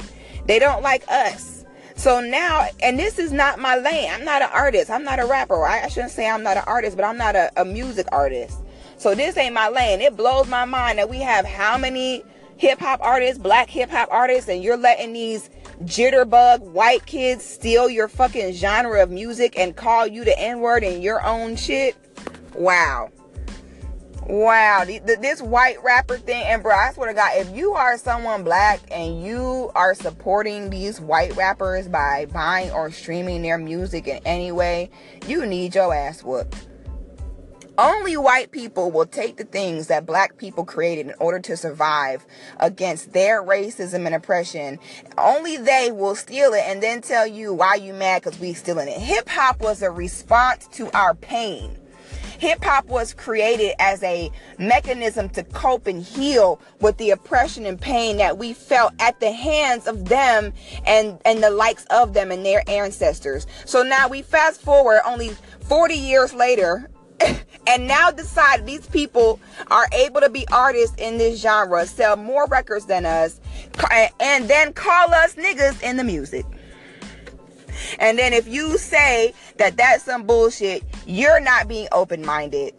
They 0.46 0.59
don't 0.59 0.83
like 0.83 1.05
us. 1.09 1.56
So 1.96 2.20
now, 2.20 2.68
and 2.82 2.98
this 2.98 3.18
is 3.18 3.32
not 3.32 3.59
my 3.59 3.76
lane. 3.76 4.11
I'm 4.12 4.24
not 4.24 4.42
an 4.42 4.50
artist. 4.52 4.90
I'm 4.90 5.02
not 5.02 5.18
a 5.18 5.26
rapper. 5.26 5.64
I 5.64 5.88
shouldn't 5.88 6.12
say 6.12 6.28
I'm 6.28 6.42
not 6.42 6.59
an 6.59 6.64
artist, 6.66 6.96
but 6.96 7.04
I'm 7.04 7.16
not 7.16 7.35
a, 7.35 7.50
a 7.61 7.64
music 7.64 8.06
artist. 8.12 8.59
So 8.98 9.14
this 9.14 9.37
ain't 9.37 9.54
my 9.54 9.68
lane. 9.68 10.00
It 10.00 10.16
blows 10.16 10.46
my 10.46 10.66
mind 10.66 10.98
that 10.98 11.09
we 11.09 11.18
have 11.20 11.46
how 11.46 11.76
many 11.78 12.22
hip 12.59 12.78
hop 12.78 13.00
artists, 13.02 13.38
black 13.38 13.68
hip 13.68 13.90
hop 13.90 14.09
artists, 14.11 14.48
and 14.48 14.62
you're 14.62 14.76
letting 14.76 15.14
these 15.14 15.50
jitterbug 15.85 16.61
white 16.61 17.04
kids 17.06 17.44
steal 17.44 17.88
your 17.88 18.09
fucking 18.09 18.52
genre 18.52 19.02
of 19.02 19.11
music 19.11 19.59
and 19.59 19.74
call 19.74 20.06
you 20.06 20.24
the 20.24 20.38
N 20.38 20.61
word 20.61 20.85
in 20.85 21.02
your 21.02 21.24
own 21.24 21.56
shit. 21.56 21.96
Wow. 22.54 23.11
Wow, 24.29 24.85
this 24.85 25.41
white 25.41 25.81
rapper 25.85 26.17
thing, 26.17 26.43
and 26.47 26.61
bro, 26.61 26.75
I 26.75 26.93
swear 26.93 27.09
to 27.09 27.15
God, 27.15 27.31
if 27.37 27.57
you 27.57 27.75
are 27.75 27.97
someone 27.97 28.43
black 28.43 28.81
and 28.91 29.23
you 29.23 29.71
are 29.77 29.95
supporting 29.95 30.69
these 30.69 31.01
white 31.01 31.37
rappers 31.37 31.87
by 31.87 32.27
buying 32.27 32.73
or 32.73 32.91
streaming 32.91 33.43
their 33.43 33.57
music 33.57 34.09
in 34.09 34.21
any 34.27 34.51
way, 34.51 34.91
you 35.29 35.47
need 35.47 35.77
your 35.77 35.95
ass 35.95 36.25
whooped. 36.25 36.67
Only 37.79 38.17
white 38.17 38.51
people 38.51 38.91
will 38.91 39.07
take 39.07 39.37
the 39.37 39.45
things 39.45 39.87
that 39.87 40.07
black 40.07 40.39
people 40.39 40.65
created 40.65 41.07
in 41.07 41.15
order 41.21 41.39
to 41.41 41.57
survive 41.57 42.27
against 42.59 43.12
their 43.12 43.45
racism 43.45 44.07
and 44.07 44.15
oppression. 44.15 44.81
Only 45.17 45.57
they 45.57 45.93
will 45.93 46.17
steal 46.17 46.53
it 46.53 46.65
and 46.67 46.83
then 46.83 47.01
tell 47.01 47.29
you 47.29 47.53
why 47.53 47.77
you 47.77 47.93
mad 47.93 48.23
because 48.25 48.41
we 48.41 48.55
stealing 48.55 48.89
it. 48.89 48.99
Hip 48.99 49.29
hop 49.29 49.61
was 49.61 49.83
a 49.83 49.91
response 49.91 50.67
to 50.73 50.91
our 50.97 51.15
pain. 51.15 51.79
Hip 52.38 52.62
hop 52.62 52.87
was 52.87 53.14
created 53.14 53.75
as 53.79 54.03
a 54.03 54.31
mechanism 54.59 55.29
to 55.31 55.42
cope 55.44 55.87
and 55.87 56.03
heal 56.03 56.61
with 56.81 56.96
the 56.99 57.11
oppression 57.11 57.66
and 57.66 57.81
pain 57.81 58.18
that 58.18 58.38
we 58.38 58.53
felt 58.53 58.92
at 59.01 59.20
the 59.20 59.33
hands 59.33 59.87
of 59.87 60.09
them 60.09 60.53
and, 60.87 61.18
and 61.25 61.42
the 61.42 61.51
likes 61.51 61.87
of 61.87 62.12
them 62.12 62.31
and 62.31 62.44
their 62.44 62.62
ancestors. 62.68 63.46
So 63.64 63.83
now 63.83 64.09
we 64.09 64.22
fast 64.22 64.61
forward 64.61 65.01
only 65.07 65.31
40 65.61 65.94
years 65.94 66.35
later 66.35 66.90
and 67.66 67.87
now 67.87 68.11
decide 68.11 68.66
these 68.66 68.87
people 68.87 69.40
are 69.70 69.88
able 69.92 70.20
to 70.20 70.29
be 70.29 70.46
artists 70.53 70.96
in 70.99 71.18
this 71.18 71.40
genre, 71.40 71.87
sell 71.87 72.16
more 72.16 72.46
records 72.46 72.87
than 72.87 73.07
us, 73.07 73.40
and 74.20 74.49
then 74.49 74.72
call 74.72 75.12
us 75.14 75.35
niggas 75.35 75.83
in 75.83 75.96
the 75.96 76.05
music. 76.05 76.44
And 77.99 78.19
then 78.19 78.33
if 78.33 78.47
you 78.49 78.79
say 78.79 79.35
that 79.59 79.77
that's 79.77 80.05
some 80.05 80.25
bullshit, 80.25 80.83
you're 81.07 81.41
not 81.41 81.69
being 81.69 81.89
open 81.93 82.25
minded. 82.25 82.75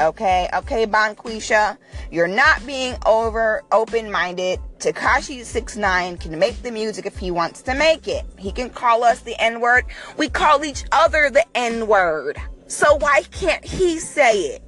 Okay, 0.00 0.48
okay, 0.54 0.86
Bonquisha, 0.86 1.76
you're 2.12 2.28
not 2.28 2.64
being 2.64 2.96
over 3.04 3.62
open 3.72 4.12
minded. 4.12 4.60
Tekashi 4.78 5.44
Six 5.44 5.76
Nine 5.76 6.16
can 6.16 6.38
make 6.38 6.62
the 6.62 6.70
music 6.70 7.04
if 7.04 7.18
he 7.18 7.32
wants 7.32 7.62
to 7.62 7.74
make 7.74 8.06
it. 8.06 8.24
He 8.38 8.52
can 8.52 8.70
call 8.70 9.02
us 9.02 9.20
the 9.20 9.34
N 9.42 9.60
word. 9.60 9.86
We 10.16 10.28
call 10.28 10.64
each 10.64 10.84
other 10.92 11.30
the 11.30 11.44
N 11.56 11.88
word. 11.88 12.38
So 12.68 12.94
why 12.96 13.22
can't 13.32 13.64
he 13.64 13.98
say 13.98 14.38
it? 14.40 14.62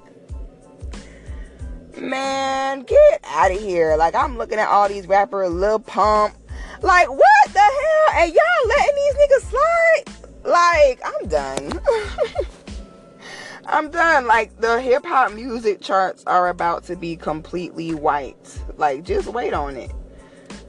Man, 1.96 2.82
get 2.82 3.20
out 3.24 3.52
of 3.52 3.60
here. 3.60 3.94
Like 3.96 4.16
I'm 4.16 4.36
looking 4.36 4.58
at 4.58 4.68
all 4.68 4.88
these 4.88 5.06
rappers, 5.06 5.50
Lil 5.52 5.78
Pump, 5.78 6.34
like, 6.82 7.08
what 7.08 7.52
the 7.52 7.58
hell? 7.58 8.22
And 8.22 8.32
y'all 8.32 8.68
letting 8.68 8.96
these 8.96 9.14
niggas 9.14 9.50
slide? 9.50 10.04
Like, 10.44 11.00
I'm 11.04 11.28
done. 11.28 11.80
I'm 13.66 13.90
done. 13.90 14.26
Like, 14.26 14.58
the 14.60 14.80
hip 14.80 15.04
hop 15.04 15.32
music 15.32 15.80
charts 15.80 16.24
are 16.26 16.48
about 16.48 16.84
to 16.84 16.96
be 16.96 17.16
completely 17.16 17.94
white. 17.94 18.60
Like, 18.76 19.04
just 19.04 19.28
wait 19.28 19.52
on 19.52 19.76
it. 19.76 19.92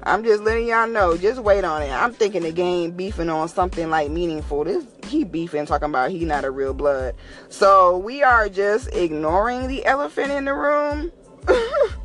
I'm 0.03 0.23
just 0.23 0.43
letting 0.43 0.67
y'all 0.67 0.87
know. 0.87 1.15
Just 1.15 1.41
wait 1.41 1.63
on 1.63 1.83
it. 1.83 1.91
I'm 1.91 2.13
thinking 2.13 2.41
the 2.43 2.51
game 2.51 2.91
beefing 2.91 3.29
on 3.29 3.47
something 3.47 3.89
like 3.89 4.09
meaningful. 4.09 4.63
This 4.63 4.85
he 5.05 5.23
beefing 5.23 5.65
talking 5.65 5.89
about 5.89 6.09
he 6.09 6.25
not 6.25 6.43
a 6.43 6.51
real 6.51 6.73
blood. 6.73 7.15
So 7.49 7.97
we 7.97 8.23
are 8.23 8.49
just 8.49 8.93
ignoring 8.93 9.67
the 9.67 9.85
elephant 9.85 10.31
in 10.31 10.45
the 10.45 10.53
room. 10.53 11.11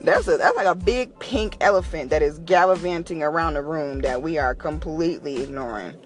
That's 0.00 0.28
a 0.28 0.38
that's 0.38 0.56
like 0.56 0.66
a 0.66 0.74
big 0.74 1.18
pink 1.18 1.56
elephant 1.60 2.10
that 2.10 2.22
is 2.22 2.38
gallivanting 2.40 3.22
around 3.22 3.54
the 3.54 3.62
room 3.62 4.00
that 4.00 4.22
we 4.22 4.38
are 4.38 4.54
completely 4.54 5.42
ignoring. 5.42 5.96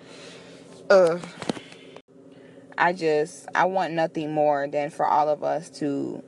I 2.76 2.92
just 2.92 3.46
I 3.54 3.66
want 3.66 3.94
nothing 3.94 4.32
more 4.32 4.66
than 4.66 4.90
for 4.90 5.06
all 5.06 5.28
of 5.28 5.44
us 5.44 5.70
to 5.78 6.22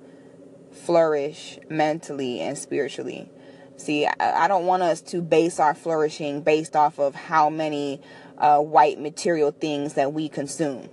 flourish 0.72 1.58
mentally 1.68 2.40
and 2.40 2.56
spiritually. 2.56 3.30
See, 3.76 4.06
I, 4.06 4.44
I 4.44 4.48
don't 4.48 4.66
want 4.66 4.82
us 4.82 5.00
to 5.02 5.20
base 5.22 5.58
our 5.60 5.74
flourishing 5.74 6.42
based 6.42 6.76
off 6.76 6.98
of 6.98 7.14
how 7.14 7.50
many 7.50 8.00
uh, 8.38 8.60
white 8.60 9.00
material 9.00 9.50
things 9.50 9.94
that 9.94 10.12
we 10.12 10.28
consume. 10.28 10.88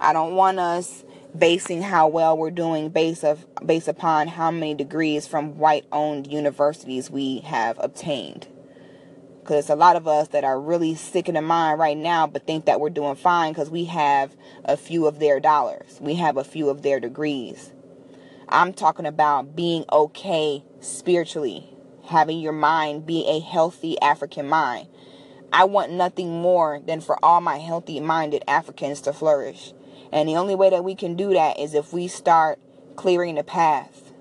I 0.00 0.12
don't 0.12 0.34
want 0.34 0.58
us 0.58 1.04
basing 1.36 1.82
how 1.82 2.06
well 2.06 2.36
we're 2.36 2.50
doing 2.50 2.88
based 2.88 3.24
of 3.24 3.44
based 3.64 3.88
upon 3.88 4.28
how 4.28 4.50
many 4.50 4.74
degrees 4.74 5.26
from 5.26 5.58
white 5.58 5.84
owned 5.90 6.26
universities 6.26 7.10
we 7.10 7.38
have 7.40 7.78
obtained. 7.80 8.46
Because 9.40 9.68
a 9.68 9.76
lot 9.76 9.96
of 9.96 10.08
us 10.08 10.28
that 10.28 10.44
are 10.44 10.58
really 10.58 10.94
sick 10.94 11.28
in 11.28 11.34
the 11.34 11.42
mind 11.42 11.78
right 11.78 11.96
now, 11.96 12.26
but 12.26 12.46
think 12.46 12.64
that 12.64 12.80
we're 12.80 12.88
doing 12.88 13.14
fine 13.14 13.52
because 13.52 13.68
we 13.68 13.84
have 13.84 14.34
a 14.64 14.76
few 14.76 15.06
of 15.06 15.18
their 15.18 15.38
dollars, 15.40 15.98
we 16.00 16.14
have 16.14 16.36
a 16.36 16.44
few 16.44 16.70
of 16.70 16.82
their 16.82 16.98
degrees. 16.98 17.72
I'm 18.48 18.72
talking 18.72 19.06
about 19.06 19.56
being 19.56 19.84
okay 19.90 20.62
spiritually, 20.80 21.68
having 22.06 22.38
your 22.40 22.52
mind 22.52 23.06
be 23.06 23.26
a 23.26 23.40
healthy 23.40 24.00
African 24.00 24.48
mind. 24.48 24.88
I 25.52 25.64
want 25.64 25.92
nothing 25.92 26.30
more 26.30 26.80
than 26.84 27.00
for 27.00 27.22
all 27.24 27.40
my 27.40 27.58
healthy 27.58 28.00
minded 28.00 28.44
Africans 28.48 29.00
to 29.02 29.12
flourish. 29.12 29.72
And 30.14 30.28
the 30.28 30.36
only 30.36 30.54
way 30.54 30.70
that 30.70 30.84
we 30.84 30.94
can 30.94 31.16
do 31.16 31.32
that 31.34 31.58
is 31.58 31.74
if 31.74 31.92
we 31.92 32.06
start 32.06 32.60
clearing 32.94 33.34
the 33.34 33.42
path. 33.42 34.12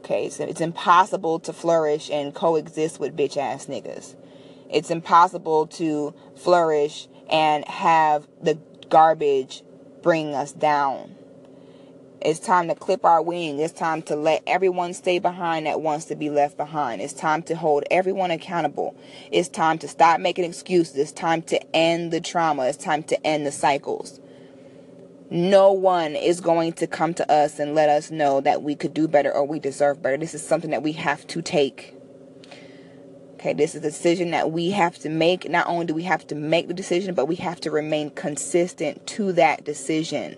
Okay, 0.00 0.28
so 0.28 0.44
it's 0.44 0.60
impossible 0.60 1.40
to 1.40 1.54
flourish 1.54 2.10
and 2.10 2.34
coexist 2.34 3.00
with 3.00 3.16
bitch 3.16 3.38
ass 3.38 3.64
niggas. 3.64 4.14
It's 4.68 4.90
impossible 4.90 5.68
to 5.68 6.14
flourish 6.36 7.08
and 7.30 7.66
have 7.66 8.28
the 8.42 8.58
garbage 8.90 9.62
bring 10.02 10.34
us 10.34 10.52
down. 10.52 11.14
It's 12.20 12.38
time 12.38 12.68
to 12.68 12.74
clip 12.74 13.06
our 13.06 13.22
wing. 13.22 13.58
It's 13.58 13.72
time 13.72 14.02
to 14.02 14.16
let 14.16 14.42
everyone 14.46 14.92
stay 14.92 15.18
behind 15.18 15.64
that 15.64 15.80
wants 15.80 16.04
to 16.06 16.14
be 16.14 16.28
left 16.28 16.58
behind. 16.58 17.00
It's 17.00 17.14
time 17.14 17.42
to 17.44 17.56
hold 17.56 17.84
everyone 17.90 18.30
accountable. 18.30 18.96
It's 19.30 19.48
time 19.48 19.78
to 19.78 19.88
stop 19.88 20.20
making 20.20 20.44
excuses. 20.44 20.96
It's 20.96 21.12
time 21.12 21.40
to 21.42 21.74
end 21.74 22.12
the 22.12 22.20
trauma. 22.20 22.66
It's 22.66 22.76
time 22.76 23.02
to 23.04 23.26
end 23.26 23.46
the 23.46 23.50
cycles. 23.50 24.20
No 25.32 25.72
one 25.72 26.14
is 26.14 26.42
going 26.42 26.74
to 26.74 26.86
come 26.86 27.14
to 27.14 27.32
us 27.32 27.58
and 27.58 27.74
let 27.74 27.88
us 27.88 28.10
know 28.10 28.42
that 28.42 28.62
we 28.62 28.74
could 28.74 28.92
do 28.92 29.08
better 29.08 29.32
or 29.32 29.46
we 29.46 29.58
deserve 29.58 30.02
better. 30.02 30.18
This 30.18 30.34
is 30.34 30.46
something 30.46 30.72
that 30.72 30.82
we 30.82 30.92
have 30.92 31.26
to 31.28 31.40
take. 31.40 31.96
Okay, 33.36 33.54
this 33.54 33.74
is 33.74 33.76
a 33.76 33.88
decision 33.88 34.32
that 34.32 34.50
we 34.50 34.72
have 34.72 34.98
to 34.98 35.08
make. 35.08 35.48
Not 35.48 35.68
only 35.68 35.86
do 35.86 35.94
we 35.94 36.02
have 36.02 36.26
to 36.26 36.34
make 36.34 36.68
the 36.68 36.74
decision, 36.74 37.14
but 37.14 37.28
we 37.28 37.36
have 37.36 37.58
to 37.62 37.70
remain 37.70 38.10
consistent 38.10 39.06
to 39.06 39.32
that 39.32 39.64
decision. 39.64 40.36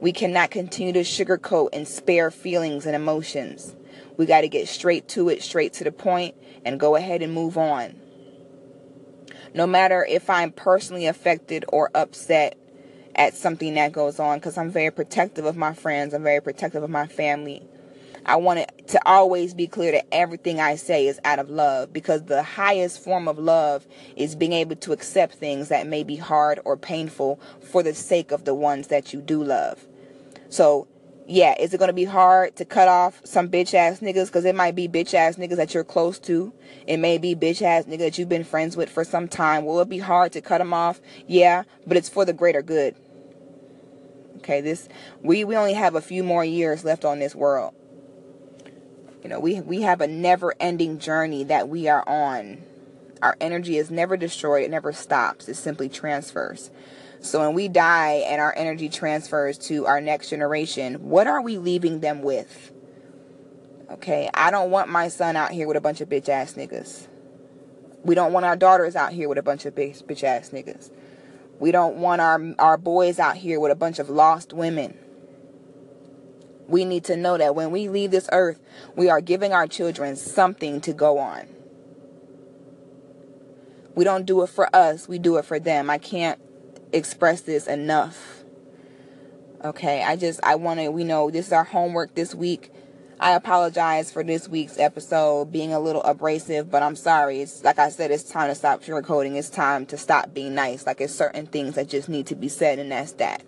We 0.00 0.12
cannot 0.12 0.50
continue 0.50 0.94
to 0.94 1.00
sugarcoat 1.00 1.68
and 1.74 1.86
spare 1.86 2.30
feelings 2.30 2.86
and 2.86 2.96
emotions. 2.96 3.76
We 4.16 4.24
got 4.24 4.40
to 4.40 4.48
get 4.48 4.66
straight 4.66 5.08
to 5.08 5.28
it, 5.28 5.42
straight 5.42 5.74
to 5.74 5.84
the 5.84 5.92
point, 5.92 6.34
and 6.64 6.80
go 6.80 6.96
ahead 6.96 7.20
and 7.20 7.34
move 7.34 7.58
on. 7.58 8.00
No 9.52 9.66
matter 9.66 10.06
if 10.08 10.30
I'm 10.30 10.52
personally 10.52 11.06
affected 11.06 11.66
or 11.68 11.90
upset 11.94 12.56
at 13.16 13.34
something 13.34 13.74
that 13.74 13.92
goes 13.92 14.20
on, 14.20 14.38
because 14.38 14.56
I'm 14.56 14.70
very 14.70 14.90
protective 14.90 15.44
of 15.44 15.56
my 15.56 15.74
friends, 15.74 16.14
I'm 16.14 16.22
very 16.22 16.40
protective 16.40 16.82
of 16.82 16.90
my 16.90 17.06
family. 17.06 17.62
I 18.28 18.36
want 18.36 18.58
it 18.58 18.88
to 18.88 19.00
always 19.06 19.54
be 19.54 19.68
clear 19.68 19.92
that 19.92 20.12
everything 20.12 20.60
I 20.60 20.74
say 20.74 21.06
is 21.06 21.20
out 21.24 21.38
of 21.38 21.48
love 21.48 21.92
because 21.92 22.24
the 22.24 22.42
highest 22.42 23.02
form 23.02 23.28
of 23.28 23.38
love 23.38 23.86
is 24.16 24.34
being 24.34 24.52
able 24.52 24.74
to 24.76 24.92
accept 24.92 25.34
things 25.34 25.68
that 25.68 25.86
may 25.86 26.02
be 26.02 26.16
hard 26.16 26.58
or 26.64 26.76
painful 26.76 27.40
for 27.60 27.84
the 27.84 27.94
sake 27.94 28.32
of 28.32 28.44
the 28.44 28.54
ones 28.54 28.88
that 28.88 29.12
you 29.12 29.20
do 29.20 29.44
love. 29.44 29.86
So, 30.48 30.88
yeah, 31.28 31.54
is 31.58 31.72
it 31.72 31.78
going 31.78 31.88
to 31.88 31.94
be 31.94 32.04
hard 32.04 32.56
to 32.56 32.64
cut 32.64 32.88
off 32.88 33.20
some 33.24 33.48
bitch 33.48 33.74
ass 33.74 34.00
niggas? 34.00 34.26
Because 34.26 34.44
it 34.44 34.56
might 34.56 34.74
be 34.74 34.88
bitch 34.88 35.14
ass 35.14 35.36
niggas 35.36 35.56
that 35.56 35.72
you're 35.72 35.84
close 35.84 36.18
to. 36.20 36.52
It 36.88 36.96
may 36.96 37.18
be 37.18 37.36
bitch 37.36 37.62
ass 37.62 37.84
niggas 37.84 37.98
that 37.98 38.18
you've 38.18 38.28
been 38.28 38.44
friends 38.44 38.76
with 38.76 38.90
for 38.90 39.04
some 39.04 39.28
time. 39.28 39.64
Will 39.64 39.80
it 39.80 39.88
be 39.88 39.98
hard 39.98 40.32
to 40.32 40.40
cut 40.40 40.58
them 40.58 40.72
off? 40.72 41.00
Yeah, 41.28 41.62
but 41.86 41.96
it's 41.96 42.08
for 42.08 42.24
the 42.24 42.32
greater 42.32 42.62
good. 42.62 42.96
Okay, 44.46 44.60
this 44.60 44.88
we 45.22 45.42
we 45.42 45.56
only 45.56 45.72
have 45.72 45.96
a 45.96 46.00
few 46.00 46.22
more 46.22 46.44
years 46.44 46.84
left 46.84 47.04
on 47.04 47.18
this 47.18 47.34
world. 47.34 47.74
You 49.24 49.28
know, 49.28 49.40
we 49.40 49.60
we 49.60 49.82
have 49.82 50.00
a 50.00 50.06
never-ending 50.06 51.00
journey 51.00 51.42
that 51.42 51.68
we 51.68 51.88
are 51.88 52.08
on. 52.08 52.62
Our 53.22 53.36
energy 53.40 53.76
is 53.76 53.90
never 53.90 54.16
destroyed, 54.16 54.62
it 54.62 54.70
never 54.70 54.92
stops. 54.92 55.48
It 55.48 55.56
simply 55.56 55.88
transfers. 55.88 56.70
So 57.18 57.40
when 57.40 57.54
we 57.54 57.66
die 57.66 58.22
and 58.24 58.40
our 58.40 58.54
energy 58.56 58.88
transfers 58.88 59.58
to 59.66 59.84
our 59.86 60.00
next 60.00 60.30
generation, 60.30 61.08
what 61.08 61.26
are 61.26 61.42
we 61.42 61.58
leaving 61.58 61.98
them 61.98 62.22
with? 62.22 62.70
Okay, 63.90 64.30
I 64.32 64.52
don't 64.52 64.70
want 64.70 64.88
my 64.88 65.08
son 65.08 65.34
out 65.34 65.50
here 65.50 65.66
with 65.66 65.76
a 65.76 65.80
bunch 65.80 66.00
of 66.00 66.08
bitch 66.08 66.28
ass 66.28 66.52
niggas. 66.52 67.08
We 68.04 68.14
don't 68.14 68.32
want 68.32 68.46
our 68.46 68.54
daughters 68.54 68.94
out 68.94 69.12
here 69.12 69.28
with 69.28 69.38
a 69.38 69.42
bunch 69.42 69.66
of 69.66 69.74
bitch, 69.74 70.04
bitch 70.04 70.22
ass 70.22 70.50
niggas. 70.50 70.92
We 71.58 71.72
don't 71.72 71.96
want 71.96 72.20
our 72.20 72.54
our 72.58 72.76
boys 72.76 73.18
out 73.18 73.36
here 73.36 73.58
with 73.58 73.72
a 73.72 73.76
bunch 73.76 73.98
of 73.98 74.08
lost 74.08 74.52
women 74.52 74.98
we 76.68 76.84
need 76.84 77.04
to 77.04 77.16
know 77.16 77.38
that 77.38 77.54
when 77.54 77.70
we 77.70 77.88
leave 77.88 78.10
this 78.10 78.28
earth, 78.32 78.60
we 78.94 79.08
are 79.08 79.20
giving 79.20 79.52
our 79.52 79.66
children 79.66 80.16
something 80.16 80.80
to 80.82 80.92
go 80.92 81.18
on. 81.18 81.46
We 83.94 84.04
don't 84.04 84.26
do 84.26 84.42
it 84.42 84.48
for 84.48 84.74
us, 84.74 85.08
we 85.08 85.18
do 85.18 85.36
it 85.36 85.44
for 85.44 85.58
them. 85.58 85.88
I 85.88 85.98
can't 85.98 86.40
express 86.92 87.40
this 87.40 87.66
enough. 87.66 88.42
Okay, 89.64 90.02
I 90.02 90.16
just, 90.16 90.40
I 90.42 90.56
want 90.56 90.80
to, 90.80 90.90
we 90.90 91.04
know 91.04 91.30
this 91.30 91.46
is 91.46 91.52
our 91.52 91.64
homework 91.64 92.14
this 92.14 92.34
week. 92.34 92.70
I 93.18 93.32
apologize 93.32 94.12
for 94.12 94.22
this 94.22 94.46
week's 94.46 94.78
episode 94.78 95.50
being 95.50 95.72
a 95.72 95.80
little 95.80 96.02
abrasive, 96.02 96.70
but 96.70 96.82
I'm 96.82 96.96
sorry. 96.96 97.40
It's 97.40 97.64
like 97.64 97.78
I 97.78 97.88
said, 97.88 98.10
it's 98.10 98.24
time 98.24 98.50
to 98.50 98.54
stop 98.54 98.82
sugarcoating. 98.82 99.36
It's 99.36 99.48
time 99.48 99.86
to 99.86 99.96
stop 99.96 100.34
being 100.34 100.54
nice. 100.54 100.84
Like, 100.84 101.00
it's 101.00 101.14
certain 101.14 101.46
things 101.46 101.76
that 101.76 101.88
just 101.88 102.10
need 102.10 102.26
to 102.26 102.34
be 102.34 102.48
said, 102.48 102.78
and 102.78 102.92
that's 102.92 103.12
that. 103.12 103.42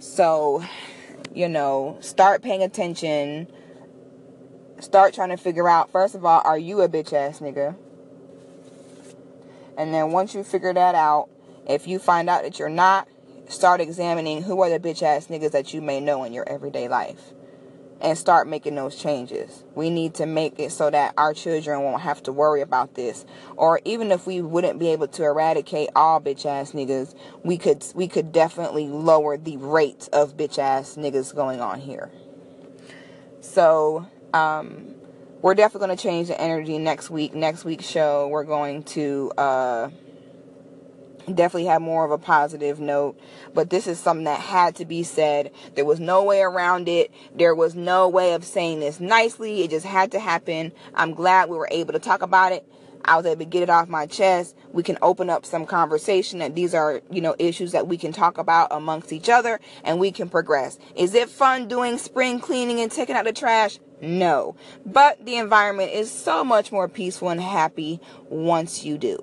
So, 0.00 0.62
you 1.34 1.48
know, 1.48 1.96
start 2.00 2.42
paying 2.42 2.62
attention. 2.62 3.48
Start 4.80 5.14
trying 5.14 5.30
to 5.30 5.38
figure 5.38 5.68
out, 5.68 5.90
first 5.90 6.14
of 6.14 6.26
all, 6.26 6.42
are 6.44 6.58
you 6.58 6.82
a 6.82 6.90
bitch 6.90 7.14
ass 7.14 7.40
nigga? 7.40 7.74
And 9.78 9.94
then 9.94 10.12
once 10.12 10.34
you 10.34 10.44
figure 10.44 10.74
that 10.74 10.94
out, 10.94 11.30
if 11.66 11.88
you 11.88 11.98
find 11.98 12.28
out 12.28 12.42
that 12.42 12.58
you're 12.58 12.68
not, 12.68 13.08
start 13.48 13.80
examining 13.80 14.42
who 14.42 14.60
are 14.60 14.68
the 14.68 14.78
bitch 14.78 15.02
ass 15.02 15.28
niggas 15.28 15.52
that 15.52 15.72
you 15.72 15.80
may 15.80 16.00
know 16.00 16.24
in 16.24 16.34
your 16.34 16.46
everyday 16.46 16.86
life 16.86 17.32
and 18.00 18.16
start 18.16 18.46
making 18.46 18.74
those 18.74 18.96
changes. 18.96 19.64
We 19.74 19.90
need 19.90 20.14
to 20.14 20.26
make 20.26 20.58
it 20.58 20.72
so 20.72 20.90
that 20.90 21.14
our 21.16 21.34
children 21.34 21.82
won't 21.82 22.02
have 22.02 22.22
to 22.24 22.32
worry 22.32 22.60
about 22.60 22.94
this. 22.94 23.26
Or 23.56 23.80
even 23.84 24.12
if 24.12 24.26
we 24.26 24.40
wouldn't 24.40 24.78
be 24.78 24.88
able 24.88 25.08
to 25.08 25.24
eradicate 25.24 25.90
all 25.96 26.20
bitch 26.20 26.46
ass 26.46 26.72
niggas, 26.72 27.14
we 27.42 27.58
could 27.58 27.84
we 27.94 28.08
could 28.08 28.32
definitely 28.32 28.88
lower 28.88 29.36
the 29.36 29.56
rate 29.56 30.08
of 30.12 30.36
bitch 30.36 30.58
ass 30.58 30.96
niggas 30.96 31.34
going 31.34 31.60
on 31.60 31.80
here. 31.80 32.10
So, 33.40 34.06
um, 34.34 34.94
we're 35.40 35.54
definitely 35.54 35.86
going 35.86 35.96
to 35.96 36.02
change 36.02 36.28
the 36.28 36.40
energy 36.40 36.78
next 36.78 37.10
week. 37.10 37.34
Next 37.34 37.64
week's 37.64 37.88
show, 37.88 38.28
we're 38.28 38.44
going 38.44 38.82
to 38.84 39.32
uh 39.38 39.90
definitely 41.34 41.66
have 41.66 41.82
more 41.82 42.04
of 42.04 42.10
a 42.10 42.18
positive 42.18 42.80
note. 42.80 43.18
But 43.54 43.70
this 43.70 43.86
is 43.86 43.98
something 43.98 44.24
that 44.24 44.40
had 44.40 44.76
to 44.76 44.84
be 44.84 45.02
said. 45.02 45.52
There 45.74 45.84
was 45.84 46.00
no 46.00 46.24
way 46.24 46.40
around 46.40 46.88
it. 46.88 47.10
There 47.34 47.54
was 47.54 47.74
no 47.74 48.08
way 48.08 48.34
of 48.34 48.44
saying 48.44 48.80
this 48.80 49.00
nicely. 49.00 49.62
It 49.62 49.70
just 49.70 49.86
had 49.86 50.12
to 50.12 50.20
happen. 50.20 50.72
I'm 50.94 51.14
glad 51.14 51.48
we 51.48 51.56
were 51.56 51.68
able 51.70 51.92
to 51.92 51.98
talk 51.98 52.22
about 52.22 52.52
it. 52.52 52.66
I 53.04 53.16
was 53.16 53.24
able 53.26 53.38
to 53.38 53.44
get 53.46 53.62
it 53.62 53.70
off 53.70 53.88
my 53.88 54.06
chest. 54.06 54.54
We 54.72 54.82
can 54.82 54.98
open 55.00 55.30
up 55.30 55.46
some 55.46 55.64
conversation 55.66 56.40
that 56.40 56.54
these 56.54 56.74
are, 56.74 57.00
you 57.10 57.20
know, 57.20 57.34
issues 57.38 57.72
that 57.72 57.86
we 57.86 57.96
can 57.96 58.12
talk 58.12 58.38
about 58.38 58.68
amongst 58.70 59.12
each 59.12 59.28
other 59.28 59.60
and 59.84 59.98
we 59.98 60.12
can 60.12 60.28
progress. 60.28 60.78
Is 60.94 61.14
it 61.14 61.30
fun 61.30 61.68
doing 61.68 61.96
spring 61.96 62.40
cleaning 62.40 62.80
and 62.80 62.92
taking 62.92 63.16
out 63.16 63.24
the 63.24 63.32
trash? 63.32 63.78
No. 64.00 64.56
But 64.84 65.24
the 65.24 65.36
environment 65.36 65.92
is 65.92 66.10
so 66.10 66.44
much 66.44 66.70
more 66.70 66.88
peaceful 66.88 67.30
and 67.30 67.40
happy 67.40 68.00
once 68.28 68.84
you 68.84 68.98
do. 68.98 69.18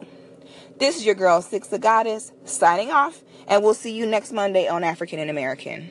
This 0.77 0.97
is 0.97 1.05
your 1.05 1.15
girl, 1.15 1.41
Six 1.41 1.69
the 1.69 1.79
Goddess, 1.79 2.33
signing 2.43 2.91
off, 2.91 3.21
and 3.47 3.63
we'll 3.63 3.73
see 3.73 3.93
you 3.93 4.05
next 4.05 4.33
Monday 4.33 4.67
on 4.67 4.83
African 4.83 5.19
and 5.19 5.29
American. 5.29 5.89